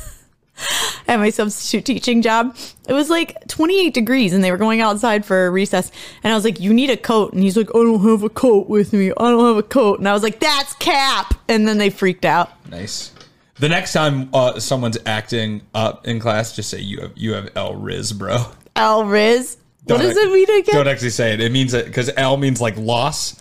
at 1.09 1.19
my 1.19 1.31
substitute 1.31 1.85
teaching 1.85 2.23
job, 2.23 2.57
it 2.89 2.93
was 2.93 3.11
like 3.11 3.47
28 3.49 3.93
degrees 3.95 4.33
and 4.33 4.43
they 4.43 4.51
were 4.51 4.57
going 4.57 4.81
outside 4.81 5.25
for 5.25 5.51
recess. 5.51 5.91
And 6.23 6.33
I 6.33 6.37
was 6.37 6.45
like, 6.45 6.61
You 6.61 6.73
need 6.73 6.91
a 6.91 6.97
coat. 6.97 7.33
And 7.33 7.43
he's 7.43 7.57
like, 7.57 7.71
I 7.71 7.79
don't 7.79 8.03
have 8.03 8.23
a 8.23 8.29
coat 8.29 8.69
with 8.69 8.93
me. 8.93 9.11
I 9.11 9.31
don't 9.31 9.47
have 9.47 9.57
a 9.57 9.63
coat. 9.63 9.99
And 9.99 10.09
I 10.09 10.13
was 10.13 10.23
like, 10.23 10.41
That's 10.41 10.75
cap. 10.75 11.35
And 11.49 11.67
then 11.67 11.79
they 11.79 11.91
freaked 11.91 12.25
out. 12.25 12.51
Nice. 12.71 13.13
The 13.59 13.69
next 13.69 13.93
time 13.93 14.29
uh, 14.35 14.59
someone's 14.61 14.99
acting 15.07 15.63
up 15.75 16.07
in 16.07 16.21
class, 16.21 16.55
just 16.55 16.69
say 16.69 16.81
you 16.81 17.01
have 17.01 17.13
you 17.15 17.33
have 17.33 17.51
L 17.57 17.75
Riz, 17.75 18.13
bro. 18.13 18.45
Al 18.75 19.05
Riz. 19.05 19.57
What 19.85 20.01
does 20.01 20.17
it 20.17 20.33
mean 20.33 20.51
again? 20.61 20.75
Don't 20.75 20.89
actually 20.89 21.11
say 21.11 21.33
it. 21.33 21.41
It 21.41 21.53
means 21.53 21.73
that 21.73 21.87
because 21.87 22.11
L 22.17 22.37
means 22.37 22.61
like 22.61 22.77
loss, 22.77 23.41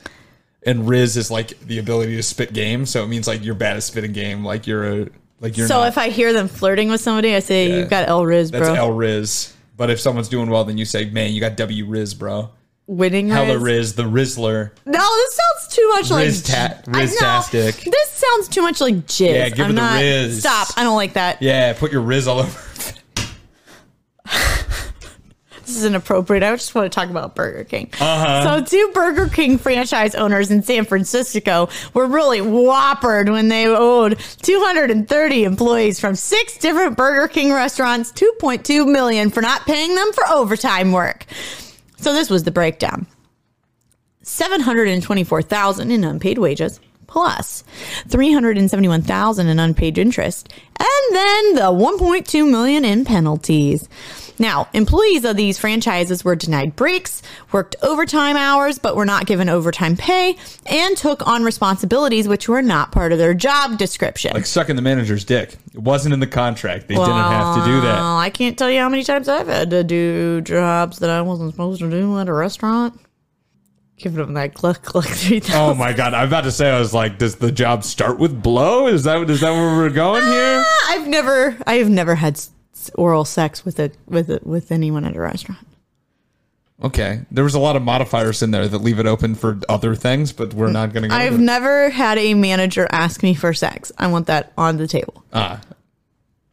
and 0.64 0.88
Riz 0.88 1.18
is 1.18 1.32
like 1.32 1.60
the 1.60 1.80
ability 1.80 2.16
to 2.16 2.24
spit 2.24 2.54
game. 2.54 2.86
So 2.86 3.04
it 3.04 3.08
means 3.08 3.28
like 3.28 3.44
you're 3.44 3.56
bad 3.56 3.76
at 3.76 3.84
spitting 3.84 4.14
game. 4.14 4.46
Like 4.46 4.68
you're 4.68 5.02
a 5.02 5.10
like 5.46 5.58
you're 5.58 5.68
so 5.68 5.80
not. 5.80 5.88
if 5.90 5.98
I 5.98 6.10
hear 6.10 6.34
them 6.34 6.48
flirting 6.48 6.90
with 6.90 7.02
somebody, 7.02 7.36
I 7.36 7.40
say, 7.40 7.70
Yeah. 7.70 7.76
You've 7.78 7.90
got 7.90 8.10
El 8.10 8.26
Riz, 8.26 8.52
bro. 8.52 8.60
that's. 8.60 8.78
L 8.78 8.92
Riz. 8.92 9.54
But 9.78 9.90
if 9.90 10.00
someone's 10.00 10.30
doing 10.30 10.50
well, 10.50 10.64
then 10.64 10.78
you 10.78 10.86
say, 10.86 11.06
man, 11.10 11.32
you 11.34 11.40
got 11.40 11.56
W 11.58 11.86
Riz, 11.86 12.14
bro. 12.14 12.50
Winning 12.88 13.30
Hella 13.30 13.56
Riz. 13.58 13.64
Riz, 13.64 13.96
the 13.96 14.04
Rizzler. 14.04 14.72
No, 14.86 14.92
this 15.00 15.34
sounds 15.40 15.76
too 15.76 15.88
much 15.90 16.12
like 16.12 16.26
Riz-ta- 16.26 16.82
I 16.88 16.92
know. 16.92 17.00
Riz-tastic. 17.00 17.76
This 17.92 18.10
sounds 18.12 18.48
too 18.48 18.62
much 18.62 18.80
like 18.80 18.94
jizz. 19.08 19.34
Yeah, 19.34 19.50
give 19.50 19.60
I'm 19.66 19.72
it 19.72 19.74
the 19.74 19.82
not, 19.82 20.00
Riz. 20.02 20.40
Stop. 20.40 20.68
I 20.78 20.84
don't 20.84 20.96
like 20.96 21.14
that. 21.14 21.42
Yeah, 21.42 21.74
put 21.74 21.92
your 21.92 22.02
Riz 22.02 22.28
all 22.28 22.40
over. 22.40 22.60
This 25.66 25.78
is 25.78 25.86
inappropriate. 25.86 26.44
I 26.44 26.52
just 26.52 26.76
want 26.76 26.92
to 26.92 26.96
talk 26.96 27.10
about 27.10 27.36
Burger 27.36 27.64
King. 27.64 27.90
Uh-huh. 28.00 28.60
So, 28.60 28.66
two 28.66 28.92
Burger 28.94 29.28
King 29.28 29.58
franchise 29.58 30.14
owners 30.14 30.52
in 30.52 30.62
San 30.62 30.86
Francisco 30.86 31.70
were 31.94 32.06
really 32.06 32.40
whoppered 32.40 33.30
when 33.30 33.48
they 33.48 33.68
owed 33.68 34.20
230 34.44 35.44
employees 35.44 36.00
from 36.00 36.16
six 36.16 36.58
different 36.58 36.98
Burger 36.98 37.28
King 37.28 37.52
restaurants 37.52 38.12
2.2 38.12 38.92
million 38.92 39.32
for 39.32 39.42
not 39.42 39.66
paying 39.66 39.96
them 39.96 40.14
for 40.14 40.28
overtime 40.30 40.92
work. 40.92 41.26
So, 41.98 42.14
this 42.14 42.30
was 42.30 42.44
the 42.44 42.52
breakdown. 42.52 43.08
724,000 44.22 45.92
in 45.92 46.04
unpaid 46.04 46.38
wages 46.38 46.80
plus 47.08 47.64
371,000 48.10 49.48
in 49.48 49.60
unpaid 49.60 49.98
interest 49.98 50.52
and 50.78 51.16
then 51.16 51.56
the 51.56 51.62
1.2 51.62 52.50
million 52.50 52.84
in 52.84 53.06
penalties. 53.06 53.88
Now, 54.40 54.68
employees 54.74 55.26
of 55.26 55.38
these 55.38 55.58
franchises 55.58 56.24
were 56.24 56.36
denied 56.36 56.76
breaks, 56.76 57.22
worked 57.52 57.76
overtime 57.82 58.36
hours, 58.36 58.80
but 58.80 58.96
were 58.96 59.06
not 59.06 59.26
given 59.26 59.50
overtime 59.50 59.96
pay, 59.96 60.36
and 60.66 60.98
took 60.98 61.26
on 61.28 61.44
responsibilities 61.44 62.28
which 62.28 62.50
were 62.50 62.62
not 62.62 62.92
part 62.92 63.12
of 63.12 63.18
their 63.18 63.34
job 63.34 63.78
description. 63.78 64.34
Like 64.34 64.46
sucking 64.46 64.76
the 64.76 64.82
manager's 64.82 65.24
dick. 65.24 65.56
It 65.74 65.80
wasn't 65.80 66.14
in 66.14 66.20
the 66.20 66.28
contract. 66.28 66.88
They 66.88 66.96
didn't 66.96 67.10
have 67.10 67.58
to 67.58 67.66
do 67.66 67.82
that. 67.82 67.96
Well, 67.96 68.18
I 68.18 68.30
can't 68.30 68.58
tell 68.58 68.70
you 68.70 68.80
how 68.80 68.90
many 68.90 69.04
times 69.04 69.28
I've 69.30 69.48
had 69.48 69.70
to 69.72 69.84
do 69.84 70.42
jobs 70.42 71.00
that 71.00 71.10
I 71.10 71.22
wasn't 71.22 71.52
supposed 71.52 71.82
to 71.82 71.90
do 71.90 72.20
at 72.20 72.28
a 72.30 72.34
restaurant. 72.34 73.00
Giving 73.98 74.18
them 74.18 74.34
that 74.34 74.54
cluck 74.54 74.84
cluck 74.84 75.06
three 75.08 75.40
thousand. 75.40 75.62
Oh 75.62 75.74
my 75.74 75.94
god! 75.94 76.14
I'm 76.14 76.28
about 76.28 76.44
to 76.44 76.52
say, 76.52 76.70
I 76.70 76.78
was 76.80 76.94
like, 76.94 77.18
does 77.18 77.38
the 77.38 77.50
job 77.50 77.86
start 77.86 78.20
with 78.20 78.44
blow? 78.44 78.88
Is 78.88 79.06
that 79.06 79.30
is 79.30 79.40
that 79.40 79.52
where 79.52 79.78
we're 79.78 79.90
going 79.90 80.22
here? 80.22 80.64
Ah, 80.66 80.86
I've 80.90 81.08
never, 81.08 81.56
I 81.66 81.76
have 81.76 81.90
never 81.90 82.16
had 82.16 82.38
oral 82.96 83.26
sex 83.26 83.66
with 83.66 83.80
a 83.80 83.92
with 84.08 84.30
a, 84.30 84.40
with 84.44 84.72
anyone 84.72 85.06
at 85.06 85.16
a 85.16 85.20
restaurant. 85.20 85.66
Okay, 86.84 87.22
there 87.32 87.44
was 87.46 87.54
a 87.56 87.60
lot 87.60 87.78
of 87.78 87.82
modifiers 87.84 88.44
in 88.44 88.52
there 88.52 88.68
that 88.68 88.80
leave 88.80 89.00
it 89.00 89.06
open 89.06 89.34
for 89.34 89.58
other 89.70 89.96
things, 89.96 90.34
but 90.34 90.54
we're 90.54 90.72
not 90.72 90.92
going 90.92 91.04
to 91.04 91.10
go. 91.10 91.16
I've 91.16 91.40
never 91.40 91.90
had 91.90 92.18
a 92.18 92.34
manager 92.34 92.86
ask 92.92 93.24
me 93.24 93.34
for 93.34 93.54
sex. 93.54 93.94
I 93.98 94.08
want 94.08 94.28
that 94.28 94.52
on 94.58 94.76
the 94.76 94.86
table. 94.86 95.24
Ah, 95.32 95.62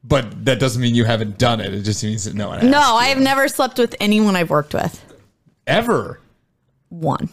but 0.05 0.45
that 0.45 0.61
doesn't 0.61 0.81
mean 0.81 0.95
you 0.95 1.05
haven't 1.05 1.39
done 1.39 1.61
it. 1.61 1.75
It 1.75 1.83
just 1.83 2.05
means 2.05 2.25
that 2.25 2.35
no 2.35 2.49
one 2.51 2.71
No, 2.71 2.79
I 2.81 3.07
have 3.07 3.19
never 3.21 3.49
slept 3.49 3.79
with 3.79 3.97
anyone 4.01 4.37
I've 4.37 4.51
worked 4.51 4.75
with. 4.75 5.05
ever. 5.67 6.21
One, 6.89 7.31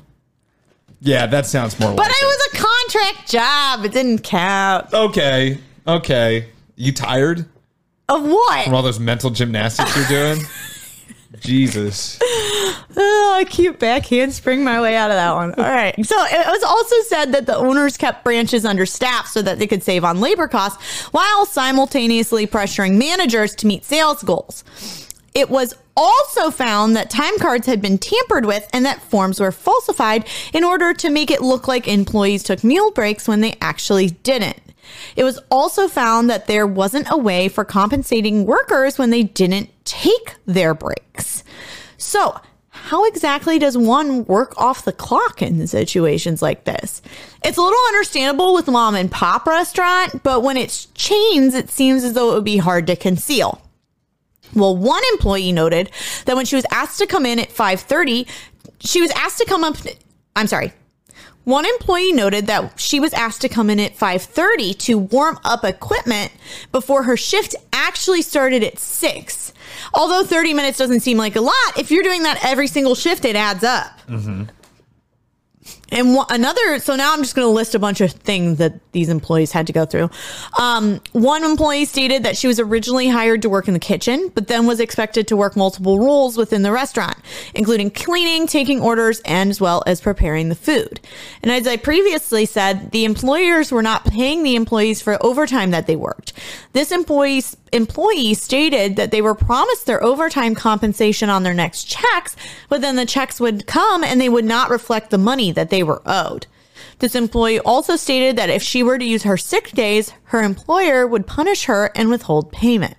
Yeah, 1.00 1.28
that 1.28 1.46
sounds 1.46 1.80
more. 1.80 1.90
but 1.92 2.08
like 2.08 2.12
it 2.12 2.26
was 2.26 2.50
a 2.54 2.58
contract 2.58 3.30
job. 3.30 3.86
It 3.86 3.92
didn't 3.92 4.24
count. 4.24 4.92
okay. 4.94 5.60
Okay, 5.88 6.48
you 6.76 6.92
tired 6.94 7.46
Of 8.10 8.24
what? 8.24 8.66
from 8.66 8.74
all 8.74 8.82
those 8.82 9.00
mental 9.00 9.30
gymnastics 9.30 9.96
you're 9.96 10.08
doing? 10.08 10.46
Jesus. 11.40 12.18
Oh, 12.22 13.34
I 13.38 13.46
cute 13.46 13.80
backhand 13.80 14.34
spring 14.34 14.64
my 14.64 14.82
way 14.82 14.96
out 14.96 15.12
of 15.12 15.16
that 15.16 15.34
one. 15.34 15.54
All 15.54 15.64
right. 15.64 15.94
So 16.06 16.16
it 16.26 16.48
was 16.48 16.64
also 16.64 16.96
said 17.08 17.32
that 17.34 17.46
the 17.46 17.56
owners 17.56 17.98
kept 17.98 18.24
branches 18.24 18.66
understaffed 18.66 19.30
so 19.30 19.42
that 19.44 19.60
they 19.60 19.68
could 19.68 19.84
save 19.84 20.04
on 20.04 20.20
labor 20.20 20.48
costs 20.48 21.04
while 21.12 21.46
simultaneously 21.46 22.48
pressuring 22.48 22.98
managers 22.98 23.56
to 23.56 23.68
meet 23.68 23.86
sales 23.86 24.24
goals. 24.24 24.64
It 25.34 25.50
was 25.50 25.76
also 25.96 26.50
found 26.50 26.96
that 26.96 27.10
time 27.10 27.38
cards 27.40 27.68
had 27.68 27.82
been 27.82 27.98
tampered 27.98 28.46
with 28.46 28.68
and 28.74 28.86
that 28.86 29.02
forms 29.02 29.40
were 29.40 29.52
falsified 29.52 30.26
in 30.54 30.64
order 30.64 30.94
to 30.94 31.10
make 31.10 31.30
it 31.30 31.42
look 31.42 31.68
like 31.68 31.88
employees 31.88 32.42
took 32.42 32.64
meal 32.64 32.92
breaks 32.92 33.28
when 33.28 33.42
they 33.42 33.56
actually 33.62 34.10
didn't. 34.10 34.60
It 35.16 35.24
was 35.24 35.40
also 35.50 35.88
found 35.88 36.30
that 36.30 36.48
there 36.48 36.68
wasn't 36.68 37.08
a 37.10 37.18
way 37.18 37.48
for 37.48 37.66
compensating 37.66 38.46
workers 38.46 38.98
when 38.98 39.10
they 39.10 39.24
didn't 39.24 39.70
take 39.86 40.36
their 40.46 40.74
breaks. 40.74 41.44
So, 41.98 42.40
how 42.70 43.06
exactly 43.06 43.60
does 43.60 43.78
one 43.78 44.26
work 44.26 44.60
off 44.60 44.86
the 44.86 44.92
clock 44.92 45.42
in 45.42 45.68
situations 45.68 46.42
like 46.42 46.64
this? 46.64 47.02
It's 47.44 47.58
a 47.58 47.62
little 47.62 47.80
understandable 47.90 48.54
with 48.54 48.68
mom 48.68 48.96
and 48.96 49.12
pop 49.12 49.46
restaurant, 49.46 50.24
but 50.24 50.44
when 50.44 50.58
it's 50.58 50.86
chains, 50.96 51.54
it 51.54 51.70
seems 51.70 52.04
as 52.04 52.14
though 52.14 52.32
it 52.32 52.36
would 52.36 52.46
be 52.46 52.58
hard 52.58 52.88
to 52.88 52.96
conceal. 52.96 53.62
Well, 54.56 54.76
one 54.76 55.04
employee 55.14 55.52
noted 55.52 55.92
that 56.26 56.36
when 56.36 56.46
she 56.46 56.56
was 56.56 56.66
asked 56.72 57.00
to 57.00 57.06
come 57.06 57.26
in 57.26 57.40
at 57.40 57.52
5:30, 57.52 58.26
she 58.80 59.02
was 59.02 59.12
asked 59.12 59.38
to 59.40 59.46
come 59.46 59.64
up 59.64 59.78
I'm 60.36 60.48
sorry. 60.48 60.74
One 61.50 61.66
employee 61.66 62.12
noted 62.12 62.46
that 62.46 62.80
she 62.80 63.00
was 63.00 63.12
asked 63.12 63.42
to 63.42 63.50
come 63.50 63.72
in 63.72 63.80
at 63.80 63.98
5:30 63.98 64.78
to 64.86 65.00
warm 65.00 65.40
up 65.44 65.66
equipment 65.66 66.32
before 66.72 67.02
her 67.02 67.18
shift 67.18 67.56
actually 67.74 68.22
started 68.22 68.64
at 68.64 68.78
6. 68.78 69.52
Although 69.92 70.24
30 70.24 70.54
minutes 70.54 70.78
doesn't 70.78 71.00
seem 71.00 71.18
like 71.18 71.36
a 71.36 71.42
lot, 71.42 71.56
if 71.76 71.90
you're 71.90 72.04
doing 72.04 72.22
that 72.22 72.38
every 72.46 72.68
single 72.68 72.94
shift 72.94 73.26
it 73.26 73.36
adds 73.36 73.64
up. 73.64 74.00
Mm-hmm. 74.08 74.44
And 75.92 76.16
one, 76.16 76.28
another, 76.30 76.80
so 76.80 76.96
now 76.96 77.14
I'm 77.14 77.22
just 77.22 77.36
going 77.36 77.48
to 77.48 77.52
list 77.52 77.76
a 77.76 77.80
bunch 77.80 78.02
of 78.02 78.12
things 78.12 78.58
that 78.58 78.80
these 78.92 79.10
employees 79.10 79.52
had 79.52 79.68
to 79.68 79.74
go 79.74 79.86
through. 79.86 80.10
Um, 80.58 81.02
one 81.14 81.44
employee 81.44 81.86
stated 81.86 82.24
that 82.24 82.38
she 82.38 82.48
was 82.48 82.60
originally 82.60 83.08
hired 83.08 83.42
to 83.42 83.50
work 83.50 83.68
in 83.68 83.74
the 83.74 83.80
kitchen, 83.80 84.32
but 84.36 84.48
then 84.48 84.68
was 84.68 84.80
expected 84.80 85.28
to 85.28 85.38
work 85.38 85.56
multiple 85.56 86.00
roles 86.00 86.38
within 86.38 86.62
the 86.62 86.72
restaurant, 86.72 87.18
including 87.56 87.92
cleaning, 87.92 88.48
taking 88.48 88.82
orders, 88.82 89.20
and 89.22 89.50
as 89.50 89.60
well 89.60 89.84
as 89.88 90.02
preparing 90.02 90.50
the 90.50 90.56
food. 90.56 91.00
And 91.42 91.52
as 91.52 91.68
I 91.68 91.78
previously 91.78 92.46
said, 92.46 92.92
the 92.92 93.06
employers 93.06 93.72
were 93.72 93.84
not 93.84 94.06
paying 94.06 94.44
the 94.44 94.56
employees 94.56 95.02
for 95.02 95.18
overtime 95.24 95.72
that 95.72 95.88
they 95.88 95.96
worked. 95.96 96.34
This 96.74 96.92
employee 96.92 97.44
employee 97.72 98.34
stated 98.34 98.96
that 98.96 99.12
they 99.12 99.22
were 99.22 99.36
promised 99.36 99.86
their 99.86 100.04
overtime 100.04 100.56
compensation 100.56 101.30
on 101.30 101.44
their 101.44 101.54
next 101.54 101.84
checks, 101.84 102.36
but 102.68 102.82
then 102.82 102.96
the 102.96 103.06
checks 103.06 103.40
would 103.40 103.68
come 103.68 104.04
and 104.04 104.20
they 104.20 104.30
would 104.30 104.46
not 104.46 104.70
reflect 104.70 105.10
the 105.10 105.18
money 105.18 105.52
that 105.52 105.70
they 105.70 105.79
were 105.84 106.02
owed. 106.06 106.48
This 107.00 107.16
employee 107.16 107.60
also 107.60 107.96
stated 107.96 108.36
that 108.38 108.50
if 108.50 108.62
she 108.62 108.84
were 108.84 108.98
to 108.98 109.06
use 109.06 109.24
her 109.24 109.38
sick 109.38 109.72
days, 109.72 110.14
her 110.26 110.42
employer 110.42 111.08
would 111.08 111.28
punish 111.28 111.66
her 111.66 111.92
and 111.96 112.10
withhold 112.10 112.52
payment, 112.52 112.96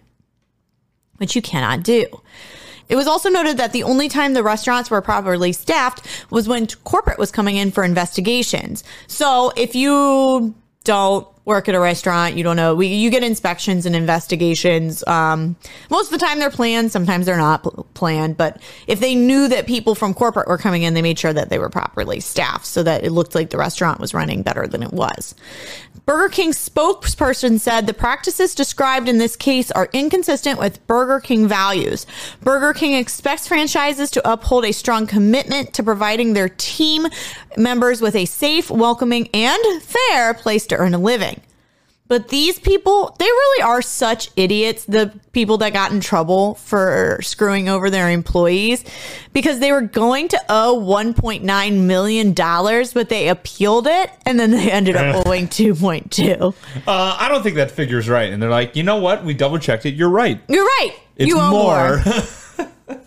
which 1.16 1.36
you 1.36 1.42
cannot 1.42 1.82
do. 1.82 2.06
It 2.88 2.96
was 2.96 3.06
also 3.06 3.28
noted 3.28 3.58
that 3.58 3.72
the 3.72 3.84
only 3.84 4.08
time 4.08 4.34
the 4.34 4.42
restaurants 4.42 4.90
were 4.90 5.00
properly 5.00 5.52
staffed 5.52 6.06
was 6.30 6.48
when 6.48 6.66
corporate 6.66 7.18
was 7.18 7.30
coming 7.30 7.56
in 7.56 7.70
for 7.70 7.84
investigations. 7.84 8.82
So 9.06 9.52
if 9.56 9.76
you 9.76 10.54
don't 10.84 11.28
work 11.44 11.68
at 11.68 11.74
a 11.74 11.80
restaurant, 11.80 12.36
you 12.36 12.44
don't 12.44 12.56
know, 12.56 12.74
we, 12.74 12.88
you 12.88 13.10
get 13.10 13.22
inspections 13.22 13.86
and 13.86 13.96
investigations. 13.96 15.06
Um, 15.06 15.56
most 15.90 16.12
of 16.12 16.18
the 16.18 16.24
time 16.24 16.38
they're 16.38 16.50
planned, 16.50 16.92
sometimes 16.92 17.26
they're 17.26 17.36
not 17.36 17.62
pl- 17.62 17.86
planned. 17.94 18.36
But 18.36 18.60
if 18.86 19.00
they 19.00 19.14
knew 19.14 19.48
that 19.48 19.66
people 19.66 19.94
from 19.94 20.12
corporate 20.14 20.48
were 20.48 20.58
coming 20.58 20.82
in, 20.82 20.94
they 20.94 21.02
made 21.02 21.18
sure 21.18 21.32
that 21.32 21.48
they 21.48 21.58
were 21.58 21.70
properly 21.70 22.20
staffed 22.20 22.66
so 22.66 22.82
that 22.82 23.04
it 23.04 23.10
looked 23.10 23.34
like 23.34 23.50
the 23.50 23.58
restaurant 23.58 24.00
was 24.00 24.12
running 24.12 24.42
better 24.42 24.66
than 24.66 24.82
it 24.82 24.92
was. 24.92 25.34
Burger 26.06 26.28
King 26.28 26.52
spokesperson 26.52 27.60
said 27.60 27.86
the 27.86 27.94
practices 27.94 28.54
described 28.54 29.08
in 29.08 29.18
this 29.18 29.36
case 29.36 29.70
are 29.70 29.88
inconsistent 29.92 30.58
with 30.58 30.84
Burger 30.86 31.20
King 31.20 31.46
values. 31.46 32.06
Burger 32.42 32.72
King 32.72 32.94
expects 32.94 33.46
franchises 33.46 34.10
to 34.10 34.30
uphold 34.30 34.64
a 34.64 34.72
strong 34.72 35.06
commitment 35.06 35.72
to 35.74 35.82
providing 35.82 36.32
their 36.32 36.48
team 36.48 37.06
members 37.56 38.00
with 38.00 38.16
a 38.16 38.24
safe, 38.24 38.70
welcoming, 38.70 39.28
and 39.32 39.82
fair 39.82 40.34
place 40.34 40.66
to 40.66 40.76
earn 40.76 40.94
a 40.94 40.98
living. 40.98 41.29
But 42.10 42.26
these 42.26 42.58
people, 42.58 43.14
they 43.20 43.24
really 43.24 43.62
are 43.62 43.80
such 43.80 44.30
idiots, 44.34 44.84
the 44.84 45.16
people 45.30 45.58
that 45.58 45.72
got 45.72 45.92
in 45.92 46.00
trouble 46.00 46.56
for 46.56 47.20
screwing 47.22 47.68
over 47.68 47.88
their 47.88 48.10
employees, 48.10 48.84
because 49.32 49.60
they 49.60 49.70
were 49.70 49.82
going 49.82 50.26
to 50.26 50.40
owe 50.48 50.76
$1.9 50.84 51.80
million, 51.84 52.34
but 52.34 53.08
they 53.10 53.28
appealed 53.28 53.86
it 53.86 54.10
and 54.26 54.40
then 54.40 54.50
they 54.50 54.72
ended 54.72 54.96
up 54.96 55.24
owing 55.28 55.46
2.2. 55.46 56.52
Uh, 56.84 57.16
I 57.16 57.28
don't 57.28 57.44
think 57.44 57.54
that 57.54 57.70
figure's 57.70 58.08
right. 58.08 58.32
And 58.32 58.42
they're 58.42 58.50
like, 58.50 58.74
you 58.74 58.82
know 58.82 58.96
what? 58.96 59.24
We 59.24 59.32
double 59.32 59.60
checked 59.60 59.86
it. 59.86 59.94
You're 59.94 60.10
right. 60.10 60.40
You're 60.48 60.64
right. 60.64 60.96
It's 61.14 61.28
you 61.28 61.38
owe 61.38 61.50
more. 61.52 62.02
more. 62.04 63.00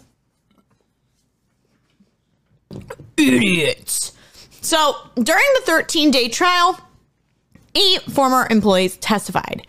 idiots. 3.18 4.14
So 4.62 4.96
during 5.16 5.46
the 5.56 5.62
13 5.66 6.10
day 6.10 6.30
trial, 6.30 6.80
eight 7.76 8.02
former 8.04 8.48
employees 8.50 8.98
testified. 8.98 9.66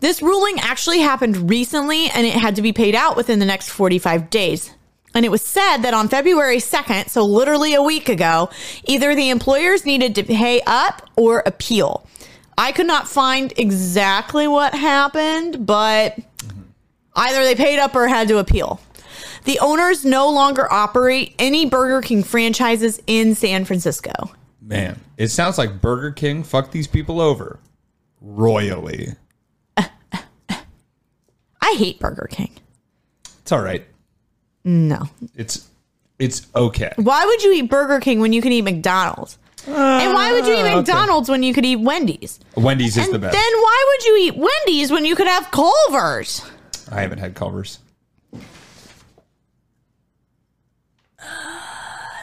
This 0.00 0.20
ruling 0.20 0.60
actually 0.60 1.00
happened 1.00 1.48
recently 1.50 2.08
and 2.10 2.26
it 2.26 2.34
had 2.34 2.56
to 2.56 2.62
be 2.62 2.72
paid 2.72 2.94
out 2.94 3.16
within 3.16 3.38
the 3.38 3.46
next 3.46 3.70
45 3.70 4.28
days. 4.30 4.72
And 5.14 5.24
it 5.24 5.30
was 5.30 5.42
said 5.42 5.78
that 5.78 5.94
on 5.94 6.08
February 6.08 6.58
2nd, 6.58 7.08
so 7.08 7.24
literally 7.24 7.72
a 7.72 7.82
week 7.82 8.10
ago, 8.10 8.50
either 8.84 9.14
the 9.14 9.30
employers 9.30 9.86
needed 9.86 10.14
to 10.16 10.22
pay 10.22 10.60
up 10.66 11.08
or 11.16 11.42
appeal. 11.46 12.06
I 12.58 12.72
could 12.72 12.86
not 12.86 13.08
find 13.08 13.52
exactly 13.56 14.46
what 14.46 14.74
happened, 14.74 15.64
but 15.66 16.18
either 17.14 17.44
they 17.44 17.54
paid 17.54 17.78
up 17.78 17.94
or 17.94 18.06
had 18.08 18.28
to 18.28 18.38
appeal. 18.38 18.80
The 19.44 19.58
owners 19.60 20.04
no 20.04 20.28
longer 20.28 20.70
operate 20.70 21.34
any 21.38 21.66
Burger 21.66 22.02
King 22.02 22.22
franchises 22.22 23.00
in 23.06 23.34
San 23.34 23.64
Francisco. 23.64 24.12
Man, 24.66 24.98
it 25.16 25.28
sounds 25.28 25.58
like 25.58 25.80
Burger 25.80 26.10
King 26.10 26.42
fucked 26.42 26.72
these 26.72 26.88
people 26.88 27.20
over 27.20 27.60
royally. 28.20 29.14
I 29.78 31.74
hate 31.78 32.00
Burger 32.00 32.26
King. 32.28 32.50
It's 33.40 33.52
all 33.52 33.62
right. 33.62 33.84
No. 34.64 35.08
It's 35.36 35.68
it's 36.18 36.48
okay. 36.56 36.92
Why 36.96 37.24
would 37.24 37.44
you 37.44 37.52
eat 37.52 37.70
Burger 37.70 38.00
King 38.00 38.18
when 38.18 38.32
you 38.32 38.42
can 38.42 38.50
eat 38.50 38.62
McDonald's? 38.62 39.38
and 39.68 40.14
why 40.14 40.32
would 40.32 40.46
you 40.46 40.54
eat 40.54 40.60
ah, 40.62 40.66
okay. 40.66 40.74
McDonald's 40.76 41.28
when 41.28 41.42
you 41.44 41.54
could 41.54 41.64
eat 41.64 41.76
Wendy's? 41.76 42.40
Wendy's 42.56 42.96
is 42.96 43.04
and 43.04 43.14
the 43.14 43.18
best. 43.20 43.32
then 43.32 43.52
why 43.52 43.84
would 43.88 44.04
you 44.04 44.16
eat 44.18 44.36
Wendy's 44.36 44.90
when 44.90 45.04
you 45.04 45.14
could 45.14 45.26
have 45.28 45.50
Culver's? 45.50 46.44
I 46.90 47.02
haven't 47.02 47.18
had 47.18 47.34
Culver's. 47.36 47.78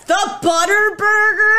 The 0.06 0.38
butter 0.42 0.96
burger? 0.98 1.53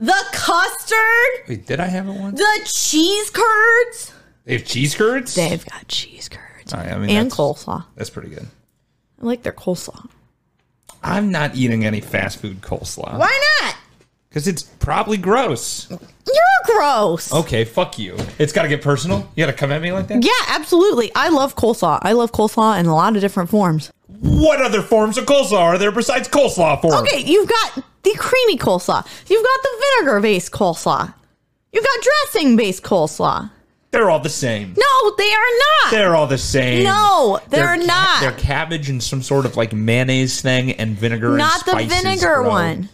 The 0.00 0.24
custard? 0.32 1.48
Wait, 1.48 1.66
did 1.66 1.78
I 1.78 1.86
have 1.86 2.08
it 2.08 2.12
once? 2.18 2.38
The 2.38 2.60
cheese 2.64 3.30
curds? 3.30 4.12
They 4.46 4.54
have 4.54 4.64
cheese 4.64 4.94
curds. 4.94 5.34
They've 5.34 5.64
got 5.66 5.86
cheese 5.88 6.28
curds. 6.28 6.72
All 6.72 6.80
right, 6.80 6.90
I 6.92 6.98
mean, 6.98 7.10
and 7.10 7.30
that's- 7.30 7.34
coleslaw. 7.34 7.84
That's 7.96 8.10
pretty 8.10 8.30
good. 8.30 8.46
I 9.20 9.24
like 9.26 9.42
their 9.42 9.52
coleslaw. 9.52 10.08
I'm 11.02 11.30
not 11.30 11.54
eating 11.54 11.84
any 11.84 12.00
fast 12.00 12.38
food 12.40 12.60
coleslaw. 12.62 13.18
Why 13.18 13.58
not? 13.62 13.76
Because 14.28 14.46
it's 14.48 14.62
probably 14.62 15.16
gross. 15.18 15.86
You're 15.90 15.98
gross. 16.64 17.32
Okay, 17.32 17.64
fuck 17.64 17.98
you. 17.98 18.16
It's 18.38 18.52
got 18.52 18.62
to 18.62 18.68
get 18.68 18.82
personal. 18.82 19.30
You 19.34 19.44
got 19.44 19.52
to 19.52 19.56
come 19.56 19.70
at 19.72 19.80
me 19.82 19.92
like 19.92 20.08
that. 20.08 20.24
Yeah, 20.24 20.30
absolutely. 20.48 21.10
I 21.14 21.28
love 21.28 21.56
coleslaw. 21.56 21.98
I 22.02 22.12
love 22.12 22.32
coleslaw 22.32 22.78
in 22.78 22.86
a 22.86 22.94
lot 22.94 23.14
of 23.16 23.20
different 23.22 23.50
forms. 23.50 23.90
What 24.20 24.60
other 24.60 24.82
forms 24.82 25.16
of 25.18 25.24
coleslaw 25.26 25.58
are 25.60 25.78
there 25.78 25.92
besides 25.92 26.28
coleslaw 26.28 26.80
forms? 26.80 26.96
Okay, 27.08 27.20
you've 27.24 27.48
got 27.48 27.82
the 28.02 28.14
creamy 28.18 28.58
coleslaw. 28.58 29.06
You've 29.28 29.44
got 29.44 29.62
the 29.62 29.82
vinegar 29.98 30.20
based 30.20 30.52
coleslaw. 30.52 31.14
You've 31.72 31.84
got 31.84 32.00
dressing 32.32 32.56
based 32.56 32.82
coleslaw. 32.82 33.50
They're 33.92 34.08
all 34.10 34.20
the 34.20 34.28
same. 34.28 34.74
No, 34.76 35.14
they 35.16 35.32
are 35.32 35.58
not. 35.82 35.90
They're 35.90 36.14
all 36.14 36.26
the 36.28 36.38
same. 36.38 36.84
No, 36.84 37.40
they're 37.48 37.76
ca- 37.76 37.84
not. 37.86 38.20
They're 38.20 38.32
cabbage 38.38 38.88
and 38.88 39.02
some 39.02 39.20
sort 39.22 39.46
of 39.46 39.56
like 39.56 39.72
mayonnaise 39.72 40.40
thing 40.40 40.72
and 40.72 40.96
vinegar. 40.96 41.36
not 41.36 41.64
the 41.64 41.72
and 41.76 41.90
spices, 41.90 42.02
vinegar 42.04 42.42
bro. 42.42 42.48
one. 42.50 42.88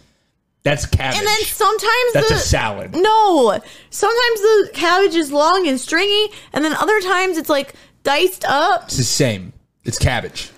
That's 0.67 0.85
cabbage. 0.85 1.17
And 1.17 1.25
then 1.25 1.39
sometimes 1.43 2.13
That's 2.13 2.29
the, 2.29 2.35
a 2.35 2.39
salad. 2.39 2.93
No, 2.93 3.57
sometimes 3.89 4.41
the 4.41 4.69
cabbage 4.73 5.15
is 5.15 5.31
long 5.31 5.65
and 5.65 5.79
stringy, 5.79 6.29
and 6.51 6.65
then 6.65 6.73
other 6.73 6.99
times 6.99 7.37
it's 7.37 7.49
like 7.49 7.73
diced 8.03 8.43
up. 8.43 8.83
It's 8.83 8.97
the 8.97 9.03
same. 9.03 9.53
It's 9.85 9.97
cabbage. 9.97 10.51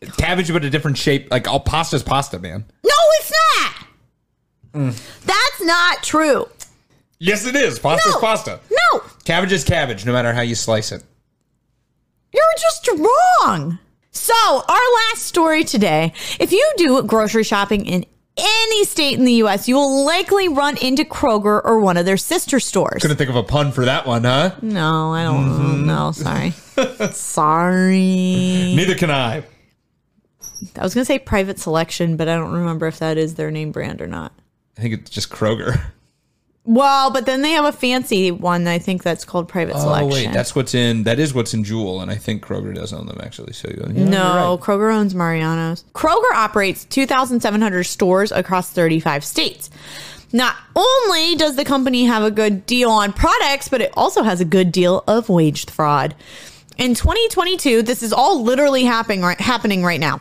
It's 0.00 0.16
cabbage, 0.16 0.52
but 0.52 0.64
a 0.64 0.70
different 0.70 0.98
shape. 0.98 1.30
Like 1.30 1.46
oh, 1.46 1.52
all 1.52 1.60
pasta's 1.60 2.02
pasta, 2.02 2.40
man. 2.40 2.64
No, 2.84 2.90
it's 3.20 3.32
not. 4.74 4.96
That's 5.24 5.62
not 5.62 6.02
true. 6.02 6.48
Yes, 7.20 7.46
it 7.46 7.54
is. 7.54 7.78
Pasta's 7.78 8.14
No. 8.14 8.20
pasta. 8.20 8.60
No, 8.70 9.02
Cabbage 9.24 9.52
is 9.52 9.62
cabbage, 9.62 10.04
no 10.04 10.12
matter 10.12 10.32
how 10.32 10.40
you 10.40 10.54
slice 10.54 10.90
it. 10.90 11.02
you're 12.32 12.42
just 12.60 12.88
wrong. 12.96 13.78
So, 14.10 14.34
our 14.34 14.94
last 15.10 15.22
story 15.26 15.62
today 15.64 16.12
if 16.40 16.50
you 16.50 16.72
do 16.76 17.02
grocery 17.04 17.44
shopping 17.44 17.86
in 17.86 18.04
any 18.38 18.84
state 18.84 19.18
in 19.18 19.24
the 19.24 19.34
US, 19.44 19.68
you 19.68 19.74
will 19.74 20.04
likely 20.04 20.48
run 20.48 20.76
into 20.78 21.04
Kroger 21.04 21.60
or 21.64 21.80
one 21.80 21.96
of 21.96 22.06
their 22.06 22.16
sister 22.16 22.60
stores. 22.60 23.02
Couldn't 23.02 23.16
think 23.16 23.30
of 23.30 23.36
a 23.36 23.42
pun 23.42 23.72
for 23.72 23.84
that 23.84 24.06
one, 24.06 24.24
huh? 24.24 24.54
No, 24.62 25.12
I 25.12 25.24
don't 25.24 25.48
Mm-hmm. 25.48 25.86
know. 25.86 26.12
Sorry. 26.12 26.50
Sorry. 27.12 28.74
Neither 28.76 28.94
can 28.94 29.10
I. 29.10 29.44
I 30.76 30.82
was 30.82 30.94
going 30.94 31.02
to 31.02 31.04
say 31.04 31.18
private 31.18 31.58
selection, 31.58 32.16
but 32.16 32.28
I 32.28 32.36
don't 32.36 32.52
remember 32.52 32.86
if 32.86 32.98
that 32.98 33.16
is 33.18 33.34
their 33.34 33.50
name 33.50 33.70
brand 33.72 34.00
or 34.00 34.06
not. 34.06 34.32
I 34.76 34.80
think 34.82 34.94
it's 34.94 35.10
just 35.10 35.30
Kroger. 35.30 35.80
Well, 36.68 37.10
but 37.10 37.24
then 37.24 37.40
they 37.40 37.52
have 37.52 37.64
a 37.64 37.72
fancy 37.72 38.30
one. 38.30 38.68
I 38.68 38.78
think 38.78 39.02
that's 39.02 39.24
called 39.24 39.48
private 39.48 39.74
selection. 39.78 40.10
Oh 40.10 40.14
wait, 40.14 40.32
that's 40.34 40.54
what's 40.54 40.74
in. 40.74 41.04
That 41.04 41.18
is 41.18 41.32
what's 41.32 41.54
in 41.54 41.64
Jewel, 41.64 42.02
and 42.02 42.10
I 42.10 42.16
think 42.16 42.44
Kroger 42.44 42.74
does 42.74 42.92
own 42.92 43.06
them 43.06 43.18
actually. 43.22 43.54
So 43.54 43.70
yeah, 43.70 44.04
no, 44.04 44.50
right. 44.50 44.60
Kroger 44.60 44.94
owns 44.94 45.14
Mariano's. 45.14 45.84
Kroger 45.94 46.30
operates 46.34 46.84
2,700 46.84 47.84
stores 47.84 48.32
across 48.32 48.70
35 48.70 49.24
states. 49.24 49.70
Not 50.30 50.56
only 50.76 51.36
does 51.36 51.56
the 51.56 51.64
company 51.64 52.04
have 52.04 52.22
a 52.22 52.30
good 52.30 52.66
deal 52.66 52.90
on 52.90 53.14
products, 53.14 53.70
but 53.70 53.80
it 53.80 53.90
also 53.96 54.22
has 54.22 54.42
a 54.42 54.44
good 54.44 54.70
deal 54.70 55.04
of 55.06 55.30
wage 55.30 55.64
fraud. 55.70 56.14
In 56.76 56.92
2022, 56.92 57.80
this 57.80 58.02
is 58.02 58.12
all 58.12 58.42
literally 58.42 58.84
happening 58.84 59.22
right, 59.22 59.40
happening 59.40 59.82
right 59.82 59.98
now. 59.98 60.20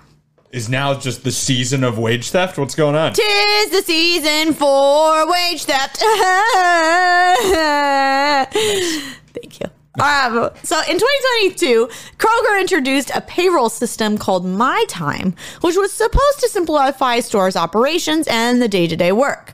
Is 0.51 0.69
now 0.69 0.93
just 0.93 1.23
the 1.23 1.31
season 1.31 1.83
of 1.83 1.97
wage 1.97 2.31
theft. 2.31 2.57
What's 2.57 2.75
going 2.75 2.95
on? 2.95 3.13
Tis 3.13 3.69
the 3.69 3.81
season 3.81 4.53
for 4.53 5.29
wage 5.29 5.65
theft. 5.65 5.97
Thank 9.33 9.60
you. 9.60 9.67
Um, 9.99 10.51
so 10.63 10.79
in 10.81 10.97
2022, 10.97 11.89
Kroger 12.17 12.62
introduced 12.62 13.12
a 13.15 13.21
payroll 13.21 13.69
system 13.69 14.17
called 14.17 14.45
My 14.45 14.86
Time, 14.88 15.36
which 15.62 15.75
was 15.75 15.91
supposed 15.91 16.39
to 16.39 16.49
simplify 16.49 17.19
stores' 17.19 17.55
operations 17.55 18.27
and 18.27 18.62
the 18.62 18.67
day 18.67 18.88
to 18.88 18.95
day 18.95 19.12
work. 19.12 19.53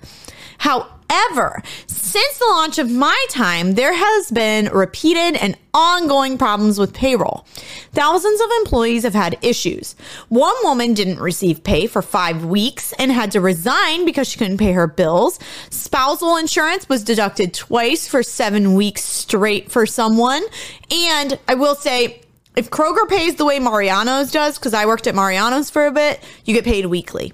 However, 0.58 0.90
since 1.88 2.38
the 2.38 2.48
launch 2.52 2.78
of 2.78 2.92
My 2.92 3.26
Time, 3.30 3.74
there 3.74 3.94
has 3.94 4.32
been 4.32 4.70
repeated 4.74 5.36
and 5.36 5.58
ongoing 5.74 6.38
problems 6.38 6.78
with 6.78 6.94
payroll. 6.94 7.46
Thousands 7.92 8.40
of 8.40 8.48
employees 8.60 9.04
have 9.04 9.14
had 9.14 9.38
issues. 9.42 9.96
One 10.30 10.56
woman 10.64 10.94
didn't 10.94 11.20
receive 11.20 11.64
pay 11.64 11.88
for 11.88 12.02
five 12.02 12.46
weeks 12.46 12.94
and 13.00 13.12
had 13.12 13.32
to 13.32 13.42
resign 13.42 14.06
because 14.06 14.28
she 14.28 14.38
couldn't 14.38 14.58
pay 14.58 14.74
her 14.74 14.88
bills. 14.88 15.40
Spousal 15.70 16.38
insurance 16.38 16.88
was 16.88 17.04
deducted 17.04 17.54
twice 17.54 18.08
for 18.08 18.22
seven 18.22 18.76
weeks 18.76 19.04
straight 19.04 19.72
for 19.72 19.86
someone. 19.86 20.44
And 20.92 21.40
I 21.48 21.56
will 21.56 21.76
say, 21.76 22.22
if 22.56 22.70
Kroger 22.70 23.10
pays 23.10 23.36
the 23.36 23.46
way 23.46 23.60
Mariano's 23.60 24.32
does, 24.32 24.60
because 24.60 24.74
I 24.74 24.86
worked 24.86 25.08
at 25.08 25.16
Mariano's 25.16 25.70
for 25.70 25.88
a 25.88 25.92
bit, 25.92 26.24
you 26.46 26.54
get 26.54 26.64
paid 26.64 26.86
weekly. 26.86 27.34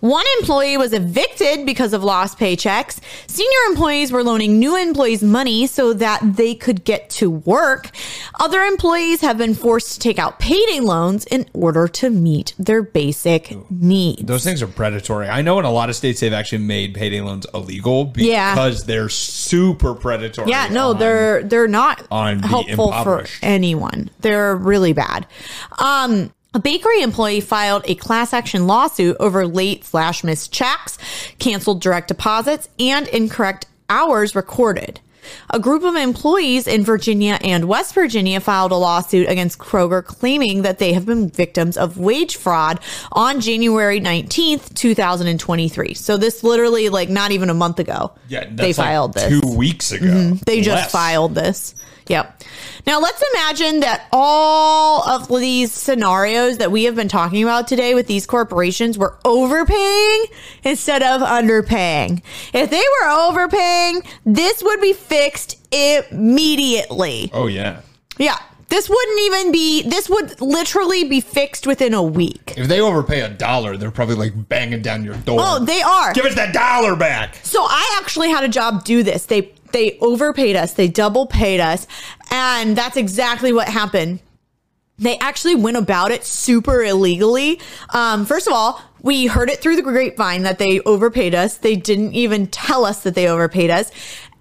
One 0.00 0.24
employee 0.40 0.76
was 0.76 0.92
evicted 0.92 1.66
because 1.66 1.92
of 1.92 2.02
lost 2.02 2.38
paychecks. 2.38 3.00
Senior 3.26 3.58
employees 3.68 4.10
were 4.12 4.24
loaning 4.24 4.58
new 4.58 4.76
employees 4.76 5.22
money 5.22 5.66
so 5.66 5.92
that 5.94 6.20
they 6.36 6.54
could 6.54 6.84
get 6.84 7.10
to 7.10 7.30
work. 7.30 7.90
Other 8.38 8.62
employees 8.62 9.20
have 9.20 9.36
been 9.36 9.54
forced 9.54 9.92
to 9.94 9.98
take 9.98 10.18
out 10.18 10.38
payday 10.38 10.80
loans 10.80 11.26
in 11.26 11.46
order 11.52 11.86
to 11.88 12.08
meet 12.10 12.54
their 12.58 12.82
basic 12.82 13.54
needs. 13.70 14.22
Those 14.22 14.42
things 14.44 14.62
are 14.62 14.66
predatory. 14.66 15.28
I 15.28 15.42
know 15.42 15.58
in 15.58 15.64
a 15.64 15.70
lot 15.70 15.90
of 15.90 15.96
states 15.96 16.20
they've 16.20 16.32
actually 16.32 16.58
made 16.64 16.94
payday 16.94 17.20
loans 17.20 17.46
illegal 17.52 18.06
because 18.06 18.80
Yeah. 18.80 18.86
they're 18.86 19.08
super 19.10 19.94
predatory. 19.94 20.48
Yeah, 20.50 20.68
no, 20.70 20.90
on- 20.90 20.98
they're 20.98 21.42
they're 21.42 21.68
not 21.68 22.06
helpful 22.10 22.92
for 23.02 23.26
anyone. 23.42 24.10
They're 24.20 24.56
really 24.56 24.92
bad. 24.94 25.26
Um, 25.78 26.32
a 26.54 26.58
bakery 26.58 27.02
employee 27.02 27.40
filed 27.40 27.82
a 27.86 27.94
class 27.94 28.32
action 28.32 28.66
lawsuit 28.66 29.16
over 29.20 29.46
late 29.46 29.84
slash 29.84 30.24
missed 30.24 30.52
checks, 30.52 30.98
canceled 31.38 31.80
direct 31.80 32.08
deposits, 32.08 32.68
and 32.78 33.06
incorrect 33.08 33.66
hours 33.88 34.34
recorded. 34.34 35.00
A 35.50 35.60
group 35.60 35.84
of 35.84 35.94
employees 35.94 36.66
in 36.66 36.82
Virginia 36.82 37.38
and 37.44 37.66
West 37.66 37.94
Virginia 37.94 38.40
filed 38.40 38.72
a 38.72 38.76
lawsuit 38.76 39.28
against 39.28 39.58
Kroger 39.58 40.04
claiming 40.04 40.62
that 40.62 40.78
they 40.78 40.92
have 40.94 41.06
been 41.06 41.28
victims 41.28 41.76
of 41.76 41.98
wage 41.98 42.36
fraud 42.36 42.80
on 43.12 43.40
January 43.40 44.00
19th, 44.00 44.74
2023. 44.74 45.94
So 45.94 46.16
this 46.16 46.42
literally 46.42 46.88
like 46.88 47.10
not 47.10 47.30
even 47.32 47.50
a 47.50 47.54
month 47.54 47.78
ago. 47.78 48.12
Yeah, 48.28 48.46
they 48.50 48.68
like 48.68 48.76
filed 48.76 49.14
this. 49.14 49.40
two 49.40 49.56
weeks 49.56 49.92
ago. 49.92 50.06
Mhm. 50.06 50.40
They 50.46 50.62
just 50.62 50.84
Less. 50.84 50.90
filed 50.90 51.34
this. 51.34 51.74
Yep. 52.10 52.42
Now 52.88 52.98
let's 52.98 53.22
imagine 53.34 53.80
that 53.80 54.08
all 54.10 55.08
of 55.08 55.28
these 55.28 55.70
scenarios 55.70 56.58
that 56.58 56.72
we 56.72 56.82
have 56.84 56.96
been 56.96 57.06
talking 57.06 57.44
about 57.44 57.68
today 57.68 57.94
with 57.94 58.08
these 58.08 58.26
corporations 58.26 58.98
were 58.98 59.16
overpaying 59.24 60.24
instead 60.64 61.04
of 61.04 61.20
underpaying. 61.20 62.20
If 62.52 62.68
they 62.68 62.82
were 63.00 63.10
overpaying, 63.10 64.02
this 64.26 64.60
would 64.60 64.80
be 64.80 64.92
fixed 64.92 65.56
immediately. 65.72 67.30
Oh 67.32 67.46
yeah. 67.46 67.82
Yeah. 68.18 68.38
This 68.70 68.88
wouldn't 68.88 69.20
even 69.22 69.52
be, 69.52 69.82
this 69.82 70.08
would 70.08 70.40
literally 70.40 71.04
be 71.04 71.20
fixed 71.20 71.66
within 71.66 71.94
a 71.94 72.02
week. 72.02 72.54
If 72.56 72.66
they 72.66 72.80
overpay 72.80 73.20
a 73.20 73.28
dollar, 73.28 73.76
they're 73.76 73.90
probably 73.90 74.14
like 74.16 74.48
banging 74.48 74.82
down 74.82 75.04
your 75.04 75.14
door. 75.16 75.38
Oh, 75.40 75.64
they 75.64 75.82
are. 75.82 76.12
Give 76.12 76.24
us 76.24 76.34
that 76.36 76.52
dollar 76.52 76.96
back. 76.96 77.36
So 77.42 77.62
I 77.62 78.00
actually 78.00 78.30
had 78.30 78.44
a 78.44 78.48
job 78.48 78.84
do 78.84 79.02
this. 79.02 79.26
They 79.26 79.52
they 79.72 79.98
overpaid 80.00 80.56
us. 80.56 80.72
They 80.72 80.88
double 80.88 81.26
paid 81.26 81.60
us, 81.60 81.86
and 82.30 82.76
that's 82.76 82.96
exactly 82.96 83.52
what 83.52 83.68
happened. 83.68 84.20
They 84.98 85.18
actually 85.18 85.54
went 85.54 85.78
about 85.78 86.10
it 86.10 86.24
super 86.24 86.82
illegally. 86.82 87.60
Um, 87.90 88.26
first 88.26 88.46
of 88.46 88.52
all, 88.52 88.82
we 89.00 89.26
heard 89.26 89.48
it 89.48 89.60
through 89.60 89.76
the 89.76 89.82
grapevine 89.82 90.42
that 90.42 90.58
they 90.58 90.80
overpaid 90.80 91.34
us. 91.34 91.56
They 91.56 91.74
didn't 91.76 92.12
even 92.12 92.48
tell 92.48 92.84
us 92.84 93.02
that 93.04 93.14
they 93.14 93.26
overpaid 93.28 93.70
us, 93.70 93.90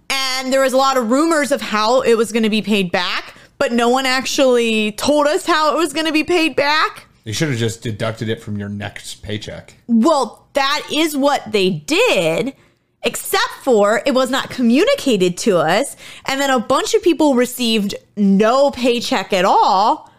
and 0.10 0.52
there 0.52 0.62
was 0.62 0.74
a 0.74 0.78
lot 0.78 0.98
of 0.98 1.12
rumors 1.12 1.52
of 1.52 1.62
how 1.62 2.02
it 2.02 2.16
was 2.16 2.32
going 2.32 2.44
to 2.44 2.50
be 2.50 2.62
paid 2.62 2.92
back, 2.92 3.36
but 3.58 3.72
no 3.72 3.90
one 3.90 4.06
actually 4.06 4.92
told 4.94 5.28
us 5.28 5.46
how 5.46 5.74
it 5.74 5.78
was 5.78 5.94
going 5.94 6.06
to 6.08 6.14
be 6.14 6.24
paid 6.24 6.56
back. 6.56 7.06
They 7.24 7.34
should 7.34 7.50
have 7.50 7.58
just 7.58 7.84
deducted 7.84 8.28
it 8.30 8.42
from 8.42 8.58
your 8.58 8.70
next 8.70 9.22
paycheck. 9.22 9.76
Well, 9.88 10.48
that 10.54 10.88
is 10.92 11.16
what 11.16 11.52
they 11.52 11.70
did, 11.70 12.56
except 13.04 13.52
for 13.64 14.02
it 14.06 14.14
was 14.14 14.30
not 14.30 14.50
communicated 14.50 15.38
to 15.40 15.58
us. 15.58 15.96
And 16.26 16.40
then 16.40 16.50
a 16.50 16.60
bunch 16.60 16.94
of 16.94 17.04
people 17.04 17.36
received 17.36 17.96
no 18.18 18.72
paycheck 18.72 19.32
at 19.34 19.46
all 19.46 20.12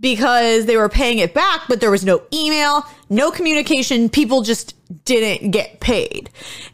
because 0.00 0.66
they 0.66 0.76
were 0.76 0.88
paying 0.88 1.18
it 1.18 1.34
back, 1.34 1.62
but 1.68 1.80
there 1.80 1.90
was 1.90 2.04
no 2.04 2.22
email, 2.32 2.84
no 3.08 3.30
communication. 3.30 4.08
People 4.08 4.42
just 4.42 4.74
didn't 5.04 5.50
get 5.50 5.80
paid. 5.80 6.30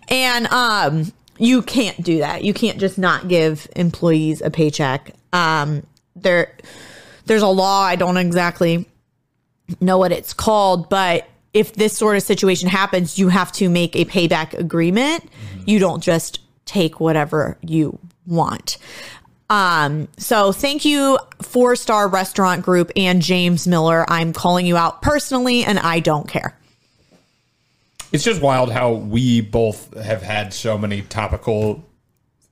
And 0.09 0.47
um, 0.49 1.13
you 1.39 1.63
can't 1.63 2.03
do 2.03 2.19
that. 2.19 2.45
You 2.45 2.55
can't 2.55 2.79
just 2.79 2.99
not 2.99 3.29
give 3.29 3.69
employees 3.77 4.41
a 4.43 4.51
paycheck. 4.51 5.13
Um, 5.33 5.87
there, 6.17 6.57
there's 7.27 7.43
a 7.43 7.49
law. 7.49 7.83
I 7.83 7.97
don't 7.97 8.17
exactly 8.17 8.87
know 9.81 9.99
what 9.99 10.13
it's 10.13 10.35
called, 10.35 10.89
but 10.89 11.29
if 11.53 11.73
this 11.75 11.97
sort 11.97 12.17
of 12.17 12.23
situation 12.23 12.69
happens, 12.69 13.19
you 13.19 13.29
have 13.29 13.53
to 13.53 13.69
make 13.69 13.97
a 13.97 14.05
payback 14.05 14.57
agreement. 14.59 15.25
You 15.67 15.79
don't 15.79 16.03
just 16.03 16.41
take 16.65 17.01
whatever 17.01 17.59
you 17.63 17.99
want. 18.27 18.79
Um, 19.49 20.07
so 20.17 20.53
thank 20.53 20.85
you, 20.85 21.19
Four 21.43 21.75
Star 21.75 22.07
Restaurant 22.09 22.63
Group 22.63 22.93
and 22.95 23.21
James 23.21 23.67
Miller. 23.67 24.05
I'm 24.09 24.33
calling 24.33 24.65
you 24.65 24.77
out 24.77 25.03
personally, 25.03 25.65
and 25.65 25.79
I 25.79 25.99
don't 25.99 26.29
care. 26.29 26.57
It's 28.13 28.23
just 28.25 28.41
wild 28.41 28.73
how 28.73 28.93
we 28.93 29.41
both 29.41 29.95
have 30.01 30.23
had 30.23 30.55
so 30.55 30.79
many 30.79 31.03
topical 31.03 31.85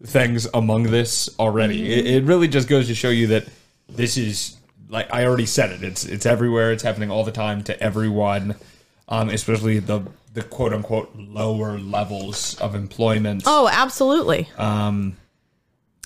things 0.04 0.46
among 0.54 0.84
this 0.84 1.28
already. 1.38 1.92
It, 1.92 2.06
it 2.06 2.24
really 2.24 2.48
just 2.48 2.68
goes 2.68 2.88
to 2.88 2.94
show 2.94 3.10
you 3.10 3.28
that 3.28 3.46
this 3.88 4.16
is 4.16 4.56
like 4.88 5.12
I 5.12 5.24
already 5.24 5.46
said 5.46 5.70
it. 5.70 5.82
It's 5.82 6.04
it's 6.04 6.26
everywhere. 6.26 6.72
It's 6.72 6.82
happening 6.82 7.10
all 7.10 7.24
the 7.24 7.32
time 7.32 7.62
to 7.64 7.80
everyone, 7.82 8.56
um, 9.08 9.28
especially 9.30 9.78
the 9.78 10.02
the 10.34 10.42
quote 10.42 10.72
unquote 10.72 11.10
lower 11.16 11.78
levels 11.78 12.58
of 12.60 12.74
employment. 12.74 13.42
Oh, 13.46 13.68
absolutely. 13.70 14.48
Um, 14.56 15.16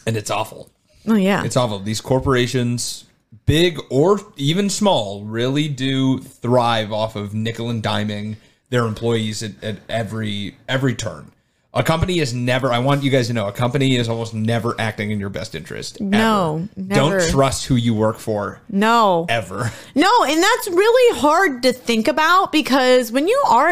and 0.06 0.16
it's 0.16 0.30
awful. 0.30 0.70
Oh, 1.06 1.16
yeah. 1.16 1.44
It's 1.44 1.56
awful. 1.56 1.80
These 1.80 2.00
corporations, 2.00 3.04
big 3.46 3.78
or 3.90 4.20
even 4.36 4.70
small, 4.70 5.24
really 5.24 5.68
do 5.68 6.18
thrive 6.18 6.92
off 6.92 7.16
of 7.16 7.34
nickel 7.34 7.68
and 7.70 7.82
diming 7.82 8.36
their 8.70 8.86
employees 8.86 9.42
at, 9.42 9.62
at 9.62 9.78
every 9.88 10.56
every 10.68 10.94
turn. 10.94 11.32
A 11.74 11.82
company 11.82 12.18
is 12.18 12.34
never. 12.34 12.70
I 12.70 12.80
want 12.80 13.02
you 13.02 13.10
guys 13.10 13.28
to 13.28 13.32
know, 13.32 13.48
a 13.48 13.52
company 13.52 13.96
is 13.96 14.06
almost 14.06 14.34
never 14.34 14.78
acting 14.78 15.10
in 15.10 15.18
your 15.18 15.30
best 15.30 15.54
interest. 15.54 16.02
No, 16.02 16.68
never. 16.76 17.18
Don't 17.18 17.30
trust 17.30 17.64
who 17.64 17.76
you 17.76 17.94
work 17.94 18.18
for 18.18 18.60
no. 18.68 19.24
ever. 19.30 19.72
No, 19.94 20.24
and 20.24 20.42
that's 20.42 20.68
really 20.68 21.18
hard 21.18 21.62
to 21.62 21.72
think 21.72 22.08
about 22.08 22.52
because 22.52 23.10
when 23.10 23.26
you 23.26 23.42
are, 23.48 23.70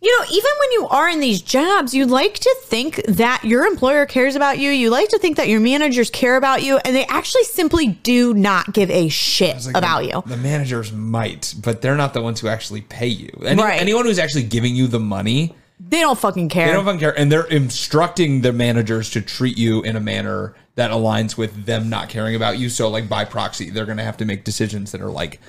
you 0.00 0.18
know, 0.18 0.24
even 0.32 0.50
when 0.60 0.72
you 0.72 0.88
are 0.88 1.10
in 1.10 1.20
these 1.20 1.42
jobs, 1.42 1.92
you 1.92 2.06
like 2.06 2.38
to 2.38 2.56
think 2.62 3.04
that 3.08 3.44
your 3.44 3.66
employer 3.66 4.06
cares 4.06 4.34
about 4.34 4.58
you. 4.58 4.70
You 4.70 4.88
like 4.88 5.10
to 5.10 5.18
think 5.18 5.36
that 5.36 5.48
your 5.48 5.60
managers 5.60 6.08
care 6.08 6.36
about 6.36 6.62
you, 6.62 6.78
and 6.78 6.96
they 6.96 7.04
actually 7.04 7.44
simply 7.44 7.88
do 7.88 8.32
not 8.32 8.72
give 8.72 8.90
a 8.90 9.10
shit 9.10 9.66
Like, 9.66 9.76
about 9.76 10.00
the, 10.00 10.08
you. 10.08 10.22
The 10.24 10.38
managers 10.38 10.92
might, 10.92 11.54
but 11.62 11.82
they're 11.82 11.96
not 11.96 12.14
the 12.14 12.22
ones 12.22 12.40
who 12.40 12.48
actually 12.48 12.80
pay 12.80 13.08
you. 13.08 13.28
Any, 13.44 13.62
Right. 13.62 13.78
Anyone 13.82 14.06
who's 14.06 14.18
actually 14.18 14.44
giving 14.44 14.74
you 14.74 14.86
the 14.86 15.00
money, 15.00 15.54
They 15.90 16.00
don't 16.00 16.18
fucking 16.18 16.50
care. 16.50 16.68
They 16.68 16.72
don't 16.72 16.84
fucking 16.84 17.00
care, 17.00 17.18
and 17.18 17.32
they're 17.32 17.46
instructing 17.46 18.42
the 18.42 18.52
managers 18.52 19.10
to 19.10 19.20
treat 19.20 19.58
you 19.58 19.82
in 19.82 19.96
a 19.96 20.00
manner 20.00 20.54
that 20.76 20.92
aligns 20.92 21.36
with 21.36 21.66
them 21.66 21.90
not 21.90 22.08
caring 22.08 22.36
about 22.36 22.58
you. 22.58 22.68
So, 22.68 22.88
like 22.88 23.08
by 23.08 23.24
proxy, 23.24 23.70
they're 23.70 23.86
going 23.86 23.98
to 23.98 24.04
have 24.04 24.16
to 24.18 24.24
make 24.24 24.44
decisions 24.44 24.92
that 24.92 25.00
are 25.00 25.10
like, 25.10 25.40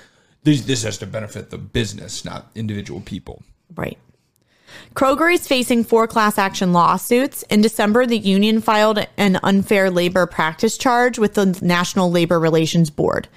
this, 0.43 0.61
this 0.61 0.81
has 0.81 0.97
to 0.97 1.05
benefit 1.05 1.51
the 1.51 1.59
business, 1.59 2.25
not 2.25 2.47
individual 2.55 3.01
people. 3.01 3.43
Right. 3.75 3.99
Kroger 4.95 5.31
is 5.31 5.47
facing 5.47 5.83
four 5.83 6.07
class 6.07 6.39
action 6.39 6.73
lawsuits. 6.73 7.43
In 7.43 7.61
December, 7.61 8.07
the 8.07 8.17
union 8.17 8.61
filed 8.61 9.05
an 9.17 9.39
unfair 9.43 9.91
labor 9.91 10.25
practice 10.25 10.75
charge 10.75 11.19
with 11.19 11.35
the 11.35 11.57
National 11.61 12.09
Labor 12.09 12.39
Relations 12.39 12.89
Board. 12.89 13.27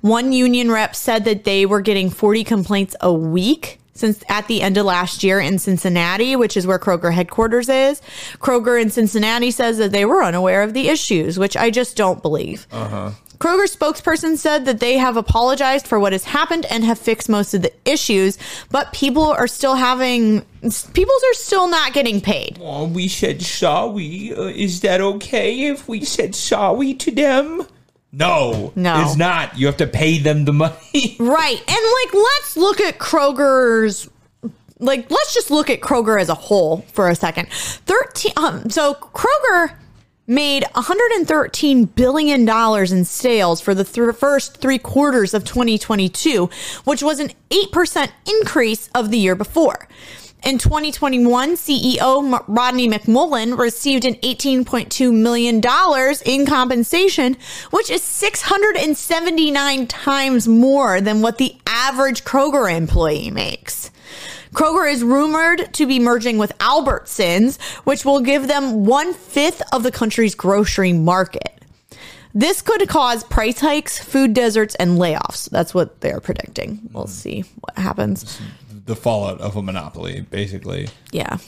One 0.00 0.32
union 0.32 0.70
rep 0.70 0.96
said 0.96 1.26
that 1.26 1.44
they 1.44 1.66
were 1.66 1.82
getting 1.82 2.08
40 2.08 2.44
complaints 2.44 2.96
a 3.02 3.12
week 3.12 3.78
since 3.96 4.22
at 4.28 4.46
the 4.46 4.62
end 4.62 4.76
of 4.76 4.86
last 4.86 5.24
year 5.24 5.40
in 5.40 5.58
Cincinnati, 5.58 6.36
which 6.36 6.56
is 6.56 6.66
where 6.66 6.78
Kroger 6.78 7.12
headquarters 7.12 7.68
is. 7.68 8.00
Kroger 8.38 8.80
in 8.80 8.90
Cincinnati 8.90 9.50
says 9.50 9.78
that 9.78 9.92
they 9.92 10.04
were 10.04 10.22
unaware 10.22 10.62
of 10.62 10.74
the 10.74 10.88
issues, 10.88 11.38
which 11.38 11.56
I 11.56 11.70
just 11.70 11.96
don't 11.96 12.22
believe. 12.22 12.66
Uh 12.70 12.88
huh. 12.88 13.10
Kroger 13.38 13.70
spokesperson 13.70 14.36
said 14.38 14.64
that 14.64 14.80
they 14.80 14.96
have 14.96 15.16
apologized 15.16 15.86
for 15.86 16.00
what 16.00 16.12
has 16.12 16.24
happened 16.24 16.64
and 16.66 16.84
have 16.84 16.98
fixed 16.98 17.28
most 17.28 17.52
of 17.52 17.60
the 17.62 17.72
issues, 17.84 18.38
but 18.70 18.92
people 18.92 19.24
are 19.24 19.46
still 19.46 19.74
having 19.74 20.40
people 20.94 21.14
are 21.30 21.34
still 21.34 21.68
not 21.68 21.92
getting 21.92 22.20
paid. 22.20 22.58
Oh, 22.62 22.86
we 22.86 23.08
said 23.08 23.42
sorry. 23.42 24.32
Uh, 24.34 24.44
is 24.44 24.80
that 24.80 25.00
okay 25.00 25.64
if 25.64 25.86
we 25.86 26.02
said 26.04 26.34
sorry 26.34 26.94
to 26.94 27.10
them? 27.10 27.66
No, 28.18 28.72
No. 28.74 29.02
it's 29.02 29.16
not. 29.16 29.58
You 29.58 29.66
have 29.66 29.76
to 29.76 29.86
pay 29.86 30.18
them 30.18 30.44
the 30.44 30.52
money. 30.52 31.16
Right. 31.18 31.58
And 31.58 31.68
like 31.68 32.14
let's 32.14 32.56
look 32.56 32.80
at 32.80 32.98
Kroger's 32.98 34.08
like 34.78 35.10
let's 35.10 35.34
just 35.34 35.50
look 35.50 35.68
at 35.70 35.80
Kroger 35.80 36.20
as 36.20 36.28
a 36.28 36.34
whole 36.34 36.78
for 36.92 37.08
a 37.08 37.14
second. 37.14 37.48
13 37.50 38.32
um 38.36 38.70
so 38.70 38.94
Kroger 38.94 39.74
made 40.26 40.64
113 40.74 41.84
billion 41.84 42.44
dollars 42.44 42.90
in 42.92 43.04
sales 43.04 43.60
for 43.60 43.74
the 43.74 43.84
th- 43.84 44.14
first 44.16 44.56
3 44.60 44.78
quarters 44.78 45.34
of 45.34 45.44
2022, 45.44 46.50
which 46.84 47.02
was 47.02 47.20
an 47.20 47.30
8% 47.50 48.08
increase 48.26 48.88
of 48.94 49.10
the 49.10 49.18
year 49.18 49.36
before. 49.36 49.86
In 50.46 50.58
2021, 50.58 51.56
CEO 51.56 52.44
Rodney 52.46 52.88
McMullen 52.88 53.58
received 53.58 54.04
an 54.04 54.14
$18.2 54.14 55.12
million 55.12 55.60
in 56.24 56.46
compensation, 56.46 57.36
which 57.72 57.90
is 57.90 58.00
679 58.00 59.88
times 59.88 60.46
more 60.46 61.00
than 61.00 61.20
what 61.20 61.38
the 61.38 61.56
average 61.66 62.22
Kroger 62.22 62.72
employee 62.72 63.32
makes. 63.32 63.90
Kroger 64.52 64.88
is 64.88 65.02
rumored 65.02 65.74
to 65.74 65.84
be 65.84 65.98
merging 65.98 66.38
with 66.38 66.56
Albertsons, 66.58 67.60
which 67.82 68.04
will 68.04 68.20
give 68.20 68.46
them 68.46 68.86
one 68.86 69.14
fifth 69.14 69.62
of 69.72 69.82
the 69.82 69.90
country's 69.90 70.36
grocery 70.36 70.92
market. 70.92 71.60
This 72.36 72.62
could 72.62 72.86
cause 72.86 73.24
price 73.24 73.58
hikes, 73.58 73.98
food 73.98 74.32
deserts, 74.32 74.76
and 74.76 74.98
layoffs. 74.98 75.50
That's 75.50 75.74
what 75.74 76.02
they're 76.02 76.20
predicting. 76.20 76.88
We'll 76.92 77.08
see 77.08 77.44
what 77.60 77.76
happens. 77.78 78.38
The 78.86 78.96
fallout 78.96 79.40
of 79.40 79.56
a 79.56 79.62
monopoly, 79.62 80.20
basically. 80.22 80.88
Yeah. 81.12 81.38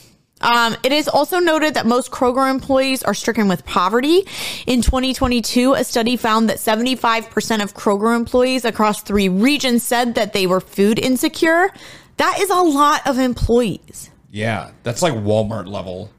Um, 0.41 0.77
it 0.83 0.91
is 0.93 1.07
also 1.09 1.39
noted 1.39 1.73
that 1.73 1.85
most 1.85 2.11
Kroger 2.11 2.49
employees 2.49 3.03
are 3.03 3.13
stricken 3.13 3.47
with 3.49 3.65
poverty. 3.65 4.25
In 4.67 4.81
2022, 4.81 5.73
a 5.73 5.83
study 5.83 6.15
found 6.15 6.49
that 6.49 6.57
75% 6.57 7.61
of 7.61 7.73
Kroger 7.73 8.15
employees 8.15 8.63
across 8.63 9.01
three 9.01 9.27
regions 9.27 9.83
said 9.83 10.15
that 10.15 10.31
they 10.31 10.47
were 10.47 10.61
food 10.61 10.97
insecure. 10.97 11.69
That 12.17 12.39
is 12.39 12.49
a 12.49 12.61
lot 12.61 13.05
of 13.05 13.17
employees. 13.17 14.11
Yeah, 14.31 14.71
that's 14.83 15.01
like 15.01 15.13
Walmart 15.13 15.67
level, 15.67 16.11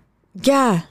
Yeah. 0.42 0.82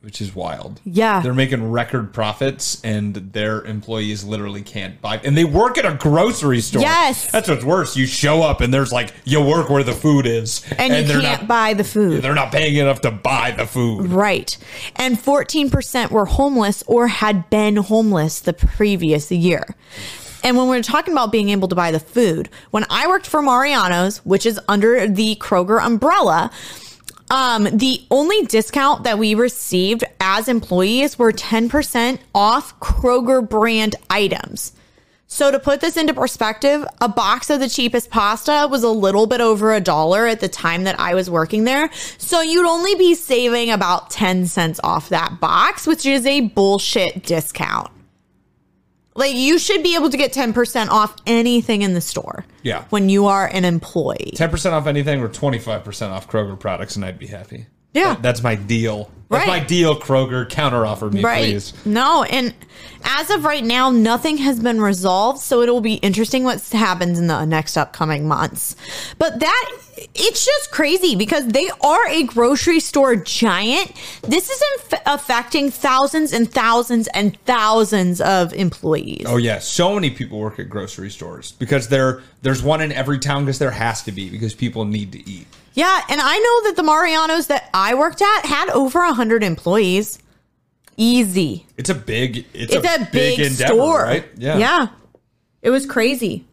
Which 0.00 0.20
is 0.20 0.32
wild. 0.34 0.80
Yeah. 0.84 1.20
They're 1.20 1.34
making 1.34 1.70
record 1.70 2.12
profits 2.12 2.80
and 2.84 3.14
their 3.14 3.64
employees 3.64 4.22
literally 4.22 4.62
can't 4.62 5.00
buy 5.00 5.18
and 5.24 5.36
they 5.36 5.44
work 5.44 5.76
at 5.76 5.84
a 5.84 5.94
grocery 5.94 6.60
store. 6.60 6.82
Yes. 6.82 7.30
That's 7.32 7.48
what's 7.48 7.64
worse. 7.64 7.96
You 7.96 8.06
show 8.06 8.42
up 8.42 8.60
and 8.60 8.72
there's 8.72 8.92
like 8.92 9.12
you 9.24 9.42
work 9.42 9.68
where 9.68 9.82
the 9.82 9.92
food 9.92 10.26
is. 10.26 10.64
And, 10.78 10.94
you 10.94 11.02
they're 11.02 11.20
can't 11.20 11.42
not 11.42 11.48
buy 11.48 11.74
the 11.74 11.82
food. 11.82 12.22
they're 12.22 12.34
not 12.34 12.52
paying 12.52 12.76
enough 12.76 13.00
to 13.02 13.10
buy 13.10 13.50
the 13.50 13.66
food. 13.66 14.06
Right. 14.06 14.56
And 14.94 15.18
14% 15.18 16.10
were 16.10 16.26
homeless 16.26 16.84
or 16.86 17.08
had 17.08 17.50
been 17.50 17.76
homeless 17.76 18.38
the 18.40 18.52
previous 18.52 19.32
year. 19.32 19.74
And 20.44 20.56
when 20.56 20.68
we're 20.68 20.82
talking 20.82 21.12
about 21.12 21.32
being 21.32 21.48
able 21.48 21.66
to 21.66 21.74
buy 21.74 21.90
the 21.90 21.98
food, 21.98 22.48
when 22.70 22.86
I 22.88 23.08
worked 23.08 23.26
for 23.26 23.42
Mariano's, 23.42 24.18
which 24.18 24.46
is 24.46 24.60
under 24.68 25.08
the 25.08 25.34
Kroger 25.36 25.84
umbrella, 25.84 26.52
um, 27.30 27.64
the 27.64 28.02
only 28.10 28.44
discount 28.46 29.04
that 29.04 29.18
we 29.18 29.34
received 29.34 30.04
as 30.20 30.48
employees 30.48 31.18
were 31.18 31.32
10% 31.32 32.18
off 32.34 32.78
Kroger 32.80 33.46
brand 33.46 33.96
items. 34.08 34.72
So 35.30 35.50
to 35.50 35.58
put 35.58 35.82
this 35.82 35.98
into 35.98 36.14
perspective, 36.14 36.86
a 37.02 37.08
box 37.08 37.50
of 37.50 37.60
the 37.60 37.68
cheapest 37.68 38.08
pasta 38.08 38.66
was 38.70 38.82
a 38.82 38.88
little 38.88 39.26
bit 39.26 39.42
over 39.42 39.74
a 39.74 39.80
dollar 39.80 40.26
at 40.26 40.40
the 40.40 40.48
time 40.48 40.84
that 40.84 40.98
I 40.98 41.14
was 41.14 41.28
working 41.28 41.64
there. 41.64 41.90
So 42.16 42.40
you'd 42.40 42.66
only 42.66 42.94
be 42.94 43.14
saving 43.14 43.70
about 43.70 44.08
10 44.08 44.46
cents 44.46 44.80
off 44.82 45.10
that 45.10 45.38
box, 45.38 45.86
which 45.86 46.06
is 46.06 46.24
a 46.24 46.40
bullshit 46.40 47.24
discount. 47.24 47.90
Like 49.18 49.34
you 49.34 49.58
should 49.58 49.82
be 49.82 49.96
able 49.96 50.10
to 50.10 50.16
get 50.16 50.32
10% 50.32 50.88
off 50.90 51.16
anything 51.26 51.82
in 51.82 51.92
the 51.92 52.00
store 52.00 52.46
Yeah. 52.62 52.84
when 52.90 53.08
you 53.08 53.26
are 53.26 53.46
an 53.48 53.64
employee. 53.64 54.32
10% 54.36 54.72
off 54.72 54.86
anything 54.86 55.20
or 55.20 55.28
25% 55.28 56.10
off 56.10 56.28
Kroger 56.30 56.58
products 56.58 56.94
and 56.94 57.04
I'd 57.04 57.18
be 57.18 57.26
happy. 57.26 57.66
Yeah. 57.94 58.14
That- 58.14 58.22
that's 58.22 58.42
my 58.42 58.54
deal. 58.54 59.10
That's 59.30 59.46
Right. 59.46 59.60
my 59.60 59.66
deal, 59.66 59.94
Kroger. 60.00 60.48
Counter 60.48 60.86
offer 60.86 61.10
me, 61.10 61.20
right. 61.20 61.42
please. 61.44 61.74
No, 61.84 62.22
and 62.22 62.54
as 63.04 63.28
of 63.28 63.44
right 63.44 63.62
now, 63.62 63.90
nothing 63.90 64.38
has 64.38 64.58
been 64.58 64.80
resolved. 64.80 65.40
So 65.40 65.60
it'll 65.60 65.82
be 65.82 65.94
interesting 65.96 66.44
what 66.44 66.62
happens 66.70 67.18
in 67.18 67.26
the 67.26 67.44
next 67.44 67.76
upcoming 67.76 68.26
months. 68.26 68.74
But 69.18 69.40
that 69.40 69.70
it's 70.14 70.46
just 70.46 70.70
crazy 70.70 71.14
because 71.14 71.46
they 71.48 71.68
are 71.82 72.08
a 72.08 72.22
grocery 72.22 72.80
store 72.80 73.16
giant. 73.16 73.92
This 74.22 74.48
is 74.48 74.62
inf- 74.78 75.00
affecting 75.04 75.70
thousands 75.70 76.32
and 76.32 76.50
thousands 76.50 77.06
and 77.08 77.38
thousands 77.44 78.22
of 78.22 78.54
employees. 78.54 79.26
Oh 79.28 79.36
yeah, 79.36 79.58
so 79.58 79.94
many 79.94 80.08
people 80.08 80.38
work 80.38 80.58
at 80.58 80.70
grocery 80.70 81.10
stores 81.10 81.52
because 81.58 81.88
there 81.88 82.22
there's 82.40 82.62
one 82.62 82.80
in 82.80 82.92
every 82.92 83.18
town 83.18 83.44
because 83.44 83.58
there 83.58 83.72
has 83.72 84.02
to 84.04 84.12
be 84.12 84.30
because 84.30 84.54
people 84.54 84.86
need 84.86 85.12
to 85.12 85.28
eat. 85.30 85.46
Yeah, 85.78 86.02
and 86.08 86.20
I 86.20 86.36
know 86.36 86.62
that 86.64 86.74
the 86.74 86.82
Mariano's 86.82 87.46
that 87.46 87.70
I 87.72 87.94
worked 87.94 88.20
at 88.20 88.46
had 88.46 88.68
over 88.70 88.98
a 88.98 89.12
hundred 89.12 89.44
employees. 89.44 90.18
Easy. 90.96 91.68
It's 91.76 91.88
a 91.88 91.94
big 91.94 92.38
it's, 92.52 92.74
It's, 92.74 92.84
a, 92.84 93.08
big, 93.12 93.38
endeavor, 93.38 93.74
store, 93.74 94.02
right? 94.02 94.24
Yeah. 94.36 94.88
It 95.62 95.70
was 95.70 95.86
crazy. 95.86 96.48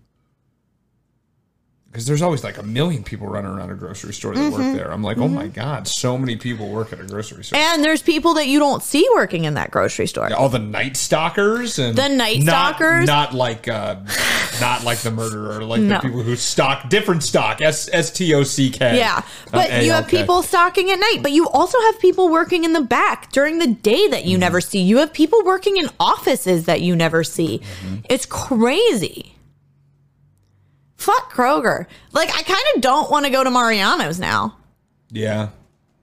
Because 1.95 2.07
there's 2.07 2.21
always 2.21 2.43
like 2.43 2.57
a 2.57 2.63
million 2.63 3.05
people 3.05 3.25
running 3.25 3.49
around 3.49 3.71
a 3.71 3.73
grocery 3.73 4.13
store 4.13 4.33
that 4.33 4.41
Mm-hmm. 4.41 4.51
work 4.51 4.75
there. 4.75 4.91
I'm 4.91 5.01
like, 5.01 5.17
oh 5.17 5.29
my 5.29 5.47
god, 5.47 5.87
so 5.87 6.17
many 6.17 6.35
people 6.35 6.67
work 6.67 6.91
at 6.91 6.99
a 6.99 7.05
grocery 7.05 7.41
store. 7.45 7.57
And 7.57 7.81
there's 7.85 8.01
people 8.01 8.33
that 8.33 8.47
you 8.47 8.59
don't 8.59 8.83
see 8.83 9.07
working 9.15 9.45
in 9.45 9.53
that 9.53 9.71
grocery 9.71 10.05
store. 10.05 10.33
all 10.33 10.49
the 10.49 10.59
night 10.59 10.97
stalkers 10.97 11.79
and 11.79 11.97
The 11.97 12.09
Night 12.09 12.39
not- 12.41 12.75
Stalkers? 12.75 13.07
not 13.07 13.33
like 13.33 13.69
uh, 13.69 13.95
not 14.59 14.83
like 14.83 14.97
the 14.99 15.11
murderer, 15.11 15.63
like 15.63 15.79
No. 15.79 15.95
the 15.95 16.01
people 16.01 16.21
who 16.21 16.35
stock 16.35 16.89
different 16.89 17.23
stock, 17.23 17.61
S 17.61 17.89
S 17.93 18.11
T 18.11 18.33
O 18.33 18.43
C 18.43 18.69
K. 18.71 18.97
Yeah, 18.97 19.13
not 19.15 19.69
but 19.69 19.83
you 19.83 19.93
have 19.93 20.09
people 20.09 20.43
stocking 20.43 20.91
at 20.91 20.99
night, 20.99 21.19
but 21.21 21.31
you 21.31 21.47
also 21.47 21.79
have 21.79 21.97
people 22.01 22.27
working 22.27 22.65
in 22.65 22.73
the 22.73 22.81
back 22.81 23.31
during 23.31 23.59
the 23.59 23.67
day 23.67 24.07
that 24.09 24.19
Mm-hmm. 24.23 24.29
you 24.31 24.37
never 24.37 24.59
see. 24.59 24.81
You 24.81 24.97
have 24.97 25.13
people 25.13 25.41
working 25.45 25.77
in 25.77 25.89
offices 25.97 26.65
that 26.65 26.81
you 26.81 26.93
never 26.93 27.23
see. 27.23 27.59
Mm-hmm. 27.85 27.95
It's 28.09 28.25
crazy. 28.25 29.31
Fuck 30.95 31.31
Kroger. 31.33 31.85
Like, 32.13 32.29
I 32.29 32.41
kind 32.43 32.63
of 32.75 32.81
don't 32.81 33.11
want 33.11 33.25
to 33.25 33.31
go 33.31 33.43
to 33.43 33.49
Mariano's 33.51 34.19
now. 34.19 34.57
Yeah, 35.11 35.49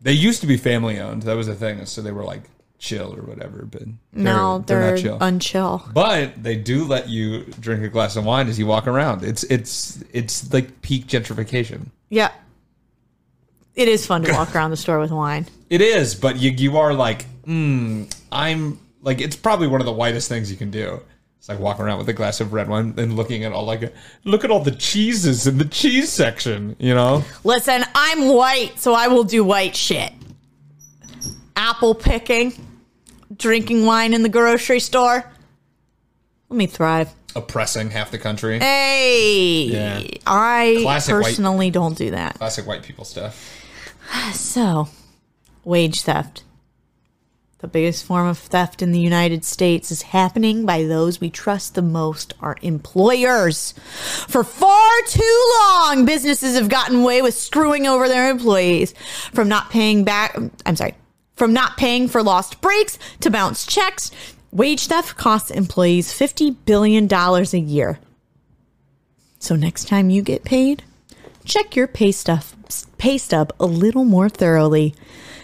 they 0.01 0.13
used 0.13 0.41
to 0.43 0.47
be 0.47 0.57
family 0.57 0.99
owned. 1.01 1.23
That 1.23 1.37
was 1.37 1.47
the 1.47 1.55
thing. 1.55 1.85
So 1.87 2.03
they 2.03 2.13
were 2.13 2.25
like 2.25 2.43
chill 2.79 3.15
or 3.17 3.23
whatever. 3.23 3.65
But 3.65 3.83
they're, 4.13 4.25
No, 4.25 4.59
they're, 4.67 4.93
not 4.93 5.01
chill. 5.01 5.19
unchill. 5.19 5.93
but 5.95 6.43
they 6.43 6.57
do 6.57 6.85
let 6.85 7.09
you 7.09 7.45
drink 7.61 7.83
a 7.85 7.89
glass 7.89 8.17
of 8.17 8.25
wine 8.25 8.49
as 8.49 8.59
you 8.59 8.67
walk 8.67 8.87
around. 8.87 9.25
It's 9.25 9.45
it's 9.45 10.03
it's 10.13 10.53
like 10.53 10.83
peak 10.83 11.07
gentrification. 11.07 11.87
Yeah. 12.11 12.33
It 13.75 13.89
is 13.89 14.05
fun 14.07 14.23
to 14.25 14.33
walk 14.33 14.55
around 14.55 14.71
the 14.71 14.77
store 14.77 14.99
with 15.01 15.11
wine. 15.11 15.47
It 15.71 15.81
is, 15.81 16.15
but 16.15 16.37
you 16.39 16.51
you 16.51 16.77
are 16.77 16.93
like, 16.93 17.25
mm, 17.45 18.13
I'm 18.31 18.79
like 19.01 19.21
it's 19.21 19.37
probably 19.37 19.67
one 19.67 19.81
of 19.81 19.87
the 19.87 19.93
whitest 19.93 20.29
things 20.29 20.51
you 20.51 20.57
can 20.57 20.71
do. 20.71 21.01
It's 21.43 21.49
like 21.49 21.59
walking 21.59 21.85
around 21.85 21.99
with 21.99 22.09
a 22.09 22.13
glass 22.13 22.41
of 22.41 22.53
red 22.53 22.69
wine 22.69 22.95
and 22.99 23.17
looking 23.17 23.43
at 23.43 23.51
all 23.51 23.65
like, 23.65 23.93
look 24.23 24.45
at 24.45 24.53
all 24.53 24.61
the 24.61 24.71
cheeses 24.71 25.45
in 25.45 25.59
the 25.59 25.65
cheese 25.65 26.09
section. 26.09 26.77
You 26.79 26.95
know, 26.95 27.25
Listen, 27.43 27.83
I'm 27.97 28.29
white, 28.29 28.79
so 28.79 28.95
I 28.95 29.09
will 29.09 29.25
do 29.25 29.43
white 29.43 29.75
shit. 29.75 30.13
Apple 31.57 31.97
picking, 31.97 32.53
drinking 33.37 33.85
wine 33.85 34.15
in 34.15 34.23
the 34.23 34.29
grocery 34.29 34.79
store. 34.79 35.25
Let 36.49 36.57
me 36.57 36.67
thrive. 36.69 37.11
oppressing 37.35 37.91
half 37.91 38.13
the 38.13 38.19
country. 38.19 38.61
Hey, 38.61 39.65
Yeah. 39.65 40.01
I 40.25 40.79
Classic 40.83 41.13
white- 41.13 41.25
personally 41.25 41.71
don't 41.73 41.99
do 41.99 42.13
that. 42.13 42.39
Classic 42.39 42.65
white 42.69 42.85
people 42.85 43.05
stuff. 43.05 43.51
So, 44.33 44.87
wage 45.65 46.03
theft. 46.03 46.45
The 47.63 47.69
biggest 47.69 48.05
form 48.05 48.27
of 48.27 48.39
theft 48.39 48.83
in 48.83 48.91
the 48.91 48.99
United 48.99 49.45
States 49.45 49.93
is 49.93 50.03
happening 50.03 50.67
by 50.67 50.83
those 50.83 51.21
we 51.21 51.31
trust 51.31 51.77
the 51.77 51.81
most, 51.81 52.35
our 52.41 52.57
employers. 52.61 53.73
For 54.27 54.43
far 54.43 54.91
too 55.07 55.53
long, 55.61 56.05
businesses 56.05 56.57
have 56.57 56.69
gotten 56.69 57.03
away 57.03 57.23
with 57.23 57.35
screwing 57.35 57.87
over 57.87 58.09
their 58.09 58.31
employees 58.31 58.95
from 59.33 59.49
not 59.49 59.71
paying 59.71 60.03
back. 60.03 60.37
I'm 60.67 60.75
sorry, 60.75 60.97
from 61.37 61.53
not 61.53 61.77
paying 61.77 62.09
for 62.09 62.21
lost 62.21 62.61
breaks 62.61 62.99
to 63.21 63.31
bounce 63.31 63.65
checks. 63.65 64.11
Wage 64.51 64.89
theft 64.89 65.17
costs 65.17 65.53
employees 65.53 66.13
$50 66.13 66.57
billion 66.67 67.07
a 67.13 67.57
year. 67.59 68.01
So 69.39 69.55
next 69.55 69.87
time 69.87 70.11
you 70.11 70.23
get 70.23 70.43
paid, 70.43 70.83
check 71.45 71.77
your 71.77 71.87
pay 71.87 72.11
stuff 72.11 72.57
pay 72.99 73.19
stub 73.19 73.53
a 73.61 73.67
little 73.67 74.05
more 74.05 74.29
thoroughly. 74.29 74.95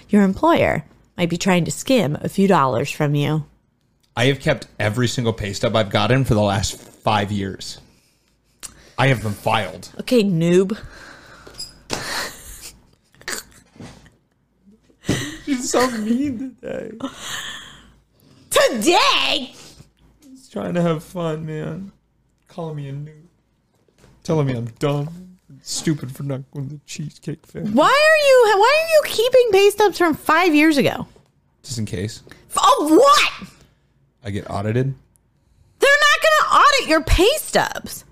Your 0.08 0.22
employer 0.22 0.84
might 1.18 1.28
be 1.28 1.36
trying 1.36 1.64
to 1.64 1.70
skim 1.72 2.16
a 2.20 2.28
few 2.28 2.46
dollars 2.46 2.90
from 2.90 3.16
you. 3.16 3.44
I 4.16 4.26
have 4.26 4.38
kept 4.38 4.68
every 4.78 5.08
single 5.08 5.32
pay 5.32 5.52
stub 5.52 5.74
I've 5.74 5.90
gotten 5.90 6.24
for 6.24 6.34
the 6.34 6.42
last 6.42 6.80
five 6.80 7.32
years. 7.32 7.80
I 8.96 9.08
have 9.08 9.22
them 9.24 9.32
filed. 9.32 9.90
Okay, 10.00 10.22
noob. 10.22 10.78
She's 15.44 15.70
so 15.70 15.90
mean 15.90 16.56
today. 16.60 16.92
Today, 18.50 19.54
She's 20.22 20.48
trying 20.48 20.74
to 20.74 20.82
have 20.82 21.02
fun, 21.02 21.46
man. 21.46 21.92
Calling 22.46 22.76
me 22.76 22.88
a 22.88 22.92
noob. 22.92 23.26
Telling 24.22 24.46
me 24.46 24.54
I'm 24.54 24.66
dumb. 24.78 25.27
Stupid 25.62 26.14
for 26.14 26.22
not 26.22 26.42
going 26.52 26.68
to 26.68 26.74
the 26.74 26.80
cheesecake 26.86 27.46
factory. 27.46 27.70
why 27.72 27.86
are 27.86 28.20
you 28.28 28.58
why 28.58 28.84
are 28.84 28.90
you 28.90 29.02
keeping 29.06 29.48
pay 29.52 29.70
stubs 29.70 29.98
from 29.98 30.14
5 30.14 30.54
years 30.54 30.76
ago? 30.78 31.06
Just 31.62 31.78
in 31.78 31.84
case 31.86 32.22
Of 32.28 32.58
oh, 32.58 32.96
what? 32.98 33.48
I 34.24 34.30
get 34.30 34.48
audited. 34.50 34.94
They're 35.78 35.90
not 35.90 36.22
going 36.22 36.38
to 36.40 36.56
audit 36.56 36.88
your 36.88 37.02
pay 37.02 37.30
stubs. 37.36 38.04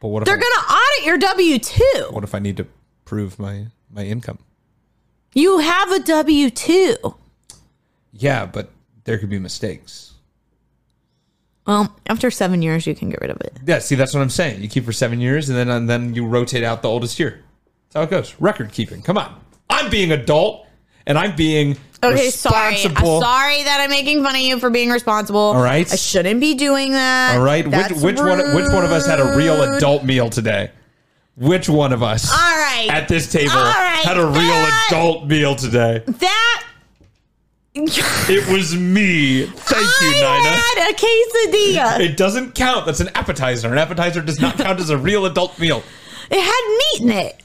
But 0.00 0.08
what 0.08 0.22
if 0.22 0.26
They're 0.26 0.36
I, 0.36 0.40
going 0.40 0.54
to 0.54 0.72
audit 0.74 1.04
your 1.04 1.18
W2. 2.08 2.12
what 2.12 2.24
if 2.24 2.34
I 2.34 2.38
need 2.38 2.56
to 2.58 2.66
prove 3.04 3.38
my 3.38 3.66
my 3.90 4.04
income? 4.04 4.38
You 5.34 5.58
have 5.58 5.92
a 5.92 5.98
W2. 5.98 7.14
Yeah, 8.12 8.46
but 8.46 8.70
there 9.04 9.18
could 9.18 9.28
be 9.30 9.38
mistakes. 9.38 10.14
Well, 11.66 11.94
after 12.06 12.30
7 12.30 12.62
years 12.62 12.86
you 12.86 12.94
can 12.94 13.10
get 13.10 13.20
rid 13.20 13.30
of 13.30 13.40
it. 13.40 13.58
Yeah, 13.66 13.80
see, 13.80 13.94
that's 13.96 14.14
what 14.14 14.20
I'm 14.20 14.30
saying. 14.30 14.62
You 14.62 14.68
keep 14.68 14.84
for 14.84 14.92
seven 14.92 15.20
years, 15.20 15.48
and 15.48 15.58
then 15.58 15.68
and 15.68 15.88
then 15.88 16.14
you 16.14 16.26
rotate 16.26 16.62
out 16.64 16.82
the 16.82 16.88
oldest 16.88 17.18
year. 17.18 17.42
That's 17.88 17.94
how 17.94 18.02
it 18.02 18.10
goes. 18.10 18.34
Record 18.40 18.72
keeping. 18.72 19.02
Come 19.02 19.18
on, 19.18 19.38
I'm 19.68 19.90
being 19.90 20.12
adult, 20.12 20.66
and 21.06 21.18
I'm 21.18 21.34
being 21.34 21.76
Okay, 22.02 22.30
sorry. 22.30 22.76
I'm 22.84 22.94
sorry 22.94 23.62
that 23.64 23.78
I'm 23.80 23.90
making 23.90 24.22
fun 24.22 24.34
of 24.34 24.40
you 24.40 24.58
for 24.58 24.70
being 24.70 24.90
responsible. 24.90 25.40
All 25.40 25.62
right. 25.62 25.90
I 25.90 25.96
shouldn't 25.96 26.40
be 26.40 26.54
doing 26.54 26.92
that. 26.92 27.36
All 27.36 27.42
right, 27.44 27.64
which 27.64 27.72
That's 27.72 28.02
which 28.02 28.16
one 28.18 28.38
which 28.54 28.66
one 28.72 28.84
of 28.84 28.90
us 28.90 29.06
had 29.06 29.18
a 29.20 29.36
real 29.36 29.62
adult 29.74 30.04
meal 30.04 30.28
today? 30.30 30.70
Which 31.36 31.68
one 31.68 31.92
of 31.92 32.02
us? 32.02 32.30
All 32.30 32.38
right. 32.38 32.88
At 32.90 33.08
this 33.08 33.30
table 33.30 33.54
right, 33.54 34.02
had 34.04 34.16
a 34.18 34.24
real 34.26 34.32
that- 34.32 34.86
adult 34.90 35.26
meal 35.26 35.54
today. 35.54 36.02
That 36.06 36.65
It 38.28 38.50
was 38.52 38.74
me. 38.74 39.44
Thank 39.44 39.86
you, 40.00 40.10
Nina. 40.12 40.26
I 40.26 40.74
had 40.76 40.90
a 40.90 40.96
quesadilla. 40.96 42.00
It 42.10 42.16
doesn't 42.16 42.54
count. 42.54 42.86
That's 42.86 43.00
an 43.00 43.10
appetizer. 43.14 43.70
An 43.70 43.78
appetizer 43.78 44.20
does 44.22 44.40
not 44.40 44.56
count 44.56 44.80
as 44.80 44.90
a 44.90 44.96
real 44.98 45.26
adult 45.26 45.58
meal. 45.58 45.82
It 46.30 46.40
had 46.40 46.78
meat 47.02 47.02
in 47.12 47.18
it. 47.26 47.40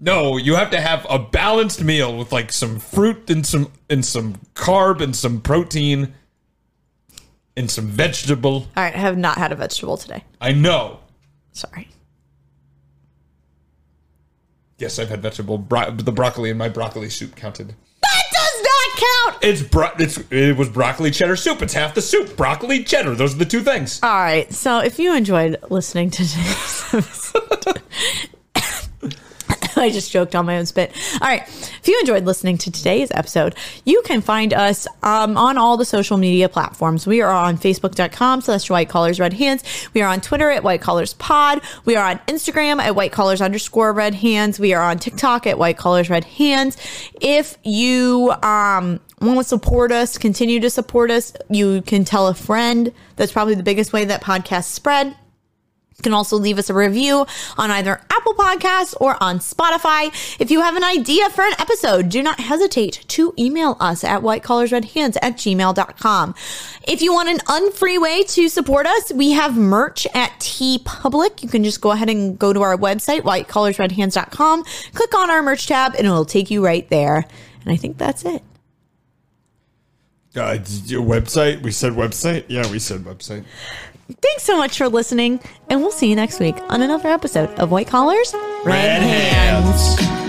No, 0.00 0.36
you 0.38 0.56
have 0.56 0.70
to 0.70 0.80
have 0.80 1.06
a 1.08 1.18
balanced 1.18 1.84
meal 1.84 2.16
with 2.16 2.32
like 2.32 2.50
some 2.50 2.78
fruit 2.80 3.30
and 3.30 3.46
some 3.46 3.70
and 3.88 4.04
some 4.04 4.40
carb 4.54 5.00
and 5.00 5.14
some 5.14 5.40
protein 5.40 6.14
and 7.56 7.70
some 7.70 7.86
vegetable. 7.86 8.66
All 8.76 8.82
right, 8.82 8.94
I 8.94 8.98
have 8.98 9.16
not 9.16 9.38
had 9.38 9.52
a 9.52 9.54
vegetable 9.54 9.96
today. 9.96 10.24
I 10.40 10.52
know. 10.52 10.98
Sorry. 11.52 11.88
Yes, 14.78 14.98
I've 14.98 15.08
had 15.08 15.22
vegetable. 15.22 15.58
Bro- 15.58 15.92
the 15.92 16.10
broccoli 16.12 16.50
in 16.50 16.58
my 16.58 16.68
broccoli 16.68 17.08
soup 17.08 17.36
counted. 17.36 17.74
That 18.02 18.24
does 18.32 18.32
not 18.32 18.33
count. 18.96 19.38
It's 19.42 19.62
bro- 19.62 19.90
it's 19.98 20.18
it 20.30 20.56
was 20.56 20.68
broccoli 20.68 21.10
cheddar 21.10 21.36
soup. 21.36 21.62
It's 21.62 21.74
half 21.74 21.94
the 21.94 22.02
soup. 22.02 22.36
Broccoli 22.36 22.84
cheddar. 22.84 23.14
Those 23.14 23.34
are 23.34 23.38
the 23.38 23.44
two 23.44 23.62
things. 23.62 24.00
All 24.02 24.10
right. 24.10 24.52
So 24.52 24.78
if 24.78 24.98
you 24.98 25.14
enjoyed 25.14 25.58
listening 25.70 26.10
to 26.10 26.28
today's 26.28 26.84
episode, 26.92 27.82
I 29.84 29.90
just 29.90 30.10
joked 30.10 30.34
on 30.34 30.46
my 30.46 30.56
own 30.56 30.64
spit. 30.64 30.92
All 31.20 31.28
right. 31.28 31.42
If 31.46 31.86
you 31.86 31.98
enjoyed 32.00 32.24
listening 32.24 32.56
to 32.58 32.70
today's 32.70 33.10
episode, 33.10 33.54
you 33.84 34.00
can 34.06 34.22
find 34.22 34.54
us 34.54 34.86
um, 35.02 35.36
on 35.36 35.58
all 35.58 35.76
the 35.76 35.84
social 35.84 36.16
media 36.16 36.48
platforms. 36.48 37.06
We 37.06 37.20
are 37.20 37.30
on 37.30 37.58
Facebook.com 37.58 38.40
slash 38.40 38.70
White 38.70 38.88
Collars 38.88 39.20
Red 39.20 39.34
Hands. 39.34 39.62
We 39.92 40.00
are 40.00 40.08
on 40.08 40.22
Twitter 40.22 40.50
at 40.50 40.64
White 40.64 40.80
Collars 40.80 41.12
Pod. 41.14 41.60
We 41.84 41.96
are 41.96 42.06
on 42.06 42.18
Instagram 42.20 42.80
at 42.80 42.96
White 42.96 43.12
Collars 43.12 43.42
underscore 43.42 43.92
Red 43.92 44.14
Hands. 44.14 44.58
We 44.58 44.72
are 44.72 44.82
on 44.82 44.98
TikTok 44.98 45.46
at 45.46 45.58
White 45.58 45.76
Collars 45.76 46.08
Red 46.08 46.24
Hands. 46.24 46.74
If 47.20 47.58
you 47.62 48.32
um, 48.42 49.00
want 49.20 49.38
to 49.38 49.44
support 49.44 49.92
us, 49.92 50.16
continue 50.16 50.60
to 50.60 50.70
support 50.70 51.10
us, 51.10 51.34
you 51.50 51.82
can 51.82 52.06
tell 52.06 52.28
a 52.28 52.34
friend. 52.34 52.90
That's 53.16 53.32
probably 53.32 53.54
the 53.54 53.62
biggest 53.62 53.92
way 53.92 54.06
that 54.06 54.22
podcasts 54.22 54.64
spread. 54.64 55.14
You 55.96 56.02
can 56.02 56.12
also 56.12 56.36
leave 56.36 56.58
us 56.58 56.70
a 56.70 56.74
review 56.74 57.26
on 57.56 57.70
either 57.70 58.00
Apple 58.10 58.34
Podcasts 58.34 58.94
or 59.00 59.16
on 59.22 59.38
Spotify. 59.38 60.08
If 60.40 60.50
you 60.50 60.60
have 60.60 60.76
an 60.76 60.82
idea 60.82 61.30
for 61.30 61.42
an 61.42 61.54
episode, 61.58 62.08
do 62.08 62.22
not 62.22 62.40
hesitate 62.40 63.04
to 63.08 63.32
email 63.38 63.76
us 63.78 64.02
at 64.02 64.22
whitecollarsredhands 64.22 65.16
at 65.22 65.36
gmail.com. 65.36 66.34
If 66.88 67.00
you 67.00 67.12
want 67.12 67.28
an 67.28 67.38
unfree 67.46 68.00
way 68.00 68.24
to 68.24 68.48
support 68.48 68.86
us, 68.86 69.12
we 69.12 69.32
have 69.32 69.56
merch 69.56 70.06
at 70.14 70.32
TeePublic. 70.40 71.42
You 71.42 71.48
can 71.48 71.62
just 71.62 71.80
go 71.80 71.92
ahead 71.92 72.10
and 72.10 72.38
go 72.38 72.52
to 72.52 72.62
our 72.62 72.76
website, 72.76 73.20
whitecollarsredhands.com, 73.20 74.64
click 74.94 75.14
on 75.14 75.30
our 75.30 75.42
merch 75.42 75.66
tab, 75.66 75.94
and 75.94 76.06
it 76.06 76.10
will 76.10 76.24
take 76.24 76.50
you 76.50 76.64
right 76.64 76.88
there. 76.88 77.24
And 77.64 77.72
I 77.72 77.76
think 77.76 77.98
that's 77.98 78.24
it. 78.24 78.42
Uh, 80.36 80.58
your 80.86 81.02
website. 81.02 81.62
We 81.62 81.70
said 81.70 81.92
website. 81.92 82.46
Yeah, 82.48 82.68
we 82.68 82.80
said 82.80 83.02
website. 83.02 83.44
Thanks 84.20 84.42
so 84.42 84.56
much 84.56 84.76
for 84.76 84.88
listening, 84.88 85.40
and 85.70 85.80
we'll 85.80 85.90
see 85.90 86.08
you 86.10 86.16
next 86.16 86.40
week 86.40 86.56
on 86.68 86.82
another 86.82 87.08
episode 87.08 87.50
of 87.58 87.70
White 87.70 87.86
Collars, 87.88 88.34
Red 88.64 89.02
Hands. 89.02 90.23